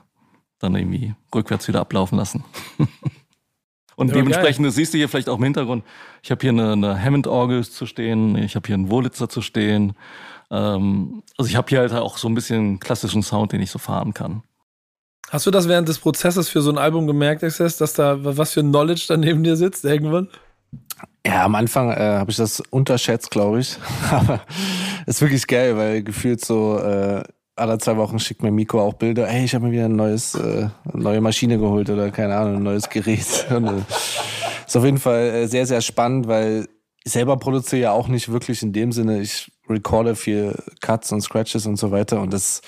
dann 0.60 0.75
irgendwie 0.75 1.13
rückwärts 1.34 1.67
wieder 1.67 1.82
ablaufen 1.82 2.17
lassen. 2.17 2.43
und 3.95 4.10
ja, 4.10 4.15
dementsprechend, 4.15 4.65
das 4.65 4.75
siehst 4.75 4.93
du 4.93 4.97
hier 4.97 5.08
vielleicht 5.08 5.30
auch 5.30 5.38
im 5.38 5.43
Hintergrund, 5.43 5.84
ich 6.23 6.32
habe 6.32 6.41
hier 6.41 6.51
eine, 6.51 6.73
eine 6.73 7.01
Hammond-Orgel 7.01 7.63
zu 7.63 7.86
stehen, 7.86 8.36
ich 8.38 8.56
habe 8.56 8.67
hier 8.67 8.75
einen 8.75 8.89
Wolitzer 8.89 9.30
zu 9.30 9.41
stehen. 9.41 9.93
Ähm, 10.51 11.23
also 11.38 11.49
ich 11.49 11.56
habe 11.56 11.67
hier 11.69 11.80
halt 11.80 11.93
auch 11.93 12.17
so 12.17 12.28
ein 12.28 12.36
bisschen 12.36 12.80
klassischen 12.80 13.23
Sound, 13.23 13.54
den 13.54 13.62
ich 13.62 13.71
so 13.71 13.80
fahren 13.80 14.13
kann. 14.13 14.43
Hast 15.29 15.45
du 15.45 15.51
das 15.51 15.67
während 15.67 15.89
des 15.89 15.99
Prozesses 15.99 16.49
für 16.49 16.61
so 16.61 16.71
ein 16.71 16.77
Album 16.77 17.07
gemerkt, 17.07 17.43
Access, 17.43 17.77
dass 17.77 17.93
da 17.93 18.17
was 18.23 18.53
für 18.53 18.61
Knowledge 18.61 19.05
da 19.07 19.17
neben 19.17 19.43
dir 19.43 19.55
sitzt 19.55 19.83
irgendwann? 19.85 20.29
Ja, 21.25 21.43
am 21.45 21.55
Anfang 21.55 21.91
äh, 21.91 22.17
habe 22.17 22.29
ich 22.29 22.38
das 22.38 22.61
unterschätzt, 22.69 23.31
glaube 23.31 23.59
ich. 23.59 23.77
Aber 24.11 24.41
ist 25.07 25.21
wirklich 25.21 25.47
geil, 25.47 25.75
weil 25.77 26.03
gefühlt 26.03 26.45
so 26.45 26.77
äh, 26.77 27.23
alle 27.55 27.77
zwei 27.79 27.97
Wochen 27.97 28.19
schickt 28.19 28.43
mir 28.43 28.51
Miko 28.51 28.79
auch 28.81 28.93
Bilder. 28.93 29.25
Hey, 29.25 29.45
ich 29.45 29.55
habe 29.55 29.65
mir 29.65 29.71
wieder 29.71 29.85
ein 29.85 29.95
neues, 29.95 30.35
äh, 30.35 30.69
neue 30.93 31.21
Maschine 31.21 31.57
geholt 31.57 31.89
oder 31.89 32.11
keine 32.11 32.35
Ahnung, 32.35 32.57
ein 32.57 32.63
neues 32.63 32.89
Gerät. 32.89 33.47
Und, 33.49 33.67
äh, 33.67 33.81
ist 34.67 34.77
auf 34.77 34.85
jeden 34.85 34.99
Fall 34.99 35.21
äh, 35.21 35.47
sehr, 35.47 35.65
sehr 35.65 35.81
spannend, 35.81 36.27
weil 36.27 36.67
ich 37.03 37.11
selber 37.11 37.38
produziere 37.38 37.81
ja 37.81 37.91
auch 37.91 38.07
nicht 38.07 38.31
wirklich 38.31 38.61
in 38.61 38.73
dem 38.73 38.91
Sinne. 38.91 39.21
Ich 39.21 39.51
recorde 39.69 40.15
viel 40.15 40.55
Cuts 40.81 41.11
und 41.11 41.21
Scratches 41.21 41.65
und 41.65 41.77
so 41.77 41.91
weiter 41.91 42.21
und 42.21 42.31
das 42.31 42.61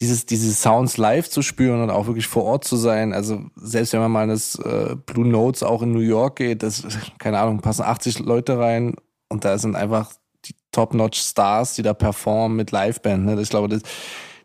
dieses, 0.00 0.24
diese 0.24 0.52
Sounds 0.52 0.96
live 0.96 1.28
zu 1.28 1.42
spüren 1.42 1.82
und 1.82 1.90
auch 1.90 2.06
wirklich 2.06 2.26
vor 2.26 2.44
Ort 2.44 2.64
zu 2.64 2.76
sein. 2.76 3.12
Also 3.12 3.42
selbst 3.56 3.92
wenn 3.92 4.00
man 4.00 4.10
mal 4.10 4.22
in 4.24 4.30
das 4.30 4.54
äh, 4.56 4.96
Blue 5.06 5.26
Notes 5.26 5.62
auch 5.62 5.82
in 5.82 5.92
New 5.92 6.00
York 6.00 6.36
geht, 6.36 6.62
das, 6.62 6.84
keine 7.18 7.38
Ahnung, 7.38 7.60
passen 7.60 7.82
80 7.82 8.20
Leute 8.20 8.58
rein 8.58 8.94
und 9.28 9.44
da 9.44 9.58
sind 9.58 9.76
einfach 9.76 10.10
die 10.46 10.54
Top-Notch-Stars, 10.72 11.74
die 11.74 11.82
da 11.82 11.92
performen 11.92 12.56
mit 12.56 12.70
Liveband. 12.70 13.26
Ne? 13.26 13.40
Ich 13.42 13.50
glaube, 13.50 13.68
das, 13.68 13.82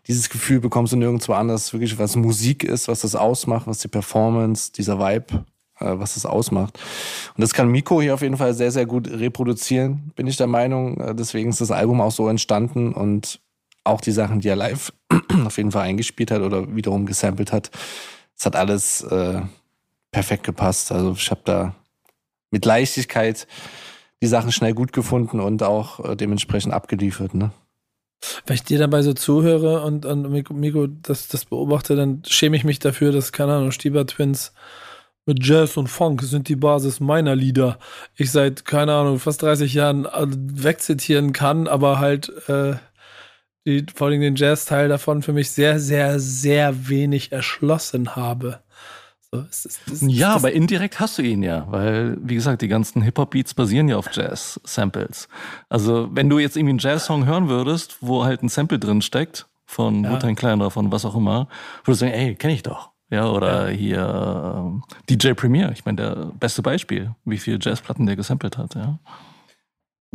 dieses 0.08 0.30
Gefühl 0.30 0.60
bekommst 0.60 0.92
du 0.92 0.98
nirgendwo 0.98 1.34
anders, 1.34 1.72
wirklich 1.72 1.98
was 1.98 2.18
Musik 2.18 2.64
ist, 2.64 2.90
was 2.90 3.02
das 3.02 3.16
ausmacht, 3.16 3.66
was 3.66 3.80
die 3.80 3.88
Performance, 3.88 4.74
dieser 4.74 5.00
Vibe, 5.00 5.46
äh, 5.80 5.98
was 5.98 6.16
das 6.16 6.26
ausmacht. 6.26 6.78
Und 7.36 7.42
das 7.42 7.54
kann 7.54 7.70
Miko 7.70 8.02
hier 8.02 8.14
auf 8.14 8.22
jeden 8.22 8.38
Fall 8.38 8.54
sehr, 8.54 8.72
sehr 8.72 8.86
gut 8.86 9.10
reproduzieren, 9.10 10.12
bin 10.16 10.28
ich 10.28 10.36
der 10.36 10.48
Meinung. 10.48 11.00
Äh, 11.00 11.16
deswegen 11.16 11.50
ist 11.50 11.62
das 11.62 11.72
Album 11.72 12.02
auch 12.02 12.12
so 12.12 12.28
entstanden 12.28 12.92
und 12.92 13.40
auch 13.86 14.02
die 14.02 14.12
Sachen, 14.12 14.42
die 14.42 14.50
er 14.50 14.56
live 14.56 14.92
auf 15.46 15.58
jeden 15.58 15.72
Fall 15.72 15.84
eingespielt 15.84 16.32
hat 16.32 16.42
oder 16.42 16.76
wiederum 16.76 17.06
gesampelt 17.06 17.54
hat, 17.54 17.72
es 18.38 18.46
hat 18.46 18.56
alles 18.56 19.02
äh, 19.04 19.42
perfekt 20.12 20.44
gepasst. 20.44 20.92
Also 20.92 21.14
ich 21.14 21.32
habe 21.32 21.42
da 21.46 21.76
mit 22.52 22.66
Leichtigkeit 22.66 23.48
die 24.22 24.28
Sachen 24.28 24.52
schnell 24.52 24.74
gut 24.74 24.94
gefunden 24.94 25.40
und 25.40 25.64
auch 25.64 26.04
äh, 26.04 26.16
dementsprechend 26.16 26.74
abgeliefert. 26.74 27.34
Ne? 27.34 27.52
Wenn 28.46 28.56
ich 28.56 28.64
dir 28.64 28.80
dabei 28.80 29.02
so 29.02 29.14
zuhöre 29.14 29.84
und, 29.84 30.06
und 30.06 30.30
Miko 30.52 30.88
das, 30.88 31.28
das 31.28 31.46
beobachte, 31.46 31.96
dann 31.96 32.24
schäme 32.26 32.58
ich 32.58 32.64
mich 32.64 32.80
dafür, 32.80 33.12
dass, 33.12 33.32
keine 33.32 33.54
Ahnung, 33.54 33.72
Stieber 33.72 34.06
Twins 34.06 34.54
mit 35.26 35.46
Jazz 35.46 35.76
und 35.78 35.88
Funk 35.88 36.22
sind 36.22 36.50
die 36.50 36.56
Basis 36.56 37.00
meiner 37.00 37.36
Lieder. 37.36 37.80
Ich 38.16 38.32
seit, 38.32 38.66
keine 38.66 38.94
Ahnung, 38.94 39.20
fast 39.20 39.42
30 39.42 39.74
Jahren 39.74 40.06
äh, 40.06 40.28
wegzitieren 40.28 41.34
kann, 41.34 41.68
aber 41.68 42.00
halt 42.00 42.32
äh, 42.48 42.76
die, 43.66 43.86
vor 43.94 44.08
allem 44.08 44.22
den 44.22 44.36
Jazz-Teil 44.36 44.90
davon 44.90 45.22
für 45.22 45.34
mich 45.34 45.52
sehr, 45.52 45.80
sehr, 45.80 46.20
sehr 46.20 46.88
wenig 46.88 47.32
erschlossen 47.32 48.16
habe. 48.16 48.62
So, 49.32 49.40
es, 49.50 49.66
es, 49.66 49.80
es, 49.92 50.02
ja, 50.08 50.36
aber 50.36 50.52
indirekt 50.52 51.00
hast 51.00 51.18
du 51.18 51.24
ihn 51.24 51.42
ja, 51.42 51.66
weil, 51.70 52.18
wie 52.22 52.36
gesagt, 52.36 52.62
die 52.62 52.68
ganzen 52.68 53.02
Hip-Hop-Beats 53.02 53.54
basieren 53.54 53.90
ja 53.90 53.98
auf 53.98 54.10
Jazz-Samples. 54.12 55.28
Also, 55.68 56.10
wenn 56.12 56.30
du 56.30 56.40
jetzt 56.40 56.56
irgendwie 56.56 56.72
einen 56.72 56.80
Jazz-Song 56.80 57.26
hören 57.26 57.50
würdest, 57.50 57.98
wo 58.02 58.24
halt 58.24 58.44
ein 58.44 58.50
Sample 58.50 58.80
drin 58.80 59.02
steckt, 59.02 59.48
von 59.66 60.04
ja. 60.04 60.12
Wu-Tang 60.12 60.36
Clan 60.36 60.62
oder 60.62 60.72
von 60.72 60.92
was 60.92 61.06
auch 61.06 61.16
immer, 61.16 61.48
würdest 61.84 62.02
du 62.02 62.06
sagen, 62.06 62.14
ey, 62.14 62.36
kenne 62.36 62.54
ich 62.54 62.64
doch. 62.64 62.92
Ja, 63.10 63.30
oder 63.30 63.70
ja. 63.72 63.78
hier 63.78 64.82
äh, 65.10 65.16
DJ 65.16 65.34
Premier, 65.34 65.72
ich 65.72 65.86
meine, 65.86 65.98
der 65.98 66.16
beste 66.40 66.62
Beispiel, 66.62 67.14
wie 67.24 67.38
viele 67.38 67.60
Jazzplatten 67.62 68.06
der 68.06 68.16
gesampelt 68.16 68.58
hat, 68.58 68.76
ja. 68.76 69.00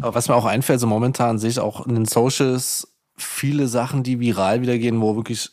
Aber 0.01 0.15
was 0.15 0.29
mir 0.29 0.35
auch 0.35 0.47
einfällt, 0.47 0.81
so 0.81 0.87
momentan 0.87 1.39
sehe 1.39 1.51
ich 1.51 1.59
auch 1.59 1.87
in 1.87 1.95
den 1.95 2.07
Socials 2.07 2.90
viele 3.23 3.69
Sachen, 3.69 4.03
die 4.03 4.21
viral 4.21 4.63
wieder 4.63 4.79
gehen, 4.79 5.01
wo 5.01 5.17
wirklich 5.17 5.51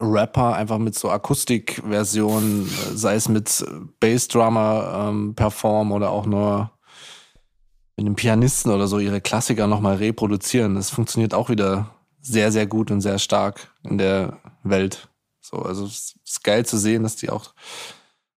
Rapper 0.00 0.54
einfach 0.56 0.78
mit 0.78 0.98
so 0.98 1.10
Akustikversionen, 1.10 2.66
äh, 2.66 2.96
sei 2.96 3.14
es 3.14 3.28
mit 3.28 3.64
Bassdrummer 4.00 5.08
ähm, 5.08 5.34
performen 5.34 5.92
oder 5.92 6.10
auch 6.10 6.26
nur 6.26 6.72
mit 7.96 8.06
einem 8.06 8.16
Pianisten 8.16 8.72
oder 8.72 8.88
so 8.88 8.98
ihre 8.98 9.20
Klassiker 9.20 9.66
nochmal 9.66 9.96
reproduzieren. 9.96 10.74
Das 10.74 10.90
funktioniert 10.90 11.34
auch 11.34 11.48
wieder 11.48 11.94
sehr, 12.20 12.50
sehr 12.52 12.66
gut 12.66 12.90
und 12.90 13.00
sehr 13.00 13.18
stark 13.18 13.72
in 13.84 13.98
der 13.98 14.38
Welt. 14.62 15.08
So, 15.40 15.58
also 15.58 15.84
es 15.84 16.16
ist 16.24 16.44
geil 16.44 16.64
zu 16.64 16.78
sehen, 16.78 17.02
dass 17.02 17.16
die 17.16 17.30
auch 17.30 17.52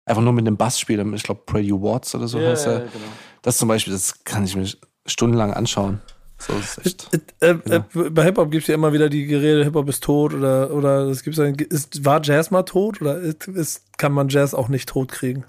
einfach 0.06 0.22
nur 0.22 0.34
mit 0.34 0.46
dem 0.46 0.58
Bass 0.58 0.80
spielen. 0.80 1.14
Ich 1.14 1.24
glaube, 1.24 1.42
Pretty 1.46 1.72
Watts 1.72 2.14
oder 2.16 2.28
so 2.28 2.40
yeah, 2.40 2.52
heißt 2.52 2.68
er. 2.68 2.74
Ja, 2.74 2.80
genau. 2.80 3.06
Das 3.42 3.58
zum 3.58 3.68
Beispiel, 3.68 3.94
das 3.94 4.24
kann 4.24 4.44
ich 4.44 4.56
mir 4.56 4.68
stundenlang 5.06 5.54
anschauen. 5.54 6.02
So 6.48 6.54
ist 6.54 6.86
echt, 6.86 7.10
äh, 7.42 7.50
äh, 7.50 7.56
genau. 7.56 8.06
äh, 8.06 8.10
bei 8.10 8.24
Hip-Hop 8.24 8.52
gibt 8.52 8.64
es 8.64 8.68
ja 8.68 8.76
immer 8.76 8.94
wieder 8.94 9.10
die 9.10 9.26
Gerede, 9.26 9.64
Hip-Hop 9.64 9.90
ist 9.90 10.04
tot 10.04 10.34
oder, 10.34 10.72
oder 10.72 11.08
es 11.08 11.24
gibt 11.24 11.38
ist, 11.38 12.06
war 12.06 12.22
Jazz 12.24 12.52
mal 12.52 12.64
tot 12.64 13.02
oder 13.02 13.18
ist, 13.18 13.98
kann 13.98 14.12
man 14.12 14.30
Jazz 14.30 14.54
auch 14.54 14.70
nicht 14.70 14.90
tot 14.90 15.12
kriegen? 15.12 15.46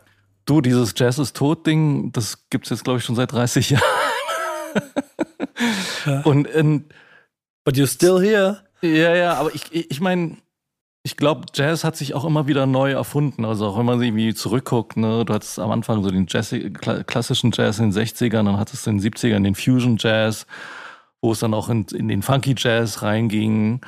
Du, 0.47 0.61
dieses 0.61 0.95
Jazz 0.97 1.19
ist 1.19 1.37
tot 1.37 1.67
Ding, 1.67 2.13
das 2.13 2.49
gibt 2.51 2.67
es 2.67 2.71
jetzt, 2.71 2.85
glaube 2.85 2.99
ich, 2.99 3.05
schon 3.05 3.17
seit 3.17 3.33
30 3.33 3.71
Jahren. 3.71 3.83
ja. 6.07 6.21
Und, 6.23 6.53
und 6.55 6.85
But 7.65 7.77
you're 7.77 7.93
still 7.93 8.21
here. 8.21 8.61
Ja, 8.81 9.15
ja, 9.15 9.35
aber 9.35 9.53
ich, 9.53 9.75
ich 9.75 10.01
meine, 10.01 10.37
ich 11.03 11.17
glaube, 11.17 11.47
Jazz 11.53 11.83
hat 11.83 11.97
sich 11.97 12.15
auch 12.15 12.25
immer 12.25 12.47
wieder 12.47 12.67
neu 12.67 12.93
erfunden. 12.93 13.45
Also 13.45 13.67
auch 13.67 13.79
wenn 13.79 13.87
man 13.87 14.01
irgendwie 14.01 14.35
zurückguckt, 14.35 14.97
ne, 14.97 15.25
du 15.25 15.35
hattest 15.35 15.59
am 15.59 15.73
Anfang 15.73 16.03
so 16.03 16.11
den 16.11 16.27
Jazz, 16.29 16.55
klassischen 17.07 17.51
Jazz 17.53 17.81
in 17.81 17.91
den 17.91 18.05
60ern, 18.05 18.45
dann 18.45 18.57
hattest 18.57 18.87
du 18.87 18.91
in 18.91 18.99
den 18.99 19.13
70ern 19.13 19.43
den 19.43 19.55
Fusion 19.57 19.97
Jazz, 19.99 20.47
wo 21.27 21.33
es 21.33 21.41
dann 21.41 21.55
auch 21.55 21.69
in, 21.69 21.85
in 21.93 22.07
den 22.07 22.23
Funky 22.23 22.55
Jazz 22.57 23.03
reinging 23.03 23.81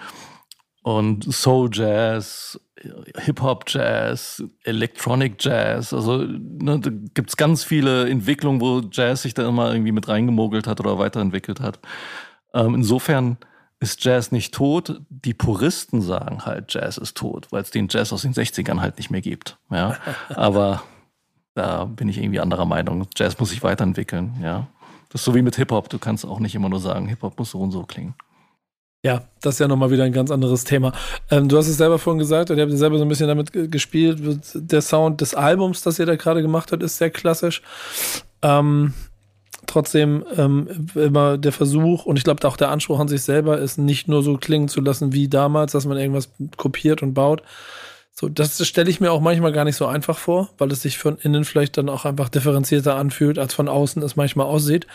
und 0.82 1.32
Soul 1.32 1.70
Jazz, 1.72 2.60
Hip-Hop 3.16 3.64
Jazz, 3.68 4.42
Electronic 4.64 5.36
Jazz. 5.38 5.92
Also 5.92 6.24
ne, 6.24 6.80
da 6.80 6.90
gibt's 7.14 7.36
ganz 7.36 7.62
viele 7.62 8.10
Entwicklungen, 8.10 8.60
wo 8.60 8.80
Jazz 8.90 9.22
sich 9.22 9.34
da 9.34 9.48
immer 9.48 9.70
irgendwie 9.70 9.92
mit 9.92 10.08
reingemogelt 10.08 10.66
hat 10.66 10.80
oder 10.80 10.98
weiterentwickelt 10.98 11.60
hat. 11.60 11.78
Ähm, 12.54 12.74
insofern 12.74 13.36
ist 13.78 14.04
Jazz 14.04 14.32
nicht 14.32 14.52
tot. 14.52 15.00
Die 15.10 15.34
Puristen 15.34 16.02
sagen 16.02 16.44
halt, 16.44 16.74
Jazz 16.74 16.98
ist 16.98 17.16
tot, 17.16 17.46
weil 17.50 17.62
es 17.62 17.70
den 17.70 17.86
Jazz 17.88 18.12
aus 18.12 18.22
den 18.22 18.34
60ern 18.34 18.80
halt 18.80 18.98
nicht 18.98 19.10
mehr 19.10 19.20
gibt. 19.20 19.58
Ja, 19.70 19.96
aber 20.30 20.82
da 21.54 21.84
bin 21.84 22.08
ich 22.08 22.18
irgendwie 22.18 22.40
anderer 22.40 22.64
Meinung. 22.64 23.06
Jazz 23.14 23.38
muss 23.38 23.50
sich 23.50 23.62
weiterentwickeln. 23.62 24.34
Ja, 24.42 24.66
das 25.10 25.22
ist 25.22 25.24
so 25.24 25.34
wie 25.34 25.42
mit 25.42 25.56
Hip 25.56 25.70
Hop. 25.70 25.88
Du 25.88 25.98
kannst 25.98 26.24
auch 26.26 26.40
nicht 26.40 26.54
immer 26.54 26.68
nur 26.68 26.80
sagen, 26.80 27.08
Hip 27.08 27.22
Hop 27.22 27.38
muss 27.38 27.50
so 27.50 27.60
und 27.60 27.70
so 27.70 27.82
klingen. 27.84 28.14
Ja, 29.04 29.22
das 29.42 29.54
ist 29.54 29.60
ja 29.60 29.68
nochmal 29.68 29.92
wieder 29.92 30.04
ein 30.04 30.12
ganz 30.12 30.30
anderes 30.30 30.64
Thema. 30.64 30.92
Ähm, 31.30 31.48
du 31.48 31.56
hast 31.56 31.68
es 31.68 31.76
selber 31.76 31.98
vorhin 31.98 32.18
gesagt 32.18 32.50
und 32.50 32.58
ihr 32.58 32.64
habt 32.64 32.72
selber 32.72 32.98
so 32.98 33.04
ein 33.04 33.08
bisschen 33.08 33.28
damit 33.28 33.52
gespielt. 33.70 34.18
Der 34.54 34.82
Sound 34.82 35.20
des 35.20 35.34
Albums, 35.34 35.82
das 35.82 36.00
ihr 36.00 36.06
da 36.06 36.16
gerade 36.16 36.42
gemacht 36.42 36.72
habt, 36.72 36.82
ist 36.82 36.98
sehr 36.98 37.10
klassisch. 37.10 37.62
Ähm, 38.42 38.94
trotzdem 39.66 40.24
ähm, 40.36 40.88
immer 40.96 41.38
der 41.38 41.52
Versuch 41.52 42.06
und 42.06 42.16
ich 42.16 42.24
glaube 42.24 42.46
auch 42.48 42.56
der 42.56 42.70
Anspruch 42.70 42.98
an 42.98 43.06
sich 43.06 43.22
selber 43.22 43.58
ist 43.58 43.78
nicht 43.78 44.08
nur 44.08 44.24
so 44.24 44.36
klingen 44.36 44.68
zu 44.68 44.80
lassen 44.80 45.12
wie 45.12 45.28
damals, 45.28 45.72
dass 45.72 45.86
man 45.86 45.96
irgendwas 45.96 46.30
kopiert 46.56 47.02
und 47.02 47.14
baut. 47.14 47.42
So, 48.18 48.28
das 48.28 48.66
stelle 48.66 48.90
ich 48.90 49.00
mir 49.00 49.12
auch 49.12 49.20
manchmal 49.20 49.52
gar 49.52 49.64
nicht 49.64 49.76
so 49.76 49.86
einfach 49.86 50.18
vor, 50.18 50.50
weil 50.58 50.72
es 50.72 50.82
sich 50.82 50.98
von 50.98 51.18
innen 51.18 51.44
vielleicht 51.44 51.76
dann 51.76 51.88
auch 51.88 52.04
einfach 52.04 52.28
differenzierter 52.28 52.96
anfühlt, 52.96 53.38
als 53.38 53.54
von 53.54 53.68
außen 53.68 54.02
es 54.02 54.16
manchmal 54.16 54.46
aussieht. 54.46 54.88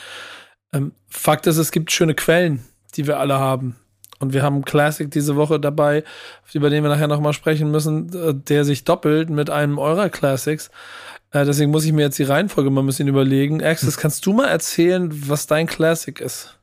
Ähm, 0.74 0.92
Fakt 1.08 1.48
ist, 1.48 1.56
es 1.56 1.72
gibt 1.72 1.94
schöne 1.94 2.16
Quellen, 2.16 2.66
die 2.98 3.08
wir 3.08 3.20
alle 3.20 3.40
haben. 3.40 3.78
Und 4.20 4.34
wir 4.34 4.44
haben 4.44 4.56
einen 4.56 4.66
Classic 4.66 5.10
diese 5.10 5.38
Woche 5.38 5.58
dabei, 5.58 6.04
über 6.52 6.70
den 6.70 6.84
wir 6.84 6.90
nachher 6.90 7.08
nochmal 7.08 7.32
sprechen 7.32 7.72
müssen, 7.72 8.14
äh, 8.14 8.34
der 8.34 8.66
sich 8.66 8.84
doppelt 8.84 9.30
mit 9.30 9.50
einem 9.50 9.78
eurer 9.78 10.10
Classics. 10.10 10.70
Äh, 11.32 11.46
deswegen 11.46 11.72
muss 11.72 11.86
ich 11.86 11.94
mir 11.94 12.02
jetzt 12.02 12.20
die 12.20 12.24
Reihenfolge 12.24 12.72
mal 12.72 12.84
ein 12.84 12.88
bisschen 12.88 13.08
überlegen. 13.08 13.64
Access, 13.64 13.96
kannst 13.96 14.26
du 14.26 14.34
mal 14.34 14.50
erzählen, 14.50 15.10
was 15.30 15.48
dein 15.48 15.68
Classic 15.68 16.20
ist? 16.20 16.60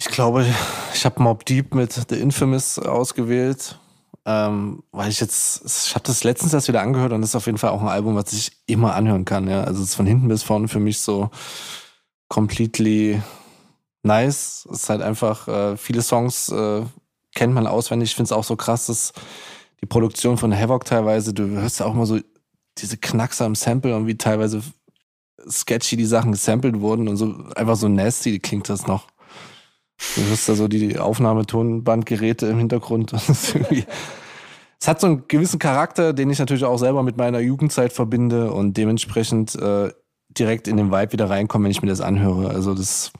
Ich 0.00 0.08
glaube, 0.08 0.46
ich 0.94 1.04
habe 1.04 1.22
Mob 1.22 1.44
Deep 1.44 1.74
mit 1.74 1.92
The 2.08 2.18
Infamous 2.18 2.78
ausgewählt. 2.78 3.76
Ähm, 4.26 4.82
weil 4.92 5.10
ich 5.10 5.20
jetzt, 5.20 5.86
ich 5.86 5.94
habe 5.94 6.04
das 6.04 6.24
letztens 6.24 6.52
erst 6.52 6.68
wieder 6.68 6.82
angehört 6.82 7.12
und 7.12 7.22
das 7.22 7.30
ist 7.30 7.36
auf 7.36 7.46
jeden 7.46 7.58
Fall 7.58 7.70
auch 7.70 7.80
ein 7.80 7.88
Album, 7.88 8.16
was 8.16 8.32
ich 8.32 8.52
immer 8.66 8.94
anhören 8.94 9.24
kann. 9.24 9.48
Ja, 9.48 9.64
also 9.64 9.82
es 9.82 9.90
ist 9.90 9.94
von 9.94 10.06
hinten 10.06 10.28
bis 10.28 10.42
vorne 10.42 10.68
für 10.68 10.80
mich 10.80 11.00
so 11.00 11.30
completely 12.28 13.22
nice. 14.02 14.66
Es 14.70 14.82
ist 14.82 14.90
halt 14.90 15.02
einfach 15.02 15.48
äh, 15.48 15.76
viele 15.76 16.02
Songs 16.02 16.48
äh, 16.50 16.82
kennt 17.34 17.54
man 17.54 17.66
auswendig. 17.66 18.10
Ich 18.10 18.16
finde 18.16 18.28
es 18.28 18.32
auch 18.32 18.44
so 18.44 18.56
krass, 18.56 18.86
dass 18.86 19.12
die 19.80 19.86
Produktion 19.86 20.36
von 20.36 20.56
Havoc 20.56 20.84
teilweise, 20.84 21.32
du 21.32 21.46
hörst 21.46 21.80
ja 21.80 21.86
auch 21.86 21.94
mal 21.94 22.06
so 22.06 22.18
diese 22.78 22.96
Knackser 22.96 23.46
im 23.46 23.54
Sample 23.54 23.96
und 23.96 24.06
wie 24.06 24.16
teilweise 24.16 24.62
sketchy 25.48 25.96
die 25.96 26.04
Sachen 26.04 26.32
gesampelt 26.32 26.80
wurden 26.80 27.08
und 27.08 27.16
so 27.16 27.34
einfach 27.56 27.76
so 27.76 27.88
nasty 27.88 28.38
klingt 28.38 28.68
das 28.68 28.86
noch. 28.86 29.06
Du 30.16 30.22
hörst 30.22 30.48
da 30.48 30.54
so 30.54 30.68
die 30.68 30.98
Aufnahmetonbandgeräte 30.98 32.46
im 32.46 32.58
Hintergrund. 32.58 33.12
es 33.12 34.88
hat 34.88 35.00
so 35.00 35.06
einen 35.06 35.28
gewissen 35.28 35.58
Charakter, 35.58 36.12
den 36.12 36.30
ich 36.30 36.38
natürlich 36.38 36.64
auch 36.64 36.78
selber 36.78 37.02
mit 37.02 37.16
meiner 37.16 37.40
Jugendzeit 37.40 37.92
verbinde 37.92 38.52
und 38.52 38.76
dementsprechend 38.76 39.54
äh, 39.56 39.90
direkt 40.30 40.68
in 40.68 40.76
den 40.76 40.90
Vibe 40.90 41.12
wieder 41.12 41.28
reinkomme, 41.28 41.64
wenn 41.64 41.70
ich 41.70 41.82
mir 41.82 41.88
das 41.88 42.00
anhöre. 42.00 42.50
Also 42.50 42.74
das 42.74 43.12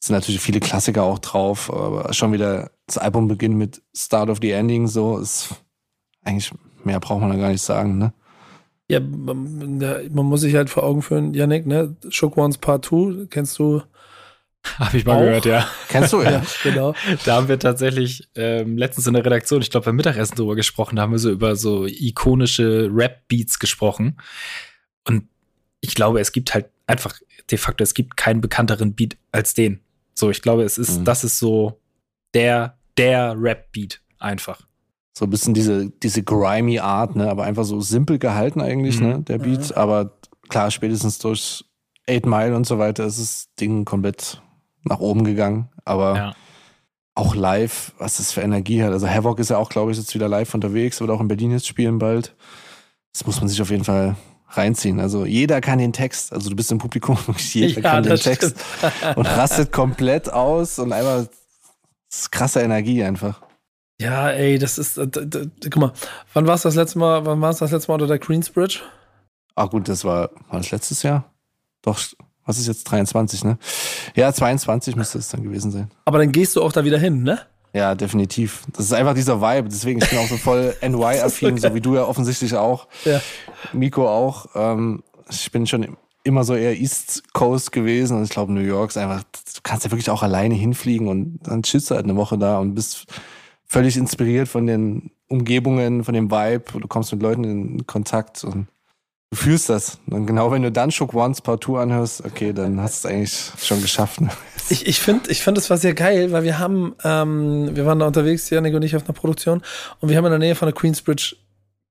sind 0.00 0.14
natürlich 0.14 0.40
viele 0.40 0.60
Klassiker 0.60 1.04
auch 1.04 1.18
drauf, 1.20 1.72
aber 1.72 2.12
schon 2.12 2.32
wieder 2.32 2.70
das 2.86 2.98
Album 2.98 3.28
beginnt 3.28 3.56
mit 3.56 3.82
Start 3.94 4.28
of 4.30 4.38
the 4.42 4.50
Ending, 4.50 4.88
so 4.88 5.18
ist 5.18 5.54
eigentlich 6.24 6.52
mehr 6.84 7.00
braucht 7.00 7.20
man 7.20 7.30
da 7.30 7.36
gar 7.36 7.50
nicht 7.50 7.62
sagen, 7.62 7.98
ne? 7.98 8.12
Ja, 8.88 9.00
man, 9.00 10.10
muss 10.10 10.40
sich 10.40 10.54
halt 10.54 10.68
vor 10.68 10.82
Augen 10.82 11.02
führen, 11.02 11.34
Yannick, 11.34 11.66
ne? 11.66 11.96
Shook 12.08 12.36
Ones 12.36 12.58
Part 12.58 12.84
2, 12.84 13.26
kennst 13.30 13.58
du 13.58 13.82
habe 14.78 14.96
ich 14.96 15.04
mal 15.04 15.16
auch. 15.16 15.20
gehört, 15.20 15.44
ja. 15.44 15.68
Kennst 15.88 16.12
du, 16.12 16.22
ja. 16.22 16.42
genau. 16.62 16.94
Da 17.24 17.36
haben 17.36 17.48
wir 17.48 17.58
tatsächlich 17.58 18.28
ähm, 18.34 18.76
letztens 18.76 19.06
in 19.06 19.14
der 19.14 19.24
Redaktion, 19.24 19.60
ich 19.60 19.70
glaube 19.70 19.86
beim 19.86 19.96
Mittagessen 19.96 20.36
drüber 20.36 20.54
gesprochen, 20.54 20.96
da 20.96 21.02
haben 21.02 21.12
wir 21.12 21.18
so 21.18 21.30
über 21.30 21.56
so 21.56 21.86
ikonische 21.86 22.88
Rap-Beats 22.92 23.58
gesprochen. 23.58 24.18
Und 25.06 25.24
ich 25.80 25.94
glaube, 25.94 26.20
es 26.20 26.32
gibt 26.32 26.54
halt 26.54 26.66
einfach 26.86 27.18
de 27.50 27.58
facto, 27.58 27.82
es 27.82 27.94
gibt 27.94 28.16
keinen 28.16 28.40
bekannteren 28.40 28.94
Beat 28.94 29.16
als 29.32 29.54
den. 29.54 29.80
So, 30.14 30.30
ich 30.30 30.42
glaube, 30.42 30.62
es 30.62 30.78
ist, 30.78 31.00
mhm. 31.00 31.04
das 31.04 31.24
ist 31.24 31.38
so 31.38 31.80
der, 32.34 32.78
der 32.96 33.34
Rap-Beat 33.36 34.00
einfach. 34.18 34.66
So 35.14 35.26
ein 35.26 35.30
bisschen 35.30 35.52
diese, 35.52 35.90
diese 35.90 36.22
grimy 36.22 36.78
Art, 36.78 37.16
ne, 37.16 37.28
aber 37.28 37.44
einfach 37.44 37.64
so 37.64 37.80
simpel 37.80 38.18
gehalten 38.18 38.60
eigentlich, 38.60 39.00
mhm. 39.00 39.06
ne, 39.06 39.22
der 39.22 39.38
Beat. 39.38 39.70
Mhm. 39.70 39.76
Aber 39.76 40.18
klar, 40.48 40.70
spätestens 40.70 41.18
durch 41.18 41.64
Eight 42.06 42.26
Mile 42.26 42.56
und 42.56 42.66
so 42.66 42.78
weiter 42.78 43.06
ist 43.06 43.20
das 43.20 43.48
Ding 43.60 43.84
komplett 43.84 44.40
nach 44.84 45.00
oben 45.00 45.24
gegangen. 45.24 45.68
Aber 45.84 46.16
ja. 46.16 46.32
auch 47.14 47.34
live, 47.34 47.92
was 47.98 48.16
das 48.16 48.32
für 48.32 48.40
Energie 48.40 48.82
hat. 48.82 48.92
Also 48.92 49.08
Havoc 49.08 49.38
ist 49.38 49.50
ja 49.50 49.58
auch, 49.58 49.68
glaube 49.68 49.92
ich, 49.92 49.98
jetzt 49.98 50.14
wieder 50.14 50.28
live 50.28 50.54
unterwegs, 50.54 51.00
wird 51.00 51.10
auch 51.10 51.20
in 51.20 51.28
Berlin 51.28 51.52
jetzt 51.52 51.66
spielen 51.66 51.98
bald. 51.98 52.34
Das 53.12 53.26
muss 53.26 53.40
man 53.40 53.48
sich 53.48 53.60
auf 53.60 53.70
jeden 53.70 53.84
Fall 53.84 54.16
reinziehen. 54.48 55.00
Also 55.00 55.24
jeder 55.24 55.60
kann 55.60 55.78
den 55.78 55.92
Text, 55.92 56.32
also 56.32 56.50
du 56.50 56.56
bist 56.56 56.70
im 56.72 56.78
Publikum, 56.78 57.18
jeder 57.36 57.80
ja, 57.80 57.90
kann 57.90 58.02
den 58.02 58.16
Text 58.16 58.54
und 59.16 59.26
rastet 59.26 59.72
komplett 59.72 60.32
aus 60.32 60.78
und 60.78 60.92
ist 60.92 62.32
krasse 62.32 62.60
Energie 62.60 63.02
einfach. 63.02 63.42
Ja, 64.00 64.30
ey, 64.30 64.58
das 64.58 64.78
ist, 64.78 64.98
äh, 64.98 65.06
guck 65.62 65.76
mal, 65.76 65.92
wann 66.32 66.46
war 66.46 66.54
es 66.54 66.62
das 66.62 66.74
letzte 66.74 66.98
Mal, 66.98 67.24
wann 67.24 67.40
war 67.40 67.50
es 67.50 67.58
das 67.58 67.70
letzte 67.70 67.90
Mal 67.90 67.94
unter 67.94 68.08
der 68.08 68.18
Queensbridge? 68.18 68.80
Ah 69.54 69.66
gut, 69.66 69.88
das 69.88 70.04
war, 70.04 70.30
war 70.48 70.58
das 70.58 70.70
letztes 70.70 71.02
Jahr? 71.02 71.32
Doch, 71.82 72.00
was 72.44 72.58
ist 72.58 72.66
jetzt 72.66 72.84
23, 72.84 73.44
ne? 73.44 73.58
Ja, 74.14 74.32
22 74.32 74.96
müsste 74.96 75.18
es 75.18 75.28
dann 75.28 75.42
gewesen 75.42 75.70
sein. 75.70 75.90
Aber 76.04 76.18
dann 76.18 76.32
gehst 76.32 76.56
du 76.56 76.62
auch 76.62 76.72
da 76.72 76.84
wieder 76.84 76.98
hin, 76.98 77.22
ne? 77.22 77.40
Ja, 77.74 77.94
definitiv. 77.94 78.64
Das 78.72 78.84
ist 78.84 78.92
einfach 78.92 79.14
dieser 79.14 79.40
Vibe. 79.40 79.68
Deswegen, 79.68 80.02
ich 80.02 80.10
bin 80.10 80.18
auch 80.18 80.28
so 80.28 80.36
voll 80.36 80.74
NY-affin, 80.82 81.56
so, 81.56 81.68
so, 81.68 81.74
wie 81.74 81.80
du 81.80 81.94
ja 81.94 82.04
offensichtlich 82.04 82.54
auch. 82.54 82.86
Ja. 83.04 83.20
Miko 83.72 84.08
auch. 84.08 84.46
Ähm, 84.54 85.02
ich 85.30 85.50
bin 85.52 85.66
schon 85.66 85.96
immer 86.24 86.44
so 86.44 86.54
eher 86.54 86.78
East 86.78 87.32
Coast 87.32 87.72
gewesen 87.72 88.16
und 88.16 88.24
ich 88.24 88.30
glaube, 88.30 88.52
New 88.52 88.60
York 88.60 88.90
ist 88.90 88.96
einfach, 88.96 89.22
du 89.22 89.60
kannst 89.62 89.84
ja 89.84 89.90
wirklich 89.90 90.10
auch 90.10 90.22
alleine 90.22 90.54
hinfliegen 90.54 91.08
und 91.08 91.40
dann 91.42 91.62
chillst 91.62 91.90
du 91.90 91.94
halt 91.94 92.04
eine 92.04 92.16
Woche 92.16 92.38
da 92.38 92.58
und 92.58 92.74
bist 92.74 93.06
völlig 93.64 93.96
inspiriert 93.96 94.48
von 94.48 94.66
den 94.66 95.10
Umgebungen, 95.28 96.04
von 96.04 96.14
dem 96.14 96.30
Vibe. 96.30 96.80
Du 96.80 96.86
kommst 96.88 97.12
mit 97.12 97.22
Leuten 97.22 97.44
in 97.44 97.86
Kontakt 97.86 98.44
und 98.44 98.68
du 99.32 99.36
fühlst 99.36 99.70
das. 99.70 99.98
Und 100.10 100.26
genau 100.26 100.52
wenn 100.52 100.62
du 100.62 100.70
dann 100.70 100.90
Shook 100.90 101.14
Once 101.14 101.40
Partout 101.40 101.78
anhörst, 101.78 102.22
okay, 102.24 102.52
dann 102.52 102.80
hast 102.80 103.02
du 103.02 103.08
es 103.08 103.14
eigentlich 103.14 103.50
schon 103.58 103.80
geschafft. 103.80 104.20
Ne? 104.20 104.28
Ich, 104.68 104.86
ich 104.86 105.00
finde, 105.00 105.30
ich 105.30 105.42
find, 105.42 105.56
das 105.56 105.70
war 105.70 105.78
sehr 105.78 105.94
geil, 105.94 106.32
weil 106.32 106.44
wir 106.44 106.58
haben, 106.58 106.94
ähm, 107.02 107.74
wir 107.74 107.86
waren 107.86 107.98
da 107.98 108.06
unterwegs, 108.06 108.50
Janik 108.50 108.74
und 108.74 108.82
ich, 108.82 108.94
auf 108.94 109.04
einer 109.04 109.14
Produktion 109.14 109.62
und 110.00 110.10
wir 110.10 110.18
haben 110.18 110.26
in 110.26 110.32
der 110.32 110.38
Nähe 110.38 110.54
von 110.54 110.66
der 110.66 110.74
Queensbridge 110.74 111.36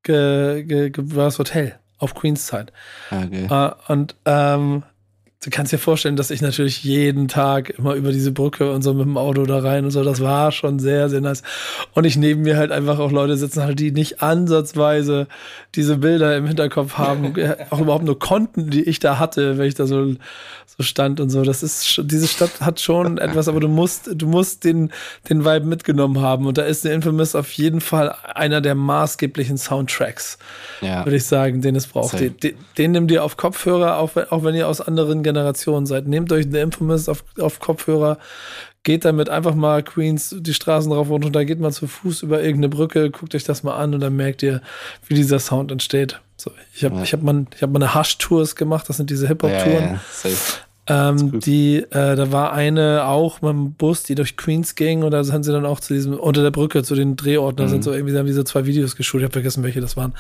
ge, 0.04 0.64
ge, 0.64 0.92
ge, 0.92 1.04
war 1.16 1.26
das 1.26 1.40
Hotel 1.40 1.80
auf 1.98 2.14
Queenszeit. 2.14 2.72
Okay. 3.10 3.48
Uh, 3.50 3.72
und 3.92 4.16
ähm, 4.26 4.84
du 5.44 5.50
kannst 5.50 5.74
dir 5.74 5.80
vorstellen, 5.80 6.16
dass 6.16 6.30
ich 6.30 6.42
natürlich 6.42 6.84
jeden 6.84 7.28
Tag 7.28 7.72
immer 7.72 7.96
über 7.96 8.12
diese 8.12 8.32
Brücke 8.32 8.72
und 8.72 8.84
so 8.84 8.94
mit 8.94 9.06
dem 9.06 9.18
Auto 9.18 9.44
da 9.46 9.60
rein 9.60 9.86
und 9.86 9.92
so, 9.92 10.04
das 10.04 10.22
war 10.22 10.52
schon 10.52 10.78
sehr, 10.78 11.10
sehr 11.10 11.20
nice. 11.20 11.42
Und 11.94 12.06
ich 12.06 12.16
neben 12.16 12.44
mir 12.44 12.58
halt 12.58 12.72
einfach 12.72 13.00
auch 13.00 13.12
Leute 13.12 13.36
sitzen 13.38 13.64
halt, 13.64 13.80
die 13.80 13.92
nicht 13.92 14.22
ansatzweise 14.22 15.28
diese 15.74 15.98
Bilder 15.98 16.38
im 16.38 16.46
Hinterkopf 16.46 16.98
haben, 17.00 17.34
auch 17.72 17.80
überhaupt 17.80 18.06
nur 18.06 18.20
konnten, 18.20 18.70
die 18.70 18.84
ich 18.84 19.00
da 19.00 19.18
hatte, 19.18 19.58
wenn 19.58 19.68
ich 19.68 19.74
da 19.74 19.88
so, 19.88 20.14
so 20.78 20.84
stand 20.84 21.20
und 21.20 21.32
so. 21.32 21.42
Das 21.42 21.64
ist, 21.64 22.02
diese 22.06 22.28
Stadt 22.28 22.62
hat 22.62 22.80
schon 22.80 23.18
etwas, 23.18 23.48
aber 23.48 23.60
du 23.60 23.68
musst, 23.68 24.12
du 24.14 24.28
musst 24.28 24.64
den, 24.64 24.92
den 25.28 25.44
Vibe 25.44 25.66
mitgenommen 25.66 26.22
haben. 26.22 26.46
Und 26.46 26.60
da 26.60 26.64
ist 26.64 26.86
der 26.86 26.94
Infamous 26.94 27.34
auf 27.34 27.52
jeden 27.54 27.82
Fall 27.82 28.16
einer 28.36 28.62
der 28.62 28.76
maßgeblichen 28.76 29.58
Soundtracks, 29.58 30.38
ja. 30.82 31.04
würde 31.04 31.18
ich 31.18 31.26
sagen, 31.26 31.62
den 31.62 31.76
es 31.76 31.88
braucht. 31.88 32.20
Den, 32.20 32.38
den, 32.38 32.54
den 32.78 32.92
nimm 32.92 33.08
dir 33.08 33.24
auf 33.24 33.38
Kopfhörer, 33.38 33.98
auch 33.98 34.16
wenn, 34.16 34.26
auch 34.26 34.44
wenn 34.44 34.54
ihr 34.54 34.68
aus 34.68 34.82
anderen 34.82 35.24
Generation 35.34 35.86
seid. 35.86 36.08
Nehmt 36.08 36.32
euch 36.32 36.48
The 36.50 36.60
Infamous 36.60 37.10
auf, 37.10 37.24
auf 37.40 37.60
Kopfhörer, 37.60 38.18
geht 38.84 39.06
damit 39.06 39.30
einfach 39.30 39.56
mal 39.56 39.84
Queens 39.84 40.36
die 40.38 40.54
Straßen 40.54 40.92
drauf 40.92 41.10
und 41.10 41.36
da 41.36 41.44
geht 41.44 41.60
man 41.60 41.72
zu 41.72 41.88
Fuß 41.88 42.24
über 42.24 42.42
irgendeine 42.42 42.70
Brücke, 42.70 43.12
guckt 43.12 43.36
euch 43.36 43.44
das 43.44 43.64
mal 43.64 43.76
an 43.76 43.94
und 43.94 44.00
dann 44.00 44.16
merkt 44.16 44.44
ihr, 44.44 44.62
wie 45.08 45.14
dieser 45.14 45.40
Sound 45.40 45.72
entsteht. 45.72 46.20
So, 46.38 46.52
ich 46.74 46.84
habe 46.84 46.96
ja. 46.96 47.04
ich 47.04 47.14
hab 47.14 47.22
mal, 47.22 47.46
ich 47.56 47.62
hab 47.62 47.70
mal 47.70 47.84
eine 47.84 47.94
Hush-Tours 47.94 48.56
gemacht, 48.56 48.90
das 48.90 48.98
sind 48.98 49.10
diese 49.10 49.28
Hip-Hop-Touren. 49.28 50.00
Ja, 50.24 50.30
ja, 50.30 50.32
ähm, 50.92 51.40
die, 51.40 51.78
äh, 51.78 52.16
da 52.16 52.32
war 52.34 52.52
eine 52.52 53.06
auch 53.06 53.42
mit 53.42 53.52
dem 53.52 53.74
Bus, 53.74 54.04
die 54.04 54.16
durch 54.16 54.36
Queens 54.36 54.76
ging 54.76 55.04
und 55.04 55.12
da 55.12 55.24
sind 55.24 55.44
sie 55.44 55.54
dann 55.54 55.66
auch 55.66 55.80
zu 55.80 55.94
diesem, 55.94 56.20
unter 56.20 56.44
der 56.44 56.52
Brücke, 56.52 56.84
zu 56.84 56.96
den 56.96 57.16
Drehorten, 57.16 57.58
da 57.58 57.64
mhm. 57.64 57.70
sind 57.70 57.84
so 57.86 57.94
irgendwie, 57.94 58.18
haben 58.18 58.26
diese 58.26 58.44
zwei 58.44 58.66
Videos 58.66 58.98
geschult, 58.98 59.22
ich 59.22 59.26
habe 59.26 59.32
vergessen, 59.32 59.64
welche 59.64 59.80
das 59.80 59.96
waren. 59.96 60.14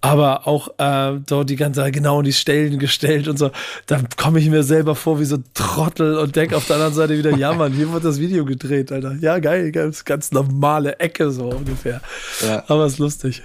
Aber 0.00 0.48
auch 0.48 0.68
äh, 0.78 1.20
dort 1.26 1.48
die 1.48 1.54
ganze, 1.54 1.88
genau 1.92 2.22
die 2.22 2.32
Stellen 2.32 2.80
gestellt 2.80 3.28
und 3.28 3.38
so, 3.38 3.52
da 3.86 4.00
komme 4.16 4.40
ich 4.40 4.50
mir 4.50 4.64
selber 4.64 4.96
vor 4.96 5.20
wie 5.20 5.26
so 5.26 5.38
Trottel 5.54 6.18
und 6.18 6.34
denke 6.34 6.56
auf 6.56 6.66
der 6.66 6.76
anderen 6.76 6.94
Seite 6.94 7.16
wieder, 7.16 7.36
ja 7.36 7.52
Mann, 7.52 7.72
hier 7.72 7.92
wird 7.92 8.04
das 8.04 8.18
Video 8.18 8.44
gedreht, 8.44 8.90
Alter. 8.90 9.14
Ja, 9.20 9.38
geil, 9.38 9.70
ganz, 9.70 10.04
ganz 10.04 10.32
normale 10.32 10.98
Ecke 10.98 11.30
so 11.30 11.50
ungefähr. 11.50 12.00
Ja. 12.44 12.64
Aber 12.66 12.86
ist 12.86 12.98
lustig. 12.98 13.42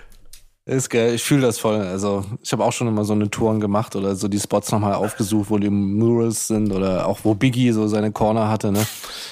Ist 0.67 0.89
geil, 0.89 1.13
ich 1.13 1.21
fühle 1.21 1.43
das 1.43 1.59
voll. 1.59 1.79
Also 1.79 2.25
ich 2.41 2.51
habe 2.51 2.63
auch 2.63 2.73
schon 2.73 2.87
immer 2.87 3.05
so 3.05 3.13
eine 3.13 3.29
Touren 3.29 3.59
gemacht 3.59 3.95
oder 3.95 4.15
so 4.15 4.27
die 4.27 4.39
Spots 4.39 4.71
nochmal 4.71 4.95
aufgesucht, 4.95 5.51
wo 5.51 5.59
die 5.59 5.69
Murals 5.69 6.47
sind 6.47 6.73
oder 6.73 7.07
auch 7.07 7.19
wo 7.21 7.35
Biggie 7.35 7.71
so 7.71 7.87
seine 7.87 8.11
Corner 8.11 8.49
hatte. 8.49 8.71
Ne? 8.71 8.83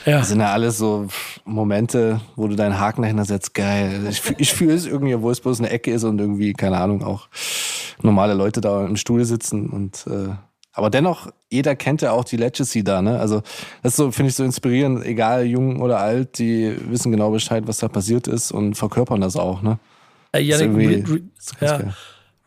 Ja. 0.05 0.19
Das 0.19 0.29
sind 0.29 0.41
ja 0.41 0.53
alles 0.53 0.77
so 0.77 1.07
Momente, 1.43 2.21
wo 2.35 2.47
du 2.47 2.55
deinen 2.55 2.79
Haken 2.79 3.01
dahinter 3.01 3.25
setzt. 3.25 3.55
Geil. 3.55 4.05
Ich, 4.11 4.21
ich 4.37 4.53
fühle 4.53 4.75
es 4.75 4.85
irgendwie, 4.85 5.19
wo 5.19 5.31
es 5.31 5.41
bloß 5.41 5.57
eine 5.57 5.71
Ecke 5.71 5.91
ist 5.91 6.03
und 6.03 6.19
irgendwie, 6.19 6.53
keine 6.53 6.77
Ahnung, 6.77 7.03
auch 7.03 7.29
normale 8.03 8.35
Leute 8.35 8.61
da 8.61 8.85
im 8.85 8.95
Stuhl 8.95 9.25
sitzen 9.25 9.69
und 9.69 10.05
äh, 10.05 10.35
aber 10.75 10.89
dennoch, 10.89 11.29
jeder 11.51 11.75
kennt 11.75 12.01
ja 12.01 12.11
auch 12.11 12.23
die 12.23 12.37
Legacy 12.37 12.83
da, 12.83 13.03
ne? 13.03 13.19
Also, 13.19 13.41
das 13.83 13.93
ist 13.93 13.97
so, 13.97 14.11
finde 14.11 14.29
ich 14.29 14.35
so 14.35 14.43
inspirierend, 14.43 15.05
egal 15.05 15.45
jung 15.45 15.79
oder 15.81 15.99
alt, 15.99 16.39
die 16.39 16.75
wissen 16.89 17.11
genau 17.11 17.29
Bescheid, 17.29 17.67
was 17.67 17.77
da 17.77 17.87
passiert 17.87 18.27
ist 18.27 18.51
und 18.51 18.73
verkörpern 18.73 19.21
das 19.21 19.35
auch, 19.35 19.61
ne? 19.61 19.77
Äh, 20.33 20.53
Re, 20.53 20.75
Re, 20.75 21.21
ja. 21.61 21.93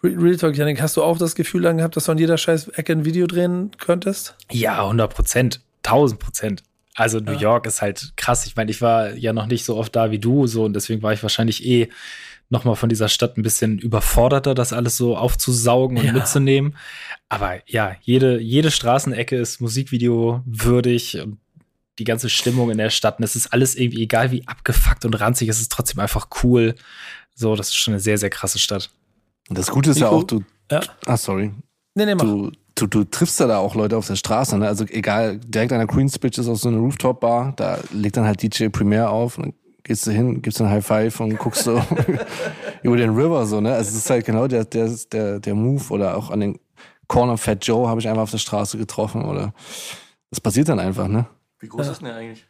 Real 0.03 0.37
Talk, 0.37 0.57
Janik, 0.57 0.83
hast 0.83 0.97
du 0.97 1.03
auch 1.03 1.19
das 1.19 1.35
Gefühl 1.35 1.63
dann 1.63 1.79
gehabt, 1.79 1.97
dass 1.97 2.05
du 2.05 2.13
an 2.13 2.19
jeder 2.19 2.37
scheiß 2.37 2.69
Ecke 2.69 2.93
ein 2.93 3.05
Video 3.05 3.27
drehen 3.27 3.71
könntest? 3.79 4.37
Ja, 4.51 4.85
100 4.85 5.13
Prozent. 5.13 5.61
1000 5.85 6.21
Prozent. 6.21 6.63
Also 6.95 7.21
New 7.21 7.33
ja. 7.33 7.41
York 7.41 7.67
ist 7.67 7.83
halt 7.83 8.13
krass. 8.17 8.47
Ich 8.47 8.57
meine, 8.57 8.71
ich 8.71 8.81
war 8.81 9.15
ja 9.15 9.33
noch 9.33 9.47
nicht 9.47 9.65
so 9.65 9.77
oft 9.77 9.95
da 9.95 10.11
wie 10.11 10.19
du, 10.19 10.47
so 10.47 10.65
und 10.65 10.75
deswegen 10.75 11.03
war 11.03 11.13
ich 11.13 11.23
wahrscheinlich 11.23 11.65
eh 11.65 11.89
noch 12.49 12.65
mal 12.65 12.77
von 12.77 12.89
dieser 12.89 13.09
Stadt 13.09 13.37
ein 13.37 13.43
bisschen 13.43 13.79
überforderter, 13.79 14.55
das 14.55 14.73
alles 14.73 14.97
so 14.97 15.17
aufzusaugen 15.17 15.99
und 15.99 16.05
ja. 16.05 16.13
mitzunehmen. 16.13 16.77
Aber 17.29 17.57
ja, 17.67 17.97
jede, 18.03 18.41
jede 18.41 18.71
Straßenecke 18.71 19.37
ist 19.37 19.61
Musikvideo 19.61 20.43
würdig 20.47 21.21
und 21.21 21.39
die 21.99 22.05
ganze 22.05 22.29
Stimmung 22.29 22.71
in 22.71 22.79
der 22.79 22.91
Stadt. 22.91 23.19
Und 23.19 23.25
es 23.25 23.37
ist 23.37 23.53
alles 23.53 23.75
irgendwie, 23.75 24.03
egal 24.03 24.31
wie 24.31 24.47
abgefuckt 24.47 25.05
und 25.05 25.15
ranzig, 25.15 25.49
es 25.49 25.61
ist 25.61 25.73
trotzdem 25.73 26.01
einfach 26.01 26.29
cool. 26.43 26.75
So, 27.37 27.55
das 27.55 27.69
ist 27.69 27.77
schon 27.77 27.95
eine 27.95 28.01
sehr, 28.01 28.19
sehr 28.19 28.31
krasse 28.31 28.59
Stadt. 28.59 28.91
Das 29.49 29.71
Gute 29.71 29.91
ist 29.91 29.97
Nico? 29.97 30.11
ja 30.11 30.17
auch, 30.17 30.25
du. 30.25 30.43
Ja. 30.71 30.81
Ah, 31.05 31.17
sorry. 31.17 31.53
Nee, 31.95 32.07
nee, 32.07 32.15
mach. 32.15 32.25
Du, 32.25 32.51
du, 32.75 32.87
du 32.87 33.05
triffst 33.05 33.39
ja 33.39 33.47
da 33.47 33.59
auch 33.59 33.75
Leute 33.75 33.97
auf 33.97 34.07
der 34.07 34.17
Straße, 34.17 34.59
ne? 34.59 34.67
Also 34.67 34.85
egal, 34.87 35.39
direkt 35.39 35.73
an 35.73 35.79
der 35.79 35.87
Queensbridge 35.87 36.41
ist 36.41 36.49
auch 36.49 36.57
so 36.57 36.69
eine 36.69 36.79
Rooftop-Bar, 36.79 37.53
da 37.57 37.79
legt 37.93 38.17
dann 38.17 38.25
halt 38.25 38.43
DJ 38.43 38.69
Premier 38.69 39.09
auf 39.11 39.39
und 39.39 39.45
dann 39.45 39.55
gehst 39.85 40.07
du 40.07 40.11
hin, 40.11 40.43
gibst 40.43 40.61
ein 40.61 40.69
High 40.69 40.85
Five 40.85 41.21
und 41.21 41.39
guckst 41.39 41.65
so 41.65 41.81
über 42.83 42.97
den 42.97 43.11
River 43.11 43.47
so, 43.47 43.61
ne? 43.61 43.75
Also 43.75 43.91
es 43.91 43.97
ist 43.97 44.11
halt 44.11 44.25
genau 44.25 44.49
der, 44.49 44.65
der, 44.65 44.91
der, 45.13 45.39
der 45.39 45.55
Move 45.55 45.85
oder 45.91 46.17
auch 46.17 46.31
an 46.31 46.41
den 46.41 46.59
Corner 47.07 47.37
Fat 47.37 47.65
Joe 47.67 47.89
habe 47.89 48.01
ich 48.01 48.09
einfach 48.09 48.23
auf 48.23 48.31
der 48.31 48.39
Straße 48.39 48.79
getroffen 48.79 49.25
oder 49.25 49.53
das 50.31 50.41
passiert 50.41 50.69
dann 50.69 50.81
einfach, 50.81 51.07
ne? 51.07 51.27
Wie 51.61 51.69
groß 51.69 51.87
ist 51.87 51.99
denn 51.99 52.09
der 52.09 52.17
eigentlich? 52.17 52.47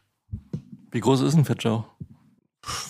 Wie 0.91 0.99
groß 0.99 1.21
ist 1.21 1.35
ein 1.35 1.45
Fat 1.45 1.63
Joe? 1.63 1.83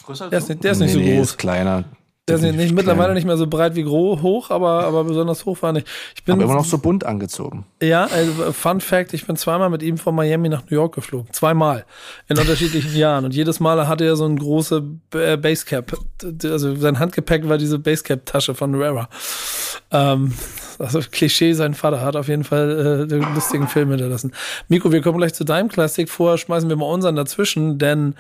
Größer 0.06 0.30
der 0.30 0.40
ist 0.40 0.50
nicht, 0.50 0.64
der 0.64 0.72
ist 0.72 0.80
nicht 0.80 0.88
nee, 0.90 0.94
so 0.94 1.00
nee, 1.00 1.18
groß. 1.18 1.30
Ist 1.30 1.38
kleiner. 1.38 1.86
Der 2.28 2.36
ist 2.36 2.42
nicht, 2.42 2.76
mittlerweile 2.76 3.14
nicht 3.14 3.24
mehr 3.24 3.38
so 3.38 3.48
breit 3.48 3.76
wie 3.76 3.84
groß, 3.84 4.22
hoch, 4.22 4.50
aber, 4.50 4.84
aber 4.84 5.06
besonders 5.06 5.46
hoch 5.46 5.62
war 5.62 5.72
nicht. 5.72 5.88
Ich 6.14 6.26
bin 6.26 6.34
Aber 6.34 6.44
immer 6.44 6.56
noch 6.56 6.66
so 6.66 6.78
bunt 6.78 7.06
angezogen. 7.06 7.66
Ja, 7.82 8.04
also 8.04 8.52
Fun 8.52 8.82
Fact, 8.82 9.14
ich 9.14 9.26
bin 9.26 9.38
zweimal 9.38 9.70
mit 9.70 9.82
ihm 9.82 9.98
von 9.98 10.14
Miami 10.14 10.50
nach 10.50 10.64
New 10.70 10.76
York 10.76 10.94
geflogen. 10.96 11.32
Zweimal. 11.32 11.86
In 12.28 12.38
unterschiedlichen 12.38 12.94
Jahren. 12.98 13.24
Und 13.24 13.34
jedes 13.34 13.62
Mal 13.62 13.88
hatte 13.88 14.04
er 14.04 14.18
so 14.18 14.26
eine 14.26 14.36
große 14.36 14.84
äh, 15.14 15.38
Basecap. 15.38 15.94
Also 16.44 16.76
sein 16.76 17.00
Handgepäck 17.00 17.48
war 17.48 17.58
diese 17.58 17.80
Basecap-Tasche 17.80 18.56
von 18.56 18.76
Rara. 18.76 19.08
Ähm, 19.92 20.34
also 20.80 21.00
Klischee, 21.10 21.54
sein 21.54 21.76
Vater 21.76 22.02
hat 22.02 22.18
auf 22.18 22.28
jeden 22.28 22.44
Fall 22.44 23.04
äh, 23.04 23.08
den 23.08 23.22
lustigen 23.36 23.70
Film 23.70 23.90
hinterlassen. 23.92 24.34
Miko, 24.68 24.92
wir 24.92 25.02
kommen 25.02 25.18
gleich 25.18 25.34
zu 25.34 25.46
deinem 25.46 25.70
Klassik. 25.70 26.10
Vorher 26.10 26.38
schmeißen 26.38 26.68
wir 26.68 26.76
mal 26.76 26.92
unseren 26.92 27.16
dazwischen, 27.16 27.78
denn 27.78 28.16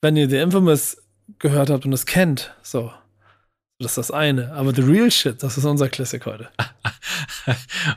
wenn 0.00 0.16
ihr 0.16 0.28
The 0.28 0.38
Infamous 0.38 0.96
gehört 1.38 1.70
habt 1.70 1.84
und 1.86 1.92
es 1.92 2.06
kennt, 2.06 2.54
so, 2.62 2.90
das 3.80 3.92
ist 3.92 3.98
das 3.98 4.10
eine. 4.10 4.52
Aber 4.52 4.74
The 4.74 4.82
Real 4.82 5.10
Shit, 5.10 5.42
das 5.42 5.56
ist 5.56 5.64
unser 5.64 5.88
Klassik 5.88 6.26
heute. 6.26 6.50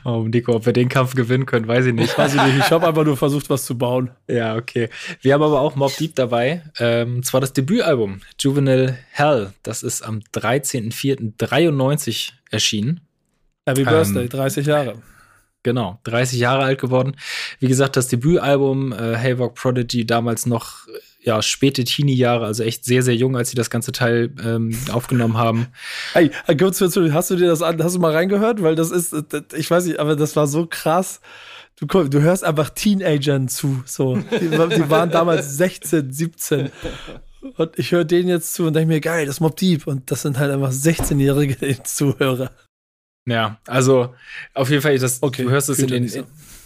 Oh, 0.04 0.24
Nico, 0.26 0.54
ob 0.54 0.64
wir 0.66 0.72
den 0.72 0.88
Kampf 0.88 1.14
gewinnen 1.14 1.44
können, 1.46 1.68
weiß 1.68 1.86
ich 1.86 1.92
nicht. 1.94 2.16
Weiß 2.16 2.34
ich 2.34 2.42
nicht, 2.42 2.58
ich 2.58 2.70
habe 2.70 2.86
einfach 2.86 3.04
nur 3.04 3.16
versucht, 3.16 3.50
was 3.50 3.64
zu 3.64 3.76
bauen. 3.76 4.10
Ja, 4.28 4.56
okay. 4.56 4.88
Wir 5.20 5.34
haben 5.34 5.42
aber 5.42 5.60
auch 5.60 5.76
Mob 5.76 5.94
Deep 5.96 6.14
dabei. 6.14 6.62
Ähm, 6.78 7.22
zwar 7.22 7.40
das 7.42 7.52
Debütalbum 7.52 8.22
Juvenile 8.38 8.96
Hell. 9.10 9.52
Das 9.62 9.82
ist 9.82 10.02
am 10.02 10.20
13.04.93 10.34 12.32
erschienen. 12.50 13.00
Happy 13.66 13.84
Birthday, 13.84 14.28
30 14.28 14.66
Jahre. 14.66 15.02
Genau, 15.62 16.00
30 16.04 16.38
Jahre 16.38 16.64
alt 16.64 16.80
geworden. 16.80 17.16
Wie 17.60 17.68
gesagt, 17.68 17.96
das 17.96 18.08
Debütalbum 18.08 18.92
äh, 18.92 19.16
Havoc 19.16 19.54
Prodigy 19.54 20.06
damals 20.06 20.46
noch 20.46 20.86
ja 21.24 21.40
späte 21.42 21.84
Teenie-Jahre, 21.84 22.44
also 22.44 22.62
echt 22.62 22.84
sehr 22.84 23.02
sehr 23.02 23.16
jung, 23.16 23.36
als 23.36 23.50
sie 23.50 23.56
das 23.56 23.70
ganze 23.70 23.92
Teil 23.92 24.32
ähm, 24.44 24.76
aufgenommen 24.92 25.36
haben. 25.38 25.66
Hey, 26.12 26.30
kurz, 26.58 26.78
kurz, 26.78 26.96
hast 26.96 27.30
du 27.30 27.36
dir 27.36 27.48
das 27.48 27.62
an, 27.62 27.82
hast 27.82 27.96
du 27.96 27.98
mal 28.00 28.12
reingehört? 28.12 28.62
Weil 28.62 28.74
das 28.76 28.90
ist, 28.90 29.12
das- 29.30 29.44
ich 29.56 29.70
weiß 29.70 29.86
nicht, 29.86 29.98
aber 29.98 30.16
das 30.16 30.36
war 30.36 30.46
so 30.46 30.66
krass. 30.66 31.20
Du, 31.76 31.86
du 31.86 32.20
hörst 32.20 32.44
einfach 32.44 32.70
Teenagern 32.70 33.48
zu. 33.48 33.82
So. 33.84 34.16
Die, 34.16 34.48
die 34.48 34.90
waren 34.90 35.10
damals 35.10 35.50
16, 35.56 36.12
17. 36.12 36.70
Und 37.56 37.78
ich 37.78 37.90
höre 37.90 38.04
denen 38.04 38.28
jetzt 38.28 38.54
zu 38.54 38.64
und 38.66 38.74
denke 38.74 38.88
mir, 38.88 39.00
geil, 39.00 39.26
das 39.26 39.36
ist 39.36 39.40
Mob 39.40 39.56
Deep. 39.56 39.86
Und 39.88 40.10
das 40.10 40.22
sind 40.22 40.38
halt 40.38 40.52
einfach 40.52 40.70
16-jährige 40.70 41.82
Zuhörer. 41.82 42.52
Ja, 43.26 43.58
also 43.66 44.14
auf 44.54 44.70
jeden 44.70 44.82
Fall, 44.82 44.96
das, 44.98 45.22
Okay, 45.22 45.42
du 45.42 45.50
hörst 45.50 45.68
es 45.68 45.78
in 45.80 45.88
den, 45.88 46.08
so. 46.08 46.22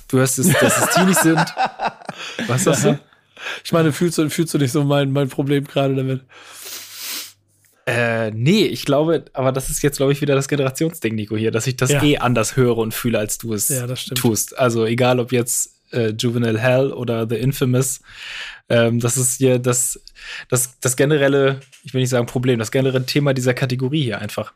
du 0.08 0.18
hörst 0.18 0.38
es, 0.40 0.52
dass 0.52 0.78
es 0.78 0.94
Teenies 0.94 1.20
sind. 1.22 1.38
Was 2.46 2.64
sagst 2.64 2.84
du? 2.84 2.98
Ich 3.64 3.72
meine, 3.72 3.92
fühlst 3.92 4.18
du, 4.18 4.28
fühlst 4.30 4.54
du 4.54 4.58
nicht 4.58 4.72
so 4.72 4.84
mein, 4.84 5.12
mein 5.12 5.28
Problem 5.28 5.64
gerade 5.64 5.94
damit? 5.94 6.22
Äh, 7.86 8.32
nee, 8.32 8.66
ich 8.66 8.84
glaube, 8.84 9.24
aber 9.32 9.50
das 9.50 9.70
ist 9.70 9.82
jetzt, 9.82 9.96
glaube 9.96 10.12
ich, 10.12 10.20
wieder 10.20 10.34
das 10.34 10.46
Generationsding, 10.48 11.14
Nico, 11.14 11.36
hier, 11.38 11.50
dass 11.50 11.66
ich 11.66 11.76
das 11.76 11.90
Ja. 11.90 12.02
eh 12.02 12.18
anders 12.18 12.54
höre 12.54 12.76
und 12.76 12.92
fühle, 12.92 13.18
als 13.18 13.38
du 13.38 13.54
es 13.54 13.70
Ja, 13.70 13.86
tust. 14.14 14.58
Also 14.58 14.84
egal, 14.84 15.18
ob 15.20 15.32
jetzt 15.32 15.74
äh, 15.92 16.10
Juvenile 16.10 16.58
Hell 16.58 16.92
oder 16.92 17.26
The 17.26 17.36
Infamous, 17.36 18.00
ähm, 18.68 19.00
das 19.00 19.16
ist 19.16 19.38
hier 19.38 19.58
das, 19.58 19.98
das, 20.50 20.78
das 20.80 20.96
generelle, 20.96 21.60
ich 21.82 21.94
will 21.94 22.02
nicht 22.02 22.10
sagen 22.10 22.26
Problem, 22.26 22.58
das 22.58 22.70
generelle 22.70 23.06
Thema 23.06 23.32
dieser 23.32 23.54
Kategorie 23.54 24.02
hier 24.02 24.18
einfach. 24.18 24.52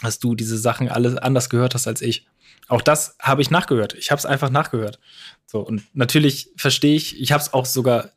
Dass 0.00 0.18
du 0.18 0.34
diese 0.34 0.56
Sachen 0.56 0.88
alle 0.88 1.22
anders 1.22 1.50
gehört 1.50 1.74
hast 1.74 1.86
als 1.86 2.00
ich. 2.00 2.26
Auch 2.68 2.82
das 2.82 3.16
habe 3.20 3.42
ich 3.42 3.50
nachgehört. 3.50 3.94
Ich 3.94 4.10
habe 4.10 4.18
es 4.18 4.26
einfach 4.26 4.50
nachgehört. 4.50 4.98
So, 5.46 5.60
und 5.60 5.82
natürlich 5.94 6.50
verstehe 6.56 6.96
ich, 6.96 7.20
ich 7.20 7.32
habe 7.32 7.40
es 7.40 7.52
auch 7.52 7.66
sogar 7.66 8.10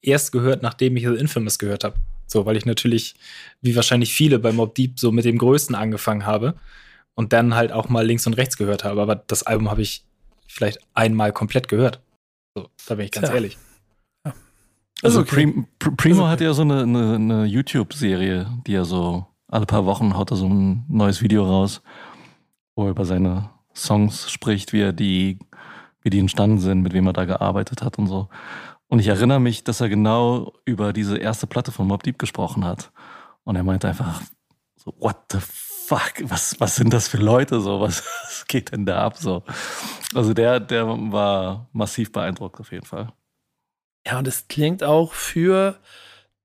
erst 0.00 0.32
gehört, 0.32 0.62
nachdem 0.62 0.96
ich 0.96 1.06
The 1.06 1.14
Infamous 1.14 1.58
gehört 1.58 1.84
habe. 1.84 1.96
So, 2.26 2.46
weil 2.46 2.56
ich 2.56 2.66
natürlich, 2.66 3.14
wie 3.60 3.76
wahrscheinlich 3.76 4.12
viele 4.12 4.38
bei 4.38 4.52
Mob 4.52 4.74
Deep, 4.74 4.98
so 4.98 5.12
mit 5.12 5.24
dem 5.24 5.38
Größten 5.38 5.76
angefangen 5.76 6.26
habe 6.26 6.54
und 7.14 7.32
dann 7.32 7.54
halt 7.54 7.72
auch 7.72 7.88
mal 7.88 8.04
links 8.04 8.26
und 8.26 8.34
rechts 8.34 8.56
gehört 8.56 8.84
habe. 8.84 9.00
Aber 9.02 9.14
das 9.14 9.44
Album 9.44 9.70
habe 9.70 9.82
ich 9.82 10.04
vielleicht 10.48 10.80
einmal 10.94 11.32
komplett 11.32 11.68
gehört. 11.68 12.00
So, 12.56 12.68
da 12.86 12.96
bin 12.96 13.04
ich 13.04 13.12
ganz 13.12 13.26
Tja. 13.26 13.34
ehrlich. 13.34 13.58
Also 15.02 15.20
okay. 15.20 15.34
Prim, 15.34 15.66
Pr- 15.80 15.96
Primo 15.96 16.28
hat 16.28 16.40
ja 16.40 16.54
so 16.54 16.62
eine, 16.62 16.82
eine, 16.82 17.14
eine 17.16 17.44
YouTube-Serie, 17.44 18.46
die 18.66 18.74
er 18.74 18.84
so 18.84 19.26
alle 19.48 19.66
paar 19.66 19.84
Wochen 19.84 20.16
haut 20.16 20.30
er 20.30 20.36
so 20.36 20.48
ein 20.48 20.84
neues 20.88 21.20
Video 21.22 21.44
raus, 21.44 21.82
wo 22.74 22.84
er 22.84 22.90
über 22.90 23.04
seine 23.04 23.50
Songs 23.74 24.30
spricht, 24.30 24.72
wie 24.72 24.80
er 24.80 24.92
die, 24.92 25.38
wie 26.02 26.10
die 26.10 26.18
entstanden 26.18 26.58
sind, 26.58 26.82
mit 26.82 26.92
wem 26.92 27.06
er 27.06 27.12
da 27.12 27.24
gearbeitet 27.24 27.82
hat 27.82 27.98
und 27.98 28.06
so. 28.06 28.28
Und 28.88 28.98
ich 28.98 29.08
erinnere 29.08 29.40
mich, 29.40 29.64
dass 29.64 29.80
er 29.80 29.88
genau 29.88 30.52
über 30.64 30.92
diese 30.92 31.16
erste 31.16 31.46
Platte 31.46 31.72
von 31.72 31.86
Mob 31.86 32.02
Deep 32.02 32.18
gesprochen 32.18 32.64
hat. 32.64 32.92
Und 33.44 33.56
er 33.56 33.62
meinte 33.62 33.88
einfach 33.88 34.20
so, 34.76 34.94
what 34.98 35.16
the 35.30 35.38
fuck, 35.40 36.12
was, 36.24 36.58
was 36.60 36.76
sind 36.76 36.92
das 36.92 37.08
für 37.08 37.16
Leute 37.18 37.60
so, 37.60 37.80
was, 37.80 38.04
was 38.22 38.44
geht 38.46 38.72
denn 38.72 38.86
da 38.86 39.04
ab 39.04 39.16
so? 39.16 39.42
Also 40.14 40.34
der, 40.34 40.60
der 40.60 40.86
war 40.86 41.68
massiv 41.72 42.12
beeindruckt 42.12 42.60
auf 42.60 42.72
jeden 42.72 42.86
Fall. 42.86 43.12
Ja, 44.06 44.18
und 44.18 44.28
es 44.28 44.48
klingt 44.48 44.82
auch 44.82 45.12
für 45.12 45.78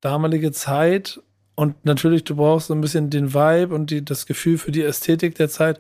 damalige 0.01 0.51
Zeit 0.51 1.19
und 1.55 1.85
natürlich, 1.85 2.23
du 2.23 2.35
brauchst 2.35 2.67
so 2.67 2.75
ein 2.75 2.81
bisschen 2.81 3.09
den 3.09 3.33
Vibe 3.33 3.73
und 3.73 3.89
die, 3.89 4.05
das 4.05 4.27
Gefühl 4.27 4.59
für 4.59 4.71
die 4.71 4.83
Ästhetik 4.83 5.33
der 5.35 5.49
Zeit. 5.49 5.79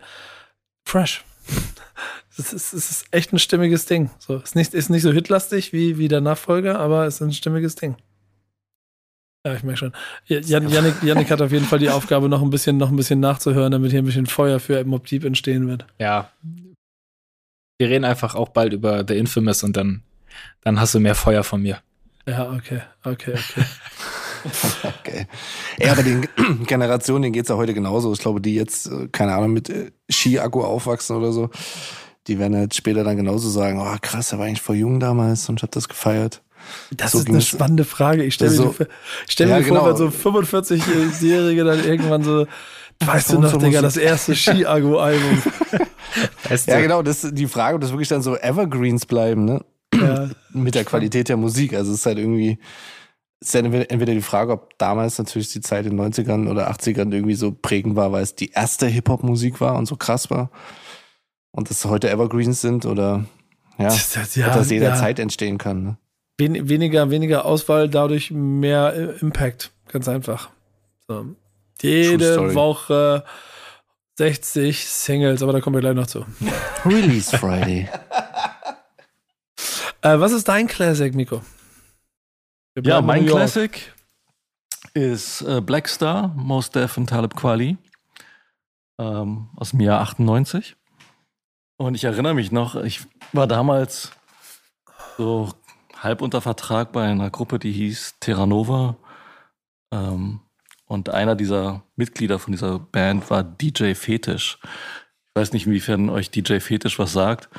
Fresh. 0.85 1.23
Es 2.39 2.53
ist, 2.53 2.73
es 2.73 2.91
ist 2.91 3.05
echt 3.11 3.33
ein 3.33 3.39
stimmiges 3.39 3.87
Ding. 3.87 4.11
So, 4.19 4.37
ist 4.37 4.55
nicht, 4.55 4.75
ist 4.75 4.89
nicht 4.89 5.01
so 5.01 5.11
hitlastig 5.11 5.73
wie, 5.73 5.97
wie 5.97 6.07
der 6.07 6.21
Nachfolger, 6.21 6.79
aber 6.79 7.05
es 7.07 7.15
ist 7.15 7.21
ein 7.21 7.33
stimmiges 7.33 7.75
Ding. 7.75 7.95
Ja, 9.45 9.55
ich 9.55 9.63
merke 9.63 9.77
schon. 9.77 9.93
Jan, 10.25 10.69
Janik, 10.69 11.01
Janik 11.01 11.31
hat 11.31 11.41
auf 11.41 11.51
jeden 11.51 11.65
Fall 11.65 11.79
die 11.79 11.89
Aufgabe, 11.89 12.29
noch 12.29 12.41
ein 12.41 12.49
bisschen, 12.49 12.77
noch 12.77 12.89
ein 12.89 12.95
bisschen 12.95 13.19
nachzuhören, 13.19 13.71
damit 13.71 13.91
hier 13.91 14.01
ein 14.01 14.05
bisschen 14.05 14.25
Feuer 14.25 14.59
für 14.59 14.83
Mob 14.83 15.07
Deep 15.07 15.23
entstehen 15.23 15.67
wird. 15.67 15.85
Ja. 15.99 16.31
Wir 17.79 17.89
reden 17.89 18.05
einfach 18.05 18.35
auch 18.35 18.49
bald 18.49 18.73
über 18.73 19.05
The 19.07 19.17
Infamous 19.17 19.63
und 19.63 19.77
dann, 19.77 20.03
dann 20.61 20.79
hast 20.79 20.93
du 20.93 20.99
mehr 20.99 21.15
Feuer 21.15 21.43
von 21.43 21.61
mir. 21.61 21.79
Ja, 22.27 22.51
okay, 22.51 22.81
okay, 23.03 23.33
okay. 23.33 23.65
Okay. 25.01 25.27
Ja, 25.79 25.91
aber 25.93 26.03
den 26.03 26.27
Generationen, 26.67 27.23
denen 27.23 27.33
geht's 27.33 27.49
ja 27.49 27.55
heute 27.55 27.73
genauso. 27.73 28.11
Ich 28.13 28.19
glaube, 28.19 28.41
die 28.41 28.55
jetzt, 28.55 28.87
äh, 28.87 29.07
keine 29.11 29.33
Ahnung, 29.33 29.53
mit 29.53 29.69
äh, 29.69 29.91
Ski-Akku 30.09 30.61
aufwachsen 30.61 31.15
oder 31.15 31.31
so, 31.31 31.49
die 32.27 32.39
werden 32.39 32.55
halt 32.57 32.75
später 32.75 33.03
dann 33.03 33.17
genauso 33.17 33.49
sagen, 33.49 33.79
oh 33.81 33.95
krass, 34.01 34.29
der 34.29 34.39
war 34.39 34.45
eigentlich 34.45 34.61
voll 34.61 34.75
jung 34.77 34.99
damals 34.99 35.47
und 35.49 35.59
ich 35.59 35.63
hab 35.63 35.71
das 35.71 35.87
gefeiert. 35.87 36.41
Das 36.91 37.13
So 37.13 37.19
ist 37.19 37.29
eine 37.29 37.41
spannende 37.41 37.85
Frage. 37.85 38.23
Ich 38.23 38.33
stelle 38.33 38.51
mir, 38.51 38.57
So- 38.57 38.75
die- 38.77 38.83
ich 39.27 39.31
stell 39.33 39.47
mir 39.47 39.59
Ja, 39.59 39.65
vor, 39.65 39.77
genau. 39.77 39.87
wenn 39.89 39.95
so 39.95 40.07
45-Jährige 40.07 41.63
dann 41.63 41.83
irgendwann 41.83 42.23
so, 42.23 42.45
weißt 43.05 43.31
du 43.33 43.39
noch, 43.39 43.51
so 43.51 43.57
Digga, 43.57 43.81
das 43.81 43.95
erste 43.97 44.35
Ski-Ago-Album. 44.35 45.41
Ja, 46.65 46.79
genau, 46.79 47.03
das 47.03 47.27
die 47.31 47.47
Frage, 47.47 47.75
ob 47.75 47.81
das 47.81 47.91
wirklich 47.91 48.07
dann 48.07 48.21
so 48.23 48.35
Evergreens 48.35 49.05
bleiben, 49.05 49.45
ne? 49.45 49.63
ja. 49.93 50.29
Mit 50.53 50.73
der 50.73 50.83
Qualität 50.85 51.29
der 51.29 51.37
Musik. 51.37 51.73
Also 51.73 51.91
es 51.91 51.99
ist 51.99 52.05
halt 52.07 52.17
irgendwie, 52.17 52.51
es 52.53 52.96
ist 53.39 53.53
halt 53.53 53.65
entweder 53.91 54.13
die 54.13 54.21
Frage, 54.21 54.51
ob 54.53 54.77
damals 54.79 55.17
natürlich 55.19 55.51
die 55.53 55.61
Zeit 55.61 55.85
in 55.85 55.95
den 55.97 56.13
90ern 56.13 56.49
oder 56.49 56.71
80ern 56.71 57.13
irgendwie 57.13 57.35
so 57.35 57.51
prägend 57.51 57.95
war, 57.95 58.11
weil 58.11 58.23
es 58.23 58.35
die 58.35 58.51
erste 58.51 58.87
Hip-Hop-Musik 58.87 59.61
war 59.61 59.75
und 59.75 59.85
so 59.85 59.95
krass 59.95 60.29
war. 60.31 60.49
Und 61.51 61.69
dass 61.69 61.85
heute 61.85 62.09
Evergreens 62.09 62.61
sind 62.61 62.85
oder 62.85 63.25
ja, 63.77 63.85
Das- 63.85 64.11
das- 64.13 64.35
ja, 64.35 64.47
dass 64.47 64.57
das 64.57 64.69
ja. 64.69 64.75
jederzeit 64.75 65.19
entstehen 65.19 65.57
kann. 65.57 65.83
Ne? 65.83 65.97
Wen, 66.39 66.67
weniger, 66.69 67.09
weniger 67.09 67.45
Auswahl, 67.45 67.89
dadurch 67.89 68.31
mehr 68.31 68.93
äh, 68.95 69.19
Impact. 69.21 69.71
Ganz 69.91 70.07
einfach. 70.07 70.49
So. 71.07 71.25
Jede. 71.81 72.53
Woche 72.55 73.23
60 74.17 74.85
Singles, 74.87 75.43
aber 75.43 75.53
da 75.53 75.61
kommen 75.61 75.75
wir 75.75 75.81
gleich 75.81 75.93
noch 75.95 76.07
zu. 76.07 76.25
Release 76.85 77.35
Friday. 77.37 77.87
Äh, 80.03 80.19
was 80.19 80.31
ist 80.31 80.47
dein 80.47 80.67
Classic, 80.67 81.13
Nico? 81.15 81.41
Ja, 82.83 83.01
mein. 83.01 83.25
Classic 83.25 83.93
ist 84.93 85.41
äh, 85.41 85.61
Black 85.61 85.87
Star, 85.87 86.29
Most 86.35 86.75
Def 86.75 86.97
und 86.97 87.07
Talib 87.09 87.35
Kweli 87.35 87.77
ähm, 88.99 89.49
aus 89.55 89.71
dem 89.71 89.81
Jahr 89.81 90.01
98. 90.01 90.75
Und 91.77 91.95
ich 91.95 92.03
erinnere 92.03 92.33
mich 92.33 92.51
noch, 92.51 92.75
ich 92.75 93.01
war 93.33 93.47
damals 93.47 94.11
so 95.17 95.49
halb 95.95 96.21
unter 96.21 96.41
Vertrag 96.41 96.91
bei 96.91 97.07
einer 97.07 97.29
Gruppe, 97.29 97.59
die 97.59 97.71
hieß 97.71 98.15
Terranova. 98.19 98.97
Ähm, 99.91 100.41
und 100.85 101.09
einer 101.09 101.35
dieser 101.35 101.83
Mitglieder 101.95 102.39
von 102.39 102.51
dieser 102.53 102.79
Band 102.79 103.29
war 103.29 103.43
DJ 103.43 103.93
Fetisch. 103.93 104.59
Ich 104.63 105.35
weiß 105.35 105.53
nicht, 105.53 105.67
inwiefern 105.67 106.09
euch 106.09 106.31
DJ 106.31 106.59
Fetisch 106.59 106.97
was 106.97 107.13
sagt. 107.13 107.49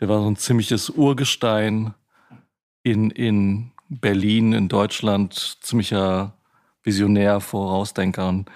Der 0.00 0.08
war 0.08 0.20
so 0.20 0.30
ein 0.30 0.36
ziemliches 0.36 0.90
Urgestein 0.90 1.94
in, 2.82 3.10
in 3.10 3.72
Berlin, 3.88 4.52
in 4.52 4.68
Deutschland, 4.68 5.58
ziemlicher 5.60 6.34
Visionär, 6.82 7.40
Vorausdenker. 7.40 8.28
Und 8.28 8.50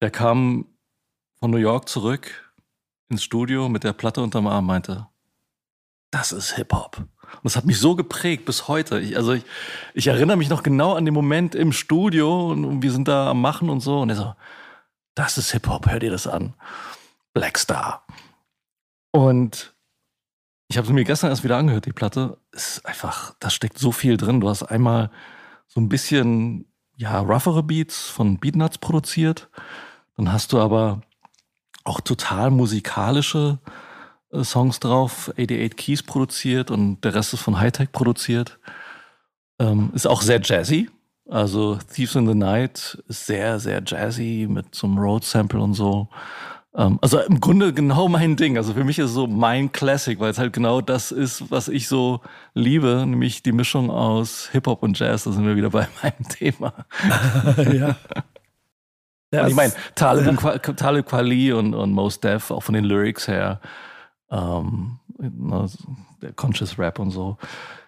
der 0.00 0.10
kam 0.10 0.66
von 1.38 1.50
New 1.50 1.58
York 1.58 1.88
zurück 1.88 2.52
ins 3.08 3.22
Studio 3.22 3.68
mit 3.68 3.84
der 3.84 3.92
Platte 3.92 4.22
unterm 4.22 4.46
Arm, 4.46 4.66
meinte, 4.66 5.06
das 6.10 6.32
ist 6.32 6.56
Hip-Hop. 6.56 6.98
Und 6.98 7.44
das 7.44 7.56
hat 7.56 7.64
mich 7.64 7.78
so 7.78 7.96
geprägt 7.96 8.44
bis 8.44 8.68
heute. 8.68 9.00
Ich, 9.00 9.16
also 9.16 9.32
ich, 9.32 9.44
ich 9.94 10.06
erinnere 10.06 10.36
mich 10.36 10.50
noch 10.50 10.62
genau 10.62 10.94
an 10.94 11.04
den 11.04 11.14
Moment 11.14 11.54
im 11.54 11.72
Studio 11.72 12.50
und 12.50 12.82
wir 12.82 12.92
sind 12.92 13.08
da 13.08 13.30
am 13.30 13.40
Machen 13.40 13.70
und 13.70 13.80
so. 13.80 14.00
Und 14.00 14.10
er 14.10 14.16
so, 14.16 14.34
das 15.14 15.38
ist 15.38 15.52
Hip-Hop, 15.52 15.90
hör 15.90 15.98
dir 15.98 16.10
das 16.10 16.26
an. 16.26 16.54
Black 17.32 17.58
Star. 17.58 18.04
Und 19.10 19.74
ich 20.72 20.78
habe 20.78 20.86
es 20.86 20.92
mir 20.94 21.04
gestern 21.04 21.28
erst 21.28 21.44
wieder 21.44 21.58
angehört, 21.58 21.84
die 21.84 21.92
Platte. 21.92 22.38
Ist 22.50 22.86
einfach, 22.86 23.34
da 23.40 23.50
steckt 23.50 23.78
so 23.78 23.92
viel 23.92 24.16
drin. 24.16 24.40
Du 24.40 24.48
hast 24.48 24.62
einmal 24.62 25.10
so 25.68 25.82
ein 25.82 25.90
bisschen, 25.90 26.64
ja, 26.96 27.18
roughere 27.18 27.62
Beats 27.62 28.08
von 28.08 28.38
Beatnuts 28.38 28.78
produziert. 28.78 29.50
Dann 30.16 30.32
hast 30.32 30.50
du 30.54 30.60
aber 30.60 31.02
auch 31.84 32.00
total 32.00 32.50
musikalische 32.50 33.58
äh, 34.32 34.44
Songs 34.44 34.80
drauf, 34.80 35.28
88 35.36 35.76
Keys 35.76 36.02
produziert 36.02 36.70
und 36.70 37.02
der 37.02 37.14
Rest 37.16 37.34
ist 37.34 37.42
von 37.42 37.60
Hightech 37.60 37.92
produziert. 37.92 38.58
Ähm, 39.58 39.90
ist 39.92 40.06
auch 40.06 40.22
sehr 40.22 40.40
jazzy. 40.42 40.88
Also 41.28 41.76
Thieves 41.92 42.14
in 42.14 42.26
the 42.26 42.34
Night 42.34 43.02
ist 43.08 43.26
sehr, 43.26 43.60
sehr 43.60 43.82
jazzy 43.84 44.46
mit 44.48 44.74
so 44.74 44.86
einem 44.86 44.96
Road-Sample 44.96 45.60
und 45.60 45.74
so. 45.74 46.08
Ähm, 46.74 46.98
also 47.02 47.18
im 47.20 47.40
Grunde 47.40 47.72
genau 47.72 48.08
mein 48.08 48.36
Ding. 48.36 48.56
Also 48.56 48.74
für 48.74 48.84
mich 48.84 48.98
ist 48.98 49.06
es 49.06 49.14
so 49.14 49.26
mein 49.26 49.72
Classic, 49.72 50.18
weil 50.18 50.30
es 50.30 50.38
halt 50.38 50.52
genau 50.52 50.80
das 50.80 51.12
ist, 51.12 51.50
was 51.50 51.68
ich 51.68 51.88
so 51.88 52.20
liebe, 52.54 53.04
nämlich 53.06 53.42
die 53.42 53.52
Mischung 53.52 53.90
aus 53.90 54.48
Hip-Hop 54.52 54.82
und 54.82 54.98
Jazz. 54.98 55.24
Da 55.24 55.32
sind 55.32 55.46
wir 55.46 55.56
wieder 55.56 55.70
bei 55.70 55.88
meinem 56.02 56.28
Thema. 56.28 56.72
ja. 57.72 57.96
Ja, 59.34 59.48
ich 59.48 59.54
meine, 59.54 59.72
Talib, 59.94 60.42
ja. 60.42 60.58
Talib 60.58 61.06
Kweli 61.06 61.54
und, 61.54 61.72
und 61.72 61.92
Mos 61.92 62.20
Def, 62.20 62.50
auch 62.50 62.62
von 62.62 62.74
den 62.74 62.84
Lyrics 62.84 63.28
her, 63.28 63.62
ähm, 64.30 64.98
der 65.18 66.34
Conscious 66.34 66.78
Rap 66.78 66.98
und 66.98 67.12
so. 67.12 67.38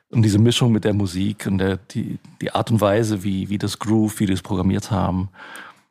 Und 0.09 0.23
diese 0.23 0.39
Mischung 0.39 0.73
mit 0.73 0.85
der 0.85 0.95
Musik 0.95 1.47
und 1.47 1.59
der, 1.59 1.77
die, 1.77 2.19
die 2.41 2.55
Art 2.55 2.71
und 2.71 2.81
Weise, 2.81 3.25
wie, 3.25 3.51
wie 3.51 3.59
das 3.59 3.79
Groove, 3.79 4.21
wie 4.21 4.27
die 4.27 4.33
es 4.33 4.41
programmiert 4.41 4.91
haben, 4.91 5.29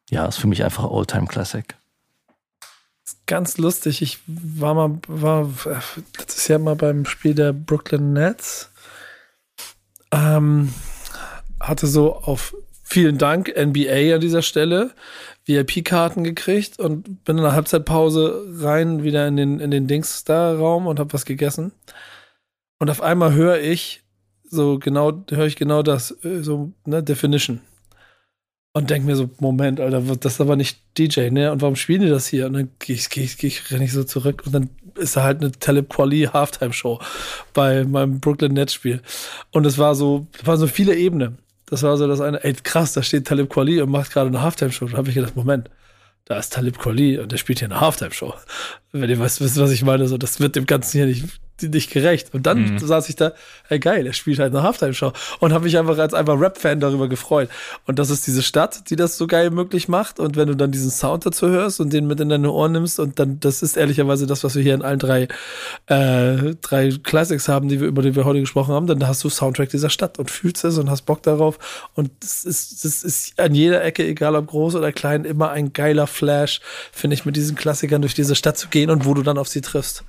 ja, 0.10 0.26
ist 0.26 0.38
für 0.38 0.48
mich 0.48 0.64
einfach 0.64 0.86
All-Time 0.90 1.28
Classic. 1.28 1.76
Ganz 3.26 3.58
lustig. 3.58 4.02
Ich 4.02 4.20
war 4.28 4.74
mal, 4.74 5.00
war 5.08 5.50
letztes 6.18 6.48
Jahr 6.48 6.60
mal 6.60 6.76
beim 6.76 7.06
Spiel 7.06 7.34
der 7.34 7.54
Brooklyn 7.54 8.14
Nets. 8.14 8.70
Ähm, 10.12 10.74
hatte 11.60 11.88
so 11.88 12.16
auf 12.16 12.56
vielen 12.84 13.18
Dank 13.18 13.48
NBA 13.58 14.16
an 14.16 14.22
dieser 14.22 14.42
Stelle 14.42 14.92
VIP-Karten 15.46 16.24
gekriegt 16.24 16.80
und 16.80 17.24
bin 17.26 17.38
in 17.38 17.44
der 17.44 17.54
Halbzeitpause 17.54 18.46
rein 18.60 19.04
wieder 19.04 19.28
in 19.28 19.38
den, 19.38 19.60
in 19.60 19.72
den 19.72 19.88
Dings-Star-Raum 19.88 20.88
und 20.88 21.00
habe 21.00 21.14
was 21.14 21.26
gegessen. 21.26 21.72
Und 22.80 22.90
auf 22.90 23.02
einmal 23.02 23.34
höre 23.34 23.60
ich 23.60 24.04
so 24.44 24.78
genau, 24.78 25.24
höre 25.30 25.48
ich 25.48 25.56
genau 25.56 25.82
das, 25.82 26.12
äh, 26.24 26.42
so, 26.42 26.72
ne, 26.86 27.02
Definition. 27.02 27.62
Und 28.76 28.90
denke 28.90 29.06
mir 29.06 29.16
so, 29.16 29.30
Moment, 29.40 29.80
Alter, 29.80 30.02
das 30.02 30.34
ist 30.34 30.42
aber 30.42 30.56
nicht 30.56 30.80
DJ, 30.98 31.30
ne? 31.30 31.52
Und 31.52 31.62
warum 31.62 31.76
spielen 31.76 32.02
die 32.02 32.10
das 32.10 32.26
hier? 32.26 32.48
Und 32.48 32.54
dann 32.54 32.70
gehe 32.80 32.96
ich, 32.96 33.08
geh 33.10 33.22
ich, 33.22 33.38
geh 33.38 33.48
ich, 33.48 33.72
renne 33.72 33.86
ich 33.86 33.92
so 33.94 34.04
zurück 34.04 34.44
und 34.48 34.52
dann 34.52 34.70
ist 34.96 35.16
da 35.16 35.24
halt 35.24 35.42
eine 35.42 35.52
Talib 35.52 35.90
Quali 35.90 36.24
Halftime-Show 36.32 37.00
bei 37.54 37.84
meinem 37.84 38.20
Brooklyn 38.20 38.54
Nets 38.54 38.74
Spiel. 38.74 39.02
Und 39.52 39.66
es 39.66 39.78
war 39.78 39.94
so, 39.94 40.26
war 40.44 40.58
so 40.58 40.66
viele 40.66 40.96
Ebenen. 40.96 41.38
Das 41.68 41.84
war 41.84 41.98
so 41.98 42.08
das 42.08 42.20
eine, 42.20 42.44
ey, 42.44 42.54
krass, 42.54 42.94
da 42.94 43.04
steht 43.04 43.28
Talib 43.28 43.50
Kweli 43.50 43.80
und 43.82 43.90
macht 43.90 44.12
gerade 44.12 44.28
eine 44.28 44.42
Halftime-Show. 44.42 44.88
Da 44.88 44.98
habe 44.98 45.10
ich 45.10 45.16
gedacht, 45.16 45.36
Moment, 45.36 45.70
da 46.26 46.38
ist 46.38 46.54
Talib 46.54 46.80
Kweli 46.80 47.20
und 47.20 47.32
der 47.32 47.38
spielt 47.38 47.60
hier 47.60 47.68
eine 47.68 47.80
Halftime-Show. 47.80 48.34
Wenn 48.92 49.10
ihr 49.10 49.20
wisst, 49.20 49.40
was 49.42 49.72
ich 49.72 49.84
meine, 49.84 50.08
so, 50.08 50.18
das 50.18 50.40
wird 50.40 50.56
dem 50.56 50.66
Ganzen 50.66 50.98
hier 50.98 51.06
nicht 51.06 51.26
nicht 51.70 51.92
gerecht. 51.92 52.34
Und 52.34 52.46
dann 52.46 52.74
mhm. 52.74 52.80
saß 52.80 53.10
ich 53.10 53.16
da, 53.16 53.34
hey 53.68 53.80
geil, 53.80 54.06
er 54.06 54.14
spielt 54.14 54.40
halt 54.40 54.54
eine 54.54 54.64
Halftime-Show. 54.64 55.14
Und 55.40 55.54
habe 55.54 55.66
mich 55.66 55.78
einfach 55.78 55.98
als 55.98 56.14
einfach 56.14 56.40
Rap-Fan 56.40 56.80
darüber 56.80 57.08
gefreut. 57.08 57.50
Und 57.86 58.00
das 58.00 58.10
ist 58.10 58.28
diese 58.28 58.42
Stadt, 58.42 58.90
die 58.90 58.96
das 58.96 59.18
so 59.18 59.28
geil 59.28 59.50
möglich 59.50 59.88
macht. 59.88 60.20
Und 60.20 60.36
wenn 60.36 60.48
du 60.48 60.56
dann 60.56 60.72
diesen 60.72 60.92
Sound 60.92 61.26
dazu 61.26 61.48
hörst 61.48 61.80
und 61.80 61.92
den 61.92 62.08
mit 62.08 62.20
in 62.20 62.30
deine 62.30 62.52
Ohren 62.52 62.72
nimmst, 62.72 63.00
und 63.00 63.20
dann, 63.20 63.40
das 63.40 63.62
ist 63.62 63.78
ehrlicherweise 63.78 64.28
das, 64.28 64.44
was 64.44 64.56
wir 64.56 64.64
hier 64.64 64.74
in 64.74 64.82
allen 64.82 65.00
drei, 65.00 65.28
äh, 65.88 66.56
drei 66.62 66.92
Classics 67.04 67.48
haben, 67.48 67.70
die 67.70 67.80
wir, 67.80 67.88
über 67.88 68.02
die 68.02 68.16
wir 68.16 68.26
heute 68.26 68.40
gesprochen 68.40 68.74
haben, 68.74 68.88
dann 68.88 69.08
hast 69.08 69.24
du 69.24 69.30
Soundtrack 69.30 69.70
dieser 69.70 69.90
Stadt 69.90 70.20
und 70.20 70.32
fühlst 70.32 70.64
es 70.64 70.78
und 70.78 70.90
hast 70.90 71.04
Bock 71.04 71.24
darauf. 71.24 71.60
Und 71.94 72.12
es 72.24 72.46
ist, 72.46 72.84
das 72.84 73.04
ist 73.04 73.40
an 73.40 73.56
jeder 73.56 73.84
Ecke, 73.84 74.06
egal 74.06 74.36
ob 74.36 74.48
groß 74.48 74.76
oder 74.76 74.92
klein, 74.92 75.26
immer 75.26 75.52
ein 75.52 75.74
geiler 75.74 76.08
Flash, 76.08 76.62
finde 76.92 77.16
ich, 77.16 77.26
mit 77.26 77.36
diesen 77.36 77.56
Klassikern 77.56 78.02
durch 78.02 78.14
diese 78.14 78.36
Stadt 78.36 78.58
zu 78.58 78.68
gehen 78.68 78.90
und 78.90 79.06
wo 79.06 79.14
du 79.14 79.22
dann 79.22 79.38
auf 79.38 79.48
sie 79.48 79.62
triffst. 79.62 80.04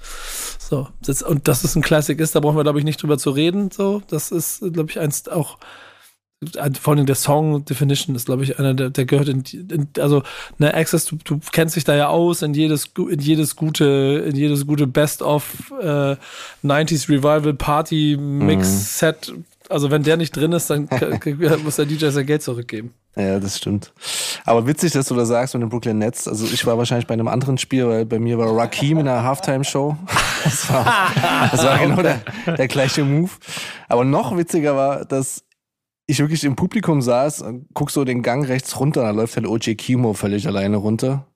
So, 0.59 0.89
das, 1.05 1.23
und 1.23 1.44
dass 1.45 1.65
es 1.65 1.77
ein 1.77 1.83
Classic 1.83 2.19
ist, 2.19 2.35
da 2.35 2.41
brauchen 2.41 2.57
wir, 2.57 2.63
glaube 2.63 2.79
ich, 2.79 2.85
nicht 2.85 3.03
drüber 3.03 3.19
zu 3.19 3.31
reden. 3.31 3.71
So, 3.71 4.03
das 4.09 4.31
ist, 4.31 4.61
glaube 4.73 4.91
ich, 4.91 4.99
eins 4.99 5.29
auch, 5.29 5.59
vor 6.81 6.95
allem 6.95 7.07
der 7.07 7.15
Song 7.15 7.65
Definition 7.65 8.17
ist, 8.17 8.27
glaube 8.27 8.45
ich, 8.45 8.59
einer, 8.59 8.75
der, 8.75 8.91
der 8.91 9.05
gehört 9.05 9.29
in, 9.29 9.45
in, 9.53 9.89
also, 9.99 10.23
ne, 10.59 10.75
Access, 10.75 11.07
du, 11.07 11.17
du 11.23 11.41
kennst 11.53 11.77
dich 11.77 11.85
da 11.85 11.95
ja 11.95 12.09
aus 12.09 12.43
in 12.43 12.55
jedes, 12.55 12.91
in 12.97 13.21
jedes 13.21 13.57
gute, 13.57 14.25
in 14.29 14.37
jedes 14.37 14.67
gute 14.67 14.87
Best-of 14.87 15.73
äh, 15.81 16.17
90s 16.65 17.09
Revival 17.09 17.55
Party 17.55 18.17
Mix 18.19 18.69
mhm. 18.69 18.77
Set. 18.79 19.33
Also, 19.69 19.91
wenn 19.91 20.03
der 20.03 20.17
nicht 20.17 20.37
drin 20.37 20.53
ist, 20.53 20.69
dann 20.69 20.89
muss 21.65 21.77
der 21.77 21.87
DJ 21.87 22.09
sein 22.09 22.27
Geld 22.27 22.43
zurückgeben. 22.43 22.93
Ja, 23.17 23.39
das 23.39 23.59
stimmt. 23.59 23.93
Aber 24.45 24.67
witzig, 24.67 24.93
dass 24.93 25.07
du 25.07 25.15
das 25.15 25.29
sagst 25.29 25.55
mit 25.55 25.63
dem 25.63 25.69
Brooklyn 25.69 25.99
Nets. 25.99 26.27
Also 26.27 26.47
ich 26.47 26.67
war 26.67 26.77
wahrscheinlich 26.79 27.07
bei 27.07 27.15
einem 27.15 27.29
anderen 27.29 27.59
Spiel, 27.59 27.87
weil 27.87 28.07
bei 28.07 28.19
mir 28.19 28.39
war 28.39 28.57
Rakim 28.57 28.99
in 28.99 29.09
einer 29.09 29.23
Halftime-Show. 29.23 29.97
Das 30.45 30.71
war, 30.71 30.85
das 31.53 31.65
war 31.65 31.79
genau 31.79 32.03
der, 32.03 32.21
der 32.59 32.69
gleiche 32.69 33.03
Move. 33.03 33.31
Aber 33.89 34.05
noch 34.05 34.37
witziger 34.37 34.77
war, 34.77 35.07
dass 35.07 35.43
ich 36.07 36.19
wirklich 36.19 36.45
im 36.45 36.55
Publikum 36.55 37.01
saß 37.01 37.41
und 37.41 37.69
guck 37.73 37.91
so 37.91 38.05
den 38.05 38.21
Gang 38.21 38.47
rechts 38.47 38.79
runter, 38.79 39.05
da 39.05 39.11
läuft 39.13 39.37
halt 39.37 39.47
OJ 39.47 39.77
Kimo 39.77 40.13
völlig 40.13 40.47
alleine 40.47 40.77
runter 40.77 41.27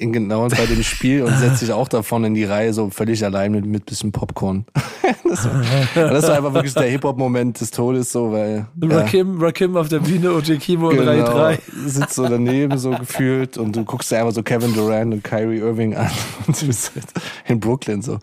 in 0.00 0.12
genau 0.12 0.46
bei 0.46 0.66
dem 0.66 0.84
Spiel 0.84 1.24
und 1.24 1.36
setzt 1.36 1.58
sich 1.58 1.72
auch 1.72 1.88
davon 1.88 2.22
in 2.22 2.34
die 2.34 2.44
Reihe, 2.44 2.72
so 2.72 2.88
völlig 2.88 3.24
allein 3.24 3.50
mit, 3.50 3.66
mit 3.66 3.86
bisschen 3.86 4.12
Popcorn. 4.12 4.64
das, 5.24 5.44
war, 5.44 5.62
das 5.94 6.28
war 6.28 6.36
einfach 6.36 6.54
wirklich 6.54 6.74
der 6.74 6.84
Hip-Hop-Moment 6.84 7.60
des 7.60 7.72
Todes, 7.72 8.12
so, 8.12 8.30
weil. 8.30 8.68
Rakim, 8.80 9.40
ja, 9.40 9.46
Rakim 9.46 9.76
auf 9.76 9.88
der 9.88 9.98
Bühne 9.98 10.32
und 10.32 10.44
Kimo 10.60 10.90
genau, 10.90 11.02
in 11.02 11.08
Reihe 11.08 11.24
3. 11.24 11.58
Sitzt 11.86 12.14
so 12.14 12.28
daneben, 12.28 12.78
so 12.78 12.90
gefühlt, 12.90 13.58
und 13.58 13.74
du 13.74 13.84
guckst 13.84 14.12
dir 14.12 14.18
einfach 14.18 14.32
so 14.32 14.44
Kevin 14.44 14.72
Durant 14.72 15.12
und 15.12 15.24
Kyrie 15.24 15.58
Irving 15.58 15.96
an 15.96 16.10
und 16.46 16.62
du 16.62 16.66
bist 16.66 16.92
halt 16.94 17.06
in 17.48 17.58
Brooklyn 17.58 18.00
so. 18.00 18.20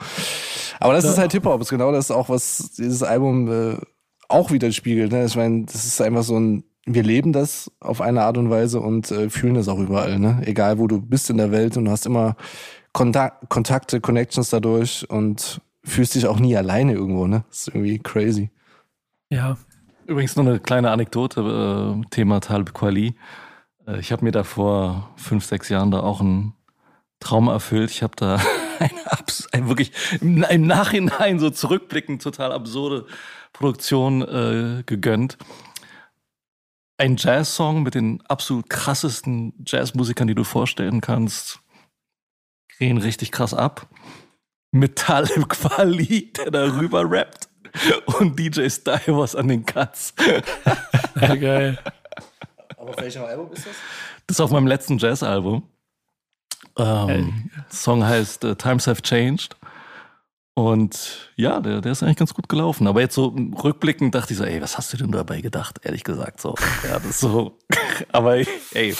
Aber 0.79 0.93
das 0.93 1.03
ist 1.03 1.17
halt 1.17 1.33
Hip-Hop, 1.33 1.59
ist 1.59 1.69
genau 1.69 1.91
das 1.91 2.09
auch, 2.09 2.29
was 2.29 2.71
dieses 2.77 3.03
Album 3.03 3.51
äh, 3.51 3.77
auch 4.29 4.51
wieder 4.51 4.71
spiegelt. 4.71 5.11
Ne? 5.11 5.25
Ich 5.25 5.35
meine, 5.35 5.65
das 5.65 5.85
ist 5.85 6.01
einfach 6.01 6.23
so 6.23 6.39
ein 6.39 6.63
wir 6.85 7.03
leben 7.03 7.33
das 7.33 7.71
auf 7.79 7.99
eine 7.99 8.21
Art 8.21 8.37
und 8.37 8.49
Weise 8.49 8.79
und 8.79 9.09
äh, 9.11 9.29
fühlen 9.29 9.55
das 9.55 9.67
auch 9.67 9.79
überall, 9.79 10.19
ne? 10.19 10.41
Egal 10.45 10.77
wo 10.77 10.87
du 10.87 11.01
bist 11.01 11.29
in 11.29 11.37
der 11.37 11.51
Welt 11.51 11.77
und 11.77 11.85
du 11.85 11.91
hast 11.91 12.05
immer 12.05 12.35
Kontak 12.93 13.49
Kontakte, 13.49 13.99
Connections 13.99 14.51
dadurch 14.51 15.09
und 15.09 15.61
fühlst 15.83 16.15
dich 16.15 16.27
auch 16.27 16.39
nie 16.39 16.55
alleine 16.55 16.93
irgendwo, 16.93 17.25
ne? 17.27 17.43
Das 17.49 17.61
ist 17.61 17.67
irgendwie 17.69 17.99
crazy. 17.99 18.51
Ja. 19.29 19.57
Übrigens 20.05 20.35
nur 20.35 20.45
eine 20.45 20.59
kleine 20.59 20.91
Anekdote, 20.91 21.41
äh, 21.41 22.07
Thema 22.11 22.39
Talib 22.39 22.73
Kweli. 22.75 23.15
Äh, 23.87 23.99
ich 23.99 24.11
habe 24.11 24.23
mir 24.23 24.31
da 24.31 24.43
vor 24.43 25.09
fünf, 25.15 25.43
sechs 25.43 25.69
Jahren 25.69 25.89
da 25.89 26.01
auch 26.01 26.21
einen 26.21 26.53
Traum 27.19 27.47
erfüllt. 27.47 27.89
Ich 27.89 28.03
habe 28.03 28.13
da 28.15 28.35
eine, 28.79 28.91
eine 29.51 29.67
wirklich 29.67 29.91
im, 30.21 30.43
im, 30.43 30.67
Nachhinein 30.67 31.39
so 31.39 31.49
zurückblickend 31.49 32.21
total 32.21 32.51
absurde 32.51 33.07
Produktion 33.53 34.21
äh, 34.21 34.83
gegönnt 34.85 35.39
ein 36.97 37.17
Jazz-Song 37.17 37.83
mit 37.83 37.95
den 37.95 38.21
absolut 38.27 38.69
krassesten 38.69 39.53
Jazzmusikern, 39.65 40.27
die 40.27 40.35
du 40.35 40.43
vorstellen 40.43 41.01
kannst, 41.01 41.59
gehen 42.79 42.97
richtig 42.97 43.31
krass 43.31 43.53
ab. 43.53 43.87
Metall 44.71 45.29
im 45.35 45.47
Quali, 45.47 46.31
der 46.33 46.51
darüber 46.51 47.09
rappt. 47.09 47.49
Und 48.19 48.39
DJ 48.39 48.69
Stylus 48.69 49.35
an 49.35 49.47
den 49.49 49.65
Cuts. 49.65 50.13
Ja, 51.19 51.35
geil. 51.35 51.77
Aber 52.77 52.89
auf 52.91 52.97
welchem 52.97 53.23
Album 53.23 53.51
ist 53.51 53.65
das? 53.65 53.75
Das 54.27 54.37
ist 54.37 54.41
auf 54.41 54.51
meinem 54.51 54.67
letzten 54.67 54.97
Jazz-Album. 54.97 55.63
Ähm, 56.77 57.49
Song 57.69 58.05
heißt 58.05 58.43
uh, 58.43 58.55
Times 58.55 58.87
Have 58.87 59.01
Changed. 59.01 59.55
Und 60.57 61.33
ja, 61.35 61.59
der, 61.59 61.81
der 61.81 61.91
ist 61.91 62.01
eigentlich 62.01 62.15
ganz 62.15 62.33
gut 62.33 62.47
gelaufen. 62.47 62.87
Aber 62.87 63.01
jetzt 63.01 63.13
so 63.13 63.35
rückblickend 63.61 64.15
dachte 64.15 64.31
ich 64.31 64.39
so, 64.39 64.45
ey, 64.45 64.61
was 64.61 64.77
hast 64.77 64.93
du 64.93 64.97
denn 64.97 65.11
dabei 65.11 65.41
gedacht? 65.41 65.81
Ehrlich 65.83 66.05
gesagt, 66.05 66.39
so. 66.39 66.55
Ja, 66.87 66.93
das 66.93 67.05
ist 67.05 67.19
so. 67.19 67.57
aber 68.13 68.37
ey. 68.37 68.95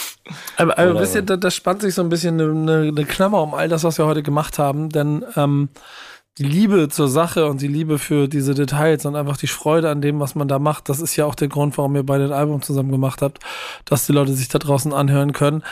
Aber, 0.58 0.78
aber 0.78 1.00
wisst 1.00 1.16
ihr, 1.16 1.22
da, 1.22 1.38
da 1.38 1.50
spannt 1.50 1.82
sich 1.82 1.96
so 1.96 2.02
ein 2.02 2.10
bisschen 2.10 2.42
eine, 2.42 2.90
eine 2.90 3.06
Klammer 3.06 3.42
um 3.42 3.54
all 3.54 3.70
das, 3.70 3.86
was 3.86 3.98
wir 3.98 4.06
heute 4.06 4.22
gemacht 4.22 4.60
haben. 4.60 4.90
Denn 4.90 5.24
ähm, 5.38 5.70
die 6.38 6.44
Liebe 6.44 6.90
zur 6.90 7.08
Sache 7.08 7.46
und 7.46 7.62
die 7.62 7.70
Liebe 7.70 8.00
für 8.00 8.28
diese 8.28 8.54
Details 8.54 9.06
und 9.06 9.16
einfach 9.16 9.38
die 9.38 9.48
Freude 9.48 9.90
an 9.90 10.02
dem, 10.02 10.20
was 10.20 10.36
man 10.36 10.50
da 10.50 10.60
macht, 10.60 10.90
das 10.90 11.00
ist 11.00 11.16
ja 11.16 11.24
auch 11.24 11.36
der 11.36 11.48
Grund, 11.48 11.78
warum 11.78 11.96
ihr 11.96 12.04
beide 12.04 12.26
ein 12.26 12.34
Album 12.34 12.62
zusammen 12.62 12.92
gemacht 12.92 13.22
habt, 13.22 13.40
dass 13.86 14.06
die 14.06 14.12
Leute 14.12 14.34
sich 14.34 14.50
da 14.50 14.60
draußen 14.60 14.92
anhören 14.92 15.32
können. 15.32 15.64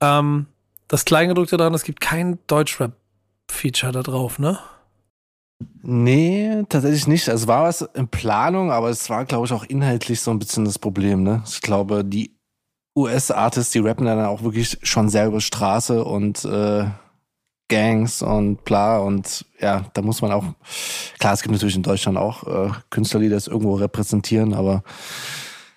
Ähm, 0.00 0.46
das 0.86 1.04
Kleingedruckte 1.04 1.56
daran, 1.56 1.74
es 1.74 1.82
gibt 1.82 2.00
kein 2.00 2.38
Deutschrap-Feature 2.46 3.90
da 3.90 4.02
drauf, 4.04 4.38
ne? 4.38 4.60
Nee, 5.82 6.62
tatsächlich 6.68 7.06
nicht. 7.06 7.28
Es 7.28 7.46
war 7.46 7.64
was 7.64 7.82
in 7.82 8.08
Planung, 8.08 8.72
aber 8.72 8.88
es 8.88 9.08
war, 9.10 9.24
glaube 9.24 9.46
ich, 9.46 9.52
auch 9.52 9.64
inhaltlich 9.64 10.20
so 10.20 10.30
ein 10.30 10.38
bisschen 10.38 10.64
das 10.64 10.78
Problem. 10.78 11.22
Ne? 11.22 11.42
Ich 11.46 11.60
glaube, 11.60 12.04
die 12.04 12.36
US-Artists, 12.96 13.72
die 13.72 13.80
rappen 13.80 14.06
dann 14.06 14.24
auch 14.24 14.42
wirklich 14.42 14.78
schon 14.82 15.08
selber 15.08 15.40
Straße 15.40 16.04
und 16.04 16.44
äh, 16.44 16.86
Gangs 17.68 18.22
und 18.22 18.64
bla. 18.64 18.98
Und 18.98 19.44
ja, 19.60 19.86
da 19.94 20.02
muss 20.02 20.22
man 20.22 20.32
auch, 20.32 20.44
klar, 21.18 21.34
es 21.34 21.42
gibt 21.42 21.52
natürlich 21.52 21.76
in 21.76 21.82
Deutschland 21.82 22.16
auch 22.18 22.44
äh, 22.46 22.70
Künstler, 22.90 23.20
die 23.20 23.28
das 23.28 23.46
irgendwo 23.46 23.74
repräsentieren, 23.74 24.54
aber 24.54 24.84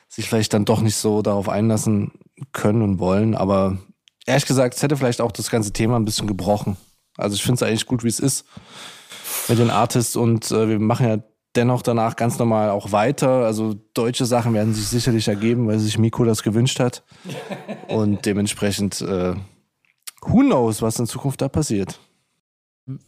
sich 0.08 0.28
vielleicht 0.30 0.54
dann 0.54 0.66
doch 0.66 0.82
nicht 0.82 0.96
so 0.96 1.22
darauf 1.22 1.50
einlassen 1.50 2.12
können 2.54 2.82
und 2.82 3.00
wollen. 3.00 3.36
Aber 3.36 3.78
ehrlich 4.26 4.46
gesagt, 4.46 4.76
es 4.76 4.84
hätte 4.84 4.98
vielleicht 4.98 5.22
auch 5.22 5.32
das 5.32 5.50
ganze 5.50 5.74
Thema 5.74 5.98
ein 5.98 6.06
bisschen 6.06 6.28
gebrochen. 6.28 6.78
Also 7.18 7.36
ich 7.36 7.42
finde 7.44 7.56
es 7.56 7.64
eigentlich 7.64 7.88
gut, 7.88 8.04
wie 8.04 8.10
es 8.10 8.20
ist 8.20 8.46
mit 9.50 9.60
den 9.60 9.70
Artists 9.70 10.16
und 10.16 10.52
äh, 10.52 10.70
wir 10.70 10.80
machen 10.80 11.08
ja 11.08 11.18
dennoch 11.56 11.82
danach 11.82 12.16
ganz 12.16 12.38
normal 12.40 12.70
auch 12.70 12.92
weiter. 12.92 13.46
Also 13.46 13.76
deutsche 13.94 14.26
Sachen 14.26 14.54
werden 14.54 14.74
sich 14.74 14.88
sicherlich 14.88 15.28
ergeben, 15.28 15.68
weil 15.68 15.80
sich 15.80 15.98
Miko 15.98 16.24
das 16.24 16.44
gewünscht 16.44 16.80
hat. 16.80 17.04
Und 17.88 18.26
dementsprechend, 18.26 19.02
äh, 19.02 19.34
who 20.22 20.40
knows, 20.40 20.82
was 20.82 21.00
in 21.00 21.08
Zukunft 21.08 21.42
da 21.42 21.50
passiert. 21.50 22.00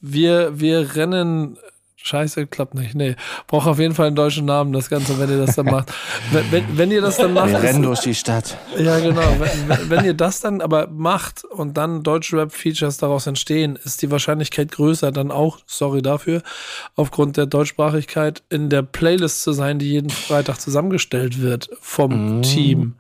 Wir, 0.02 0.60
wir 0.60 0.96
rennen 0.96 1.58
Scheiße, 2.02 2.48
klappt 2.48 2.76
nicht. 2.76 2.96
Nee, 2.96 3.16
braucht 3.48 3.68
auf 3.68 3.78
jeden 3.78 3.94
Fall 3.94 4.08
einen 4.08 4.16
deutschen 4.16 4.46
Namen, 4.46 4.72
das 4.72 4.90
Ganze, 4.90 5.20
wenn 5.20 5.30
ihr 5.30 5.46
das 5.46 5.56
dann 5.56 5.66
macht. 5.66 5.94
Wenn, 6.32 6.52
wenn, 6.52 6.78
wenn 6.78 6.92
ihr 6.92 7.02
das 7.02 7.18
dann 7.18 7.34
macht. 7.34 7.50
Wir 7.50 7.62
rennen 7.62 7.82
durch 7.82 8.02
die 8.02 8.14
Stadt. 8.14 8.58
Ja, 8.78 9.00
genau. 9.00 9.22
Wenn, 9.40 9.90
wenn, 9.90 10.06
ihr 10.06 10.14
das 10.14 10.42
dann 10.42 10.62
aber 10.62 10.88
macht 10.88 11.44
und 11.44 11.76
dann 11.78 12.04
deutsche 12.04 12.38
Rap-Features 12.38 12.98
daraus 12.98 13.26
entstehen, 13.28 13.78
ist 13.84 14.02
die 14.02 14.12
Wahrscheinlichkeit 14.12 14.72
größer, 14.72 15.12
dann 15.12 15.32
auch, 15.32 15.60
sorry 15.66 16.02
dafür, 16.02 16.42
aufgrund 16.96 17.38
der 17.38 17.48
Deutschsprachigkeit 17.48 18.44
in 18.50 18.70
der 18.70 18.84
Playlist 18.84 19.42
zu 19.42 19.54
sein, 19.54 19.80
die 19.80 19.90
jeden 19.90 20.10
Freitag 20.10 20.60
zusammengestellt 20.60 21.42
wird 21.42 21.70
vom 21.82 22.40
mm. 22.40 22.42
Team. 22.44 22.96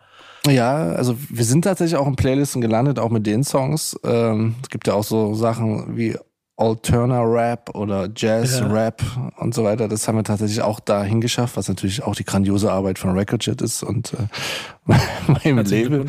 Ja, 0.48 0.92
also 0.94 1.18
wir 1.30 1.46
sind 1.46 1.64
tatsächlich 1.64 1.98
auch 1.98 2.08
in 2.08 2.16
Playlisten 2.16 2.62
gelandet, 2.62 3.00
auch 3.00 3.10
mit 3.10 3.26
den 3.28 3.44
Songs. 3.44 4.00
Ähm, 4.04 4.56
es 4.62 4.70
gibt 4.70 4.88
ja 4.88 4.94
auch 4.94 5.04
so 5.04 5.34
Sachen 5.34 5.98
wie 5.98 6.18
Alterna 6.60 7.22
Rap 7.22 7.74
oder 7.74 8.10
Jazz 8.14 8.60
ja. 8.60 8.68
Rap 8.68 9.02
und 9.38 9.54
so 9.54 9.64
weiter. 9.64 9.88
Das 9.88 10.08
haben 10.08 10.18
wir 10.18 10.24
tatsächlich 10.24 10.62
auch 10.62 10.82
dahin 10.82 11.22
geschafft, 11.22 11.56
was 11.56 11.70
natürlich 11.70 12.04
auch 12.04 12.16
die 12.16 12.26
grandiose 12.26 12.72
Arbeit 12.72 13.00
von 13.00 13.18
Recordjet 13.18 13.62
ist 13.62 13.82
und 13.82 14.14
äh, 14.14 14.94
meinem 15.44 15.66
Label. 15.66 16.06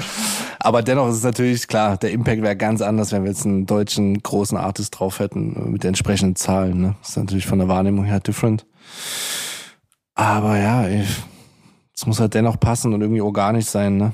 Aber 0.58 0.82
dennoch 0.82 1.08
ist 1.08 1.16
es 1.16 1.22
natürlich 1.22 1.68
klar, 1.68 1.96
der 1.96 2.10
Impact 2.10 2.42
wäre 2.42 2.56
ganz 2.56 2.82
anders, 2.82 3.12
wenn 3.12 3.22
wir 3.22 3.30
jetzt 3.30 3.46
einen 3.46 3.66
deutschen 3.66 4.20
großen 4.20 4.58
Artist 4.58 4.98
drauf 4.98 5.20
hätten 5.20 5.72
mit 5.72 5.84
den 5.84 5.88
entsprechenden 5.88 6.34
Zahlen. 6.34 6.80
Ne? 6.80 6.96
Das 7.00 7.10
ist 7.10 7.16
natürlich 7.16 7.46
von 7.46 7.60
der 7.60 7.68
Wahrnehmung 7.68 8.04
her 8.04 8.18
different. 8.18 8.66
Aber 10.16 10.58
ja, 10.58 10.84
es 10.86 12.06
muss 12.06 12.18
halt 12.18 12.34
dennoch 12.34 12.58
passen 12.58 12.92
und 12.92 13.00
irgendwie 13.00 13.20
organisch 13.20 13.66
sein, 13.66 13.96
ne? 13.96 14.12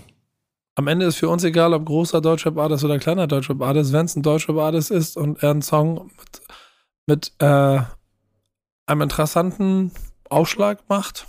Am 0.76 0.86
Ende 0.86 1.06
ist 1.06 1.16
für 1.16 1.28
uns 1.28 1.42
egal, 1.42 1.72
ob 1.72 1.86
großer 1.86 2.20
Deutschrap-Artist 2.20 2.84
oder 2.84 2.98
kleiner 2.98 3.26
Deutschrap-Artist, 3.26 3.92
wenn 3.92 4.04
es 4.04 4.14
ein 4.14 4.22
Deutschrap-Artist 4.22 4.90
ist 4.90 5.16
und 5.16 5.42
er 5.42 5.50
einen 5.50 5.62
Song 5.62 6.10
mit, 6.18 6.42
mit 7.06 7.32
äh, 7.38 7.80
einem 8.86 9.00
interessanten 9.00 9.90
Aufschlag 10.28 10.80
macht, 10.88 11.26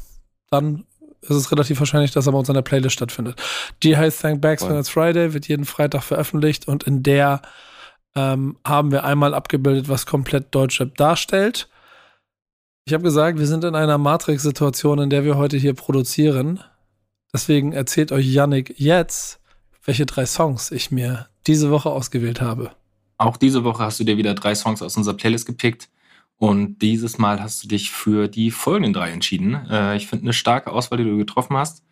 dann 0.52 0.86
ist 1.22 1.32
es 1.32 1.52
relativ 1.52 1.80
wahrscheinlich, 1.80 2.12
dass 2.12 2.28
er 2.28 2.34
bei 2.34 2.38
uns 2.38 2.50
in 2.50 2.56
der 2.56 2.62
Playlist 2.62 2.94
stattfindet. 2.94 3.42
Die 3.84 3.96
heißt 3.96 4.22
Thank 4.22 4.42
Bags 4.42 4.68
When 4.68 4.78
It's 4.78 4.90
Friday, 4.90 5.34
wird 5.34 5.48
jeden 5.48 5.66
Freitag 5.66 6.04
veröffentlicht 6.04 6.68
und 6.68 6.84
in 6.84 7.02
der 7.02 7.42
ähm, 8.16 8.58
haben 8.66 8.92
wir 8.92 9.06
einmal 9.06 9.34
abgebildet, 9.34 9.88
was 9.88 10.06
komplett 10.06 10.54
Deutschrap 10.54 10.96
darstellt. 10.96 11.70
Ich 12.86 12.94
habe 12.94 13.04
gesagt, 13.04 13.40
wir 13.40 13.48
sind 13.48 13.64
in 13.64 13.76
einer 13.76 13.98
Matrix-Situation, 13.98 15.00
in 15.00 15.10
der 15.10 15.24
wir 15.24 15.38
heute 15.38 15.58
hier 15.58 15.74
produzieren. 15.74 16.62
Deswegen 17.34 17.74
erzählt 17.74 18.12
euch 18.12 18.26
Yannick 18.26 18.76
jetzt, 18.78 19.40
welche 19.84 20.06
drei 20.06 20.26
Songs 20.26 20.72
ich 20.72 20.92
mir 20.92 21.28
diese 21.46 21.72
Woche 21.72 21.90
ausgewählt 21.90 22.42
habe. 22.42 22.72
Auch 23.18 23.38
diese 23.38 23.64
Woche 23.64 23.84
hast 23.84 24.00
du 24.00 24.04
dir 24.04 24.18
wieder 24.18 24.34
drei 24.34 24.56
Songs 24.56 24.82
aus 24.82 24.98
unserer 24.98 25.16
Playlist 25.16 25.46
gepickt. 25.46 25.90
Und 26.40 26.80
dieses 26.84 27.18
Mal 27.18 27.42
hast 27.42 27.64
du 27.64 27.68
dich 27.68 27.90
für 27.90 28.28
die 28.28 28.52
folgenden 28.52 28.94
drei 28.94 29.10
entschieden. 29.10 29.56
Äh, 29.70 29.98
ich 29.98 30.08
finde 30.08 30.26
eine 30.26 30.34
starke 30.34 30.72
Auswahl, 30.72 31.00
die 31.00 31.04
du 31.04 31.18
getroffen 31.18 31.58
hast. 31.58 31.84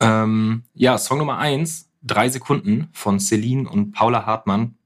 Ähm, 0.00 0.64
ja, 0.74 0.98
Song 0.98 1.18
Nummer 1.18 1.38
eins, 1.38 1.88
Drei 2.00 2.28
Sekunden 2.28 2.88
von 2.92 3.18
Celine 3.18 3.68
und 3.68 3.92
Paula 3.92 4.24
Hartmann. 4.24 4.76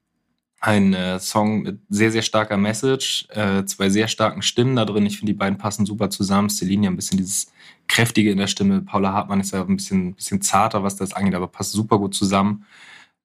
Ein 0.60 0.94
äh, 0.94 1.18
Song 1.18 1.62
mit 1.62 1.80
sehr, 1.88 2.10
sehr 2.10 2.22
starker 2.22 2.56
Message, 2.56 3.26
äh, 3.30 3.64
zwei 3.64 3.90
sehr 3.90 4.08
starken 4.08 4.42
Stimmen 4.42 4.76
da 4.76 4.84
drin. 4.84 5.04
Ich 5.04 5.18
finde, 5.18 5.32
die 5.32 5.38
beiden 5.38 5.58
passen 5.58 5.84
super 5.84 6.08
zusammen. 6.08 6.48
Celine 6.48 6.84
ja 6.84 6.90
ein 6.90 6.96
bisschen 6.96 7.18
dieses 7.18 7.51
Kräftige 7.92 8.30
in 8.30 8.38
der 8.38 8.46
Stimme. 8.46 8.80
Paula 8.80 9.12
Hartmann 9.12 9.40
ist 9.40 9.52
ja 9.52 9.60
ein 9.60 9.76
bisschen, 9.76 10.14
bisschen 10.14 10.40
zarter, 10.40 10.82
was 10.82 10.96
das 10.96 11.12
angeht, 11.12 11.34
aber 11.34 11.46
passt 11.46 11.72
super 11.72 11.98
gut 11.98 12.14
zusammen. 12.14 12.64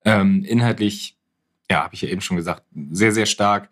Ähm, 0.03 0.43
inhaltlich, 0.43 1.15
ja, 1.71 1.85
habe 1.85 1.95
ich 1.95 2.01
ja 2.01 2.09
eben 2.09 2.19
schon 2.19 2.35
gesagt, 2.35 2.63
sehr, 2.91 3.13
sehr 3.13 3.27
stark. 3.27 3.69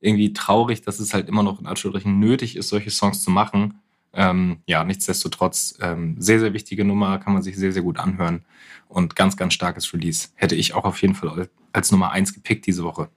Irgendwie 0.00 0.32
traurig, 0.32 0.82
dass 0.82 1.00
es 1.00 1.14
halt 1.14 1.28
immer 1.28 1.42
noch 1.42 1.58
in 1.58 1.66
Anführungsstrichen 1.66 2.20
nötig 2.20 2.54
ist, 2.54 2.68
solche 2.68 2.90
Songs 2.90 3.22
zu 3.22 3.30
machen. 3.32 3.80
Ähm, 4.12 4.58
ja, 4.66 4.84
nichtsdestotrotz, 4.84 5.78
ähm, 5.80 6.14
sehr, 6.20 6.38
sehr 6.38 6.52
wichtige 6.52 6.84
Nummer, 6.84 7.18
kann 7.18 7.32
man 7.32 7.42
sich 7.42 7.56
sehr, 7.56 7.72
sehr 7.72 7.82
gut 7.82 7.98
anhören. 7.98 8.44
Und 8.86 9.16
ganz, 9.16 9.36
ganz 9.36 9.52
starkes 9.52 9.92
Release. 9.92 10.28
Hätte 10.36 10.54
ich 10.54 10.74
auch 10.74 10.84
auf 10.84 11.02
jeden 11.02 11.16
Fall 11.16 11.48
als 11.72 11.90
Nummer 11.90 12.12
eins 12.12 12.32
gepickt 12.32 12.66
diese 12.66 12.84
Woche. 12.84 13.10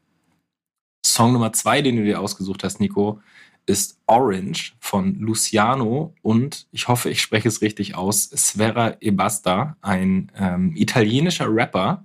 Song 1.05 1.33
Nummer 1.33 1.53
zwei, 1.53 1.83
den 1.83 1.95
du 1.95 2.03
dir 2.03 2.19
ausgesucht 2.19 2.63
hast, 2.63 2.79
Nico, 2.79 3.21
ist 3.69 3.99
Orange 4.07 4.73
von 4.79 5.19
Luciano 5.19 6.15
und 6.23 6.67
ich 6.71 6.87
hoffe, 6.87 7.11
ich 7.11 7.21
spreche 7.21 7.47
es 7.47 7.61
richtig 7.61 7.95
aus, 7.95 8.23
Sfera 8.23 8.97
Ebasta, 8.99 9.77
ein 9.81 10.31
ähm, 10.35 10.75
italienischer 10.75 11.45
Rapper. 11.47 12.03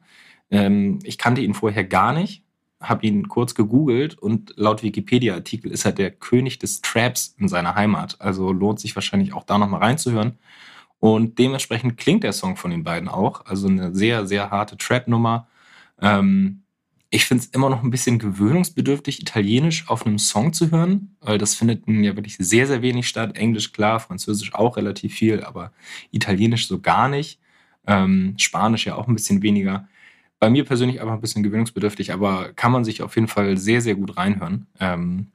Ähm, 0.50 0.98
ich 1.04 1.16
kannte 1.16 1.40
ihn 1.40 1.54
vorher 1.54 1.84
gar 1.84 2.12
nicht, 2.12 2.42
habe 2.80 3.06
ihn 3.06 3.28
kurz 3.28 3.54
gegoogelt 3.54 4.18
und 4.18 4.52
laut 4.56 4.82
Wikipedia-Artikel 4.82 5.70
ist 5.70 5.86
er 5.86 5.92
der 5.92 6.10
König 6.10 6.58
des 6.58 6.82
Traps 6.82 7.34
in 7.38 7.48
seiner 7.48 7.74
Heimat. 7.74 8.20
Also 8.20 8.52
lohnt 8.52 8.78
sich 8.78 8.94
wahrscheinlich 8.94 9.32
auch 9.32 9.44
da 9.44 9.56
nochmal 9.56 9.80
reinzuhören. 9.80 10.38
Und 11.00 11.38
dementsprechend 11.38 11.96
klingt 11.96 12.24
der 12.24 12.32
Song 12.32 12.56
von 12.56 12.70
den 12.70 12.84
beiden 12.84 13.08
auch. 13.08 13.46
Also 13.46 13.68
eine 13.68 13.94
sehr, 13.94 14.26
sehr 14.26 14.50
harte 14.50 14.76
Trap-Nummer. 14.76 15.48
Ähm, 15.98 16.63
ich 17.14 17.26
finde 17.26 17.44
es 17.44 17.50
immer 17.50 17.70
noch 17.70 17.84
ein 17.84 17.92
bisschen 17.92 18.18
gewöhnungsbedürftig, 18.18 19.20
Italienisch 19.20 19.88
auf 19.88 20.04
einem 20.04 20.18
Song 20.18 20.52
zu 20.52 20.72
hören, 20.72 21.14
weil 21.20 21.38
das 21.38 21.54
findet 21.54 21.86
ja 21.86 22.16
wirklich 22.16 22.36
sehr, 22.38 22.66
sehr 22.66 22.82
wenig 22.82 23.06
statt. 23.06 23.36
Englisch 23.36 23.72
klar, 23.72 24.00
Französisch 24.00 24.52
auch 24.52 24.76
relativ 24.76 25.14
viel, 25.14 25.44
aber 25.44 25.72
Italienisch 26.10 26.66
so 26.66 26.80
gar 26.80 27.08
nicht. 27.08 27.38
Ähm, 27.86 28.34
Spanisch 28.36 28.86
ja 28.86 28.96
auch 28.96 29.06
ein 29.06 29.14
bisschen 29.14 29.42
weniger. 29.42 29.86
Bei 30.40 30.50
mir 30.50 30.64
persönlich 30.64 31.00
einfach 31.00 31.14
ein 31.14 31.20
bisschen 31.20 31.44
gewöhnungsbedürftig, 31.44 32.12
aber 32.12 32.52
kann 32.54 32.72
man 32.72 32.84
sich 32.84 33.00
auf 33.00 33.14
jeden 33.14 33.28
Fall 33.28 33.58
sehr, 33.58 33.80
sehr 33.80 33.94
gut 33.94 34.16
reinhören. 34.16 34.66
Ähm, 34.80 35.28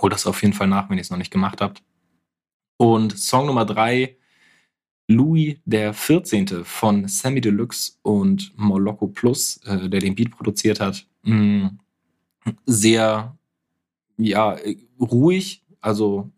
hol 0.00 0.10
das 0.10 0.28
auf 0.28 0.40
jeden 0.42 0.54
Fall 0.54 0.68
nach, 0.68 0.88
wenn 0.88 0.96
ihr 0.96 1.02
es 1.02 1.10
noch 1.10 1.18
nicht 1.18 1.32
gemacht 1.32 1.60
habt. 1.60 1.82
Und 2.76 3.18
Song 3.18 3.46
Nummer 3.46 3.64
drei, 3.64 4.16
Louis 5.08 5.58
der 5.64 5.94
14. 5.94 6.64
von 6.64 7.06
Sammy 7.06 7.40
Deluxe 7.40 7.92
und 8.02 8.52
Moloko 8.56 9.06
Plus, 9.06 9.58
äh, 9.64 9.88
der 9.88 10.00
den 10.00 10.14
Beat 10.14 10.30
produziert 10.30 10.80
hat 10.80 11.06
mh, 11.26 11.70
sehr, 12.64 13.36
ja, 14.16 14.56
ruhig, 15.00 15.64
also 15.80 16.30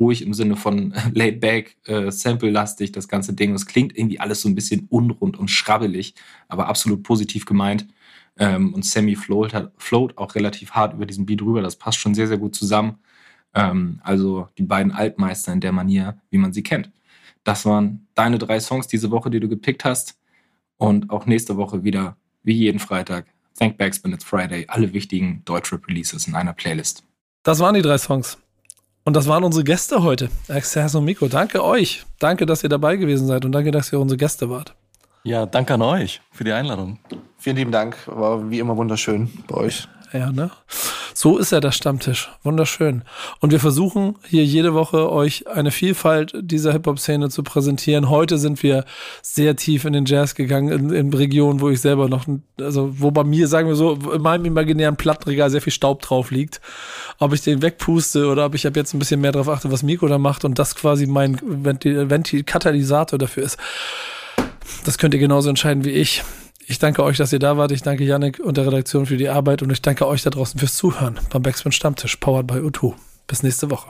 ruhig 0.00 0.22
im 0.22 0.34
Sinne 0.34 0.56
von 0.56 0.94
laid 1.14 1.40
back, 1.40 1.76
äh, 1.86 2.10
sample-lastig, 2.10 2.92
das 2.92 3.08
ganze 3.08 3.34
Ding. 3.34 3.54
Es 3.54 3.66
klingt 3.66 3.96
irgendwie 3.96 4.20
alles 4.20 4.42
so 4.42 4.48
ein 4.48 4.54
bisschen 4.54 4.86
unrund 4.90 5.38
und 5.38 5.50
schrabbelig, 5.50 6.14
aber 6.48 6.68
absolut 6.68 7.02
positiv 7.02 7.44
gemeint. 7.44 7.88
Ähm, 8.38 8.72
und 8.74 8.84
Sammy 8.84 9.16
float, 9.16 9.52
hat, 9.52 9.72
float 9.78 10.16
auch 10.16 10.34
relativ 10.36 10.72
hart 10.72 10.94
über 10.94 11.06
diesen 11.06 11.26
Beat 11.26 11.42
rüber. 11.42 11.62
Das 11.62 11.76
passt 11.76 11.98
schon 11.98 12.14
sehr, 12.14 12.28
sehr 12.28 12.38
gut 12.38 12.54
zusammen. 12.54 12.98
Ähm, 13.54 14.00
also 14.04 14.48
die 14.58 14.62
beiden 14.62 14.92
Altmeister 14.92 15.52
in 15.52 15.60
der 15.60 15.72
Manier, 15.72 16.20
wie 16.30 16.38
man 16.38 16.52
sie 16.52 16.62
kennt. 16.62 16.92
Das 17.48 17.64
waren 17.64 18.06
deine 18.14 18.36
drei 18.36 18.60
Songs 18.60 18.88
diese 18.88 19.10
Woche, 19.10 19.30
die 19.30 19.40
du 19.40 19.48
gepickt 19.48 19.86
hast. 19.86 20.18
Und 20.76 21.08
auch 21.08 21.24
nächste 21.24 21.56
Woche 21.56 21.82
wieder, 21.82 22.18
wie 22.42 22.52
jeden 22.52 22.78
Freitag, 22.78 23.24
Thank 23.58 23.78
Backspin 23.78 24.12
It's 24.12 24.22
Friday, 24.22 24.66
alle 24.68 24.92
wichtigen 24.92 25.40
Deutschrap-Releases 25.46 26.28
in 26.28 26.34
einer 26.34 26.52
Playlist. 26.52 27.04
Das 27.44 27.58
waren 27.60 27.74
die 27.74 27.80
drei 27.80 27.96
Songs. 27.96 28.36
Und 29.02 29.16
das 29.16 29.28
waren 29.28 29.44
unsere 29.44 29.64
Gäste 29.64 30.02
heute. 30.02 30.28
Exers 30.48 30.94
und 30.94 31.06
Miko. 31.06 31.26
Danke 31.26 31.64
euch. 31.64 32.04
Danke, 32.18 32.44
dass 32.44 32.62
ihr 32.64 32.68
dabei 32.68 32.96
gewesen 32.96 33.26
seid 33.26 33.46
und 33.46 33.52
danke, 33.52 33.70
dass 33.70 33.94
ihr 33.94 33.98
unsere 33.98 34.18
Gäste 34.18 34.50
wart. 34.50 34.74
Ja, 35.24 35.46
danke 35.46 35.72
an 35.72 35.80
euch 35.80 36.20
für 36.30 36.44
die 36.44 36.52
Einladung. 36.52 36.98
Vielen 37.38 37.56
lieben 37.56 37.72
Dank. 37.72 37.96
War 38.08 38.50
wie 38.50 38.58
immer 38.58 38.76
wunderschön 38.76 39.30
bei 39.46 39.54
euch. 39.54 39.88
Ja, 40.12 40.32
ne? 40.32 40.50
So 41.14 41.36
ist 41.36 41.50
ja 41.50 41.58
der 41.58 41.72
Stammtisch. 41.72 42.30
Wunderschön. 42.44 43.02
Und 43.40 43.50
wir 43.50 43.58
versuchen 43.58 44.14
hier 44.24 44.44
jede 44.44 44.72
Woche 44.72 45.10
euch 45.10 45.48
eine 45.48 45.72
Vielfalt 45.72 46.32
dieser 46.40 46.72
Hip-Hop-Szene 46.72 47.28
zu 47.28 47.42
präsentieren. 47.42 48.08
Heute 48.08 48.38
sind 48.38 48.62
wir 48.62 48.84
sehr 49.20 49.56
tief 49.56 49.84
in 49.84 49.94
den 49.94 50.04
Jazz 50.04 50.36
gegangen, 50.36 50.68
in, 50.68 50.90
in 50.92 51.12
Regionen, 51.12 51.60
wo 51.60 51.70
ich 51.70 51.80
selber 51.80 52.08
noch, 52.08 52.26
also 52.60 52.94
wo 53.00 53.10
bei 53.10 53.24
mir, 53.24 53.48
sagen 53.48 53.66
wir 53.66 53.74
so, 53.74 53.94
in 53.94 54.22
meinem 54.22 54.44
imaginären 54.44 54.96
Plattenregal 54.96 55.50
sehr 55.50 55.60
viel 55.60 55.72
Staub 55.72 56.02
drauf 56.02 56.30
liegt. 56.30 56.60
Ob 57.18 57.32
ich 57.32 57.40
den 57.40 57.62
wegpuste 57.62 58.28
oder 58.28 58.46
ob 58.46 58.54
ich 58.54 58.64
ab 58.64 58.76
jetzt 58.76 58.94
ein 58.94 59.00
bisschen 59.00 59.20
mehr 59.20 59.32
darauf 59.32 59.48
achte, 59.48 59.72
was 59.72 59.82
Miko 59.82 60.06
da 60.06 60.18
macht 60.18 60.44
und 60.44 60.58
das 60.58 60.76
quasi 60.76 61.06
mein 61.06 61.36
Ventil, 61.42 62.10
Ventil 62.10 62.44
Katalysator 62.44 63.18
dafür 63.18 63.42
ist. 63.42 63.58
Das 64.84 64.98
könnt 64.98 65.14
ihr 65.14 65.20
genauso 65.20 65.48
entscheiden 65.48 65.84
wie 65.84 65.90
ich. 65.90 66.22
Ich 66.70 66.78
danke 66.78 67.02
euch, 67.02 67.16
dass 67.16 67.32
ihr 67.32 67.38
da 67.38 67.56
wart. 67.56 67.72
Ich 67.72 67.80
danke 67.80 68.04
Yannick 68.04 68.40
und 68.40 68.58
der 68.58 68.66
Redaktion 68.66 69.06
für 69.06 69.16
die 69.16 69.30
Arbeit 69.30 69.62
und 69.62 69.72
ich 69.72 69.80
danke 69.80 70.06
euch 70.06 70.22
da 70.22 70.28
draußen 70.28 70.60
fürs 70.60 70.74
Zuhören 70.74 71.18
beim 71.30 71.42
Backspin 71.42 71.72
Stammtisch, 71.72 72.16
powered 72.16 72.46
by 72.46 72.56
O2. 72.56 72.92
Bis 73.26 73.42
nächste 73.42 73.70
Woche. 73.70 73.88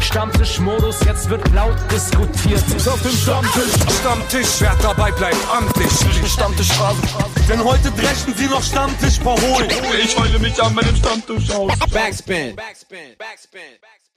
Stammtischmodus, 0.00 0.98
jetzt 1.04 1.30
wird 1.30 1.48
laut 1.54 1.76
diskutiert. 1.92 2.64
Auf 2.88 3.00
dem 3.02 3.12
Stammtisch, 3.12 3.96
Stammtisch, 4.00 4.60
wer 4.60 4.74
dabei 4.82 5.12
bleibt, 5.12 5.36
amtlich. 5.56 5.92
Stammtisch 6.28 6.72
Phase. 6.72 7.00
Denn 7.48 7.62
heute 7.62 7.92
brechen 7.92 8.34
sie 8.34 8.46
noch 8.46 8.62
Stammtisch 8.62 9.20
verholen. 9.20 9.70
Ich 10.02 10.18
heule 10.18 10.38
mich 10.40 10.60
an 10.60 10.74
meinem 10.74 10.96
Stammtisch 10.96 11.48
aus. 11.50 11.72
Backspin. 11.92 12.56
Backspin. 12.56 12.56
Backspin. 12.56 13.14
Backspin. 13.18 14.07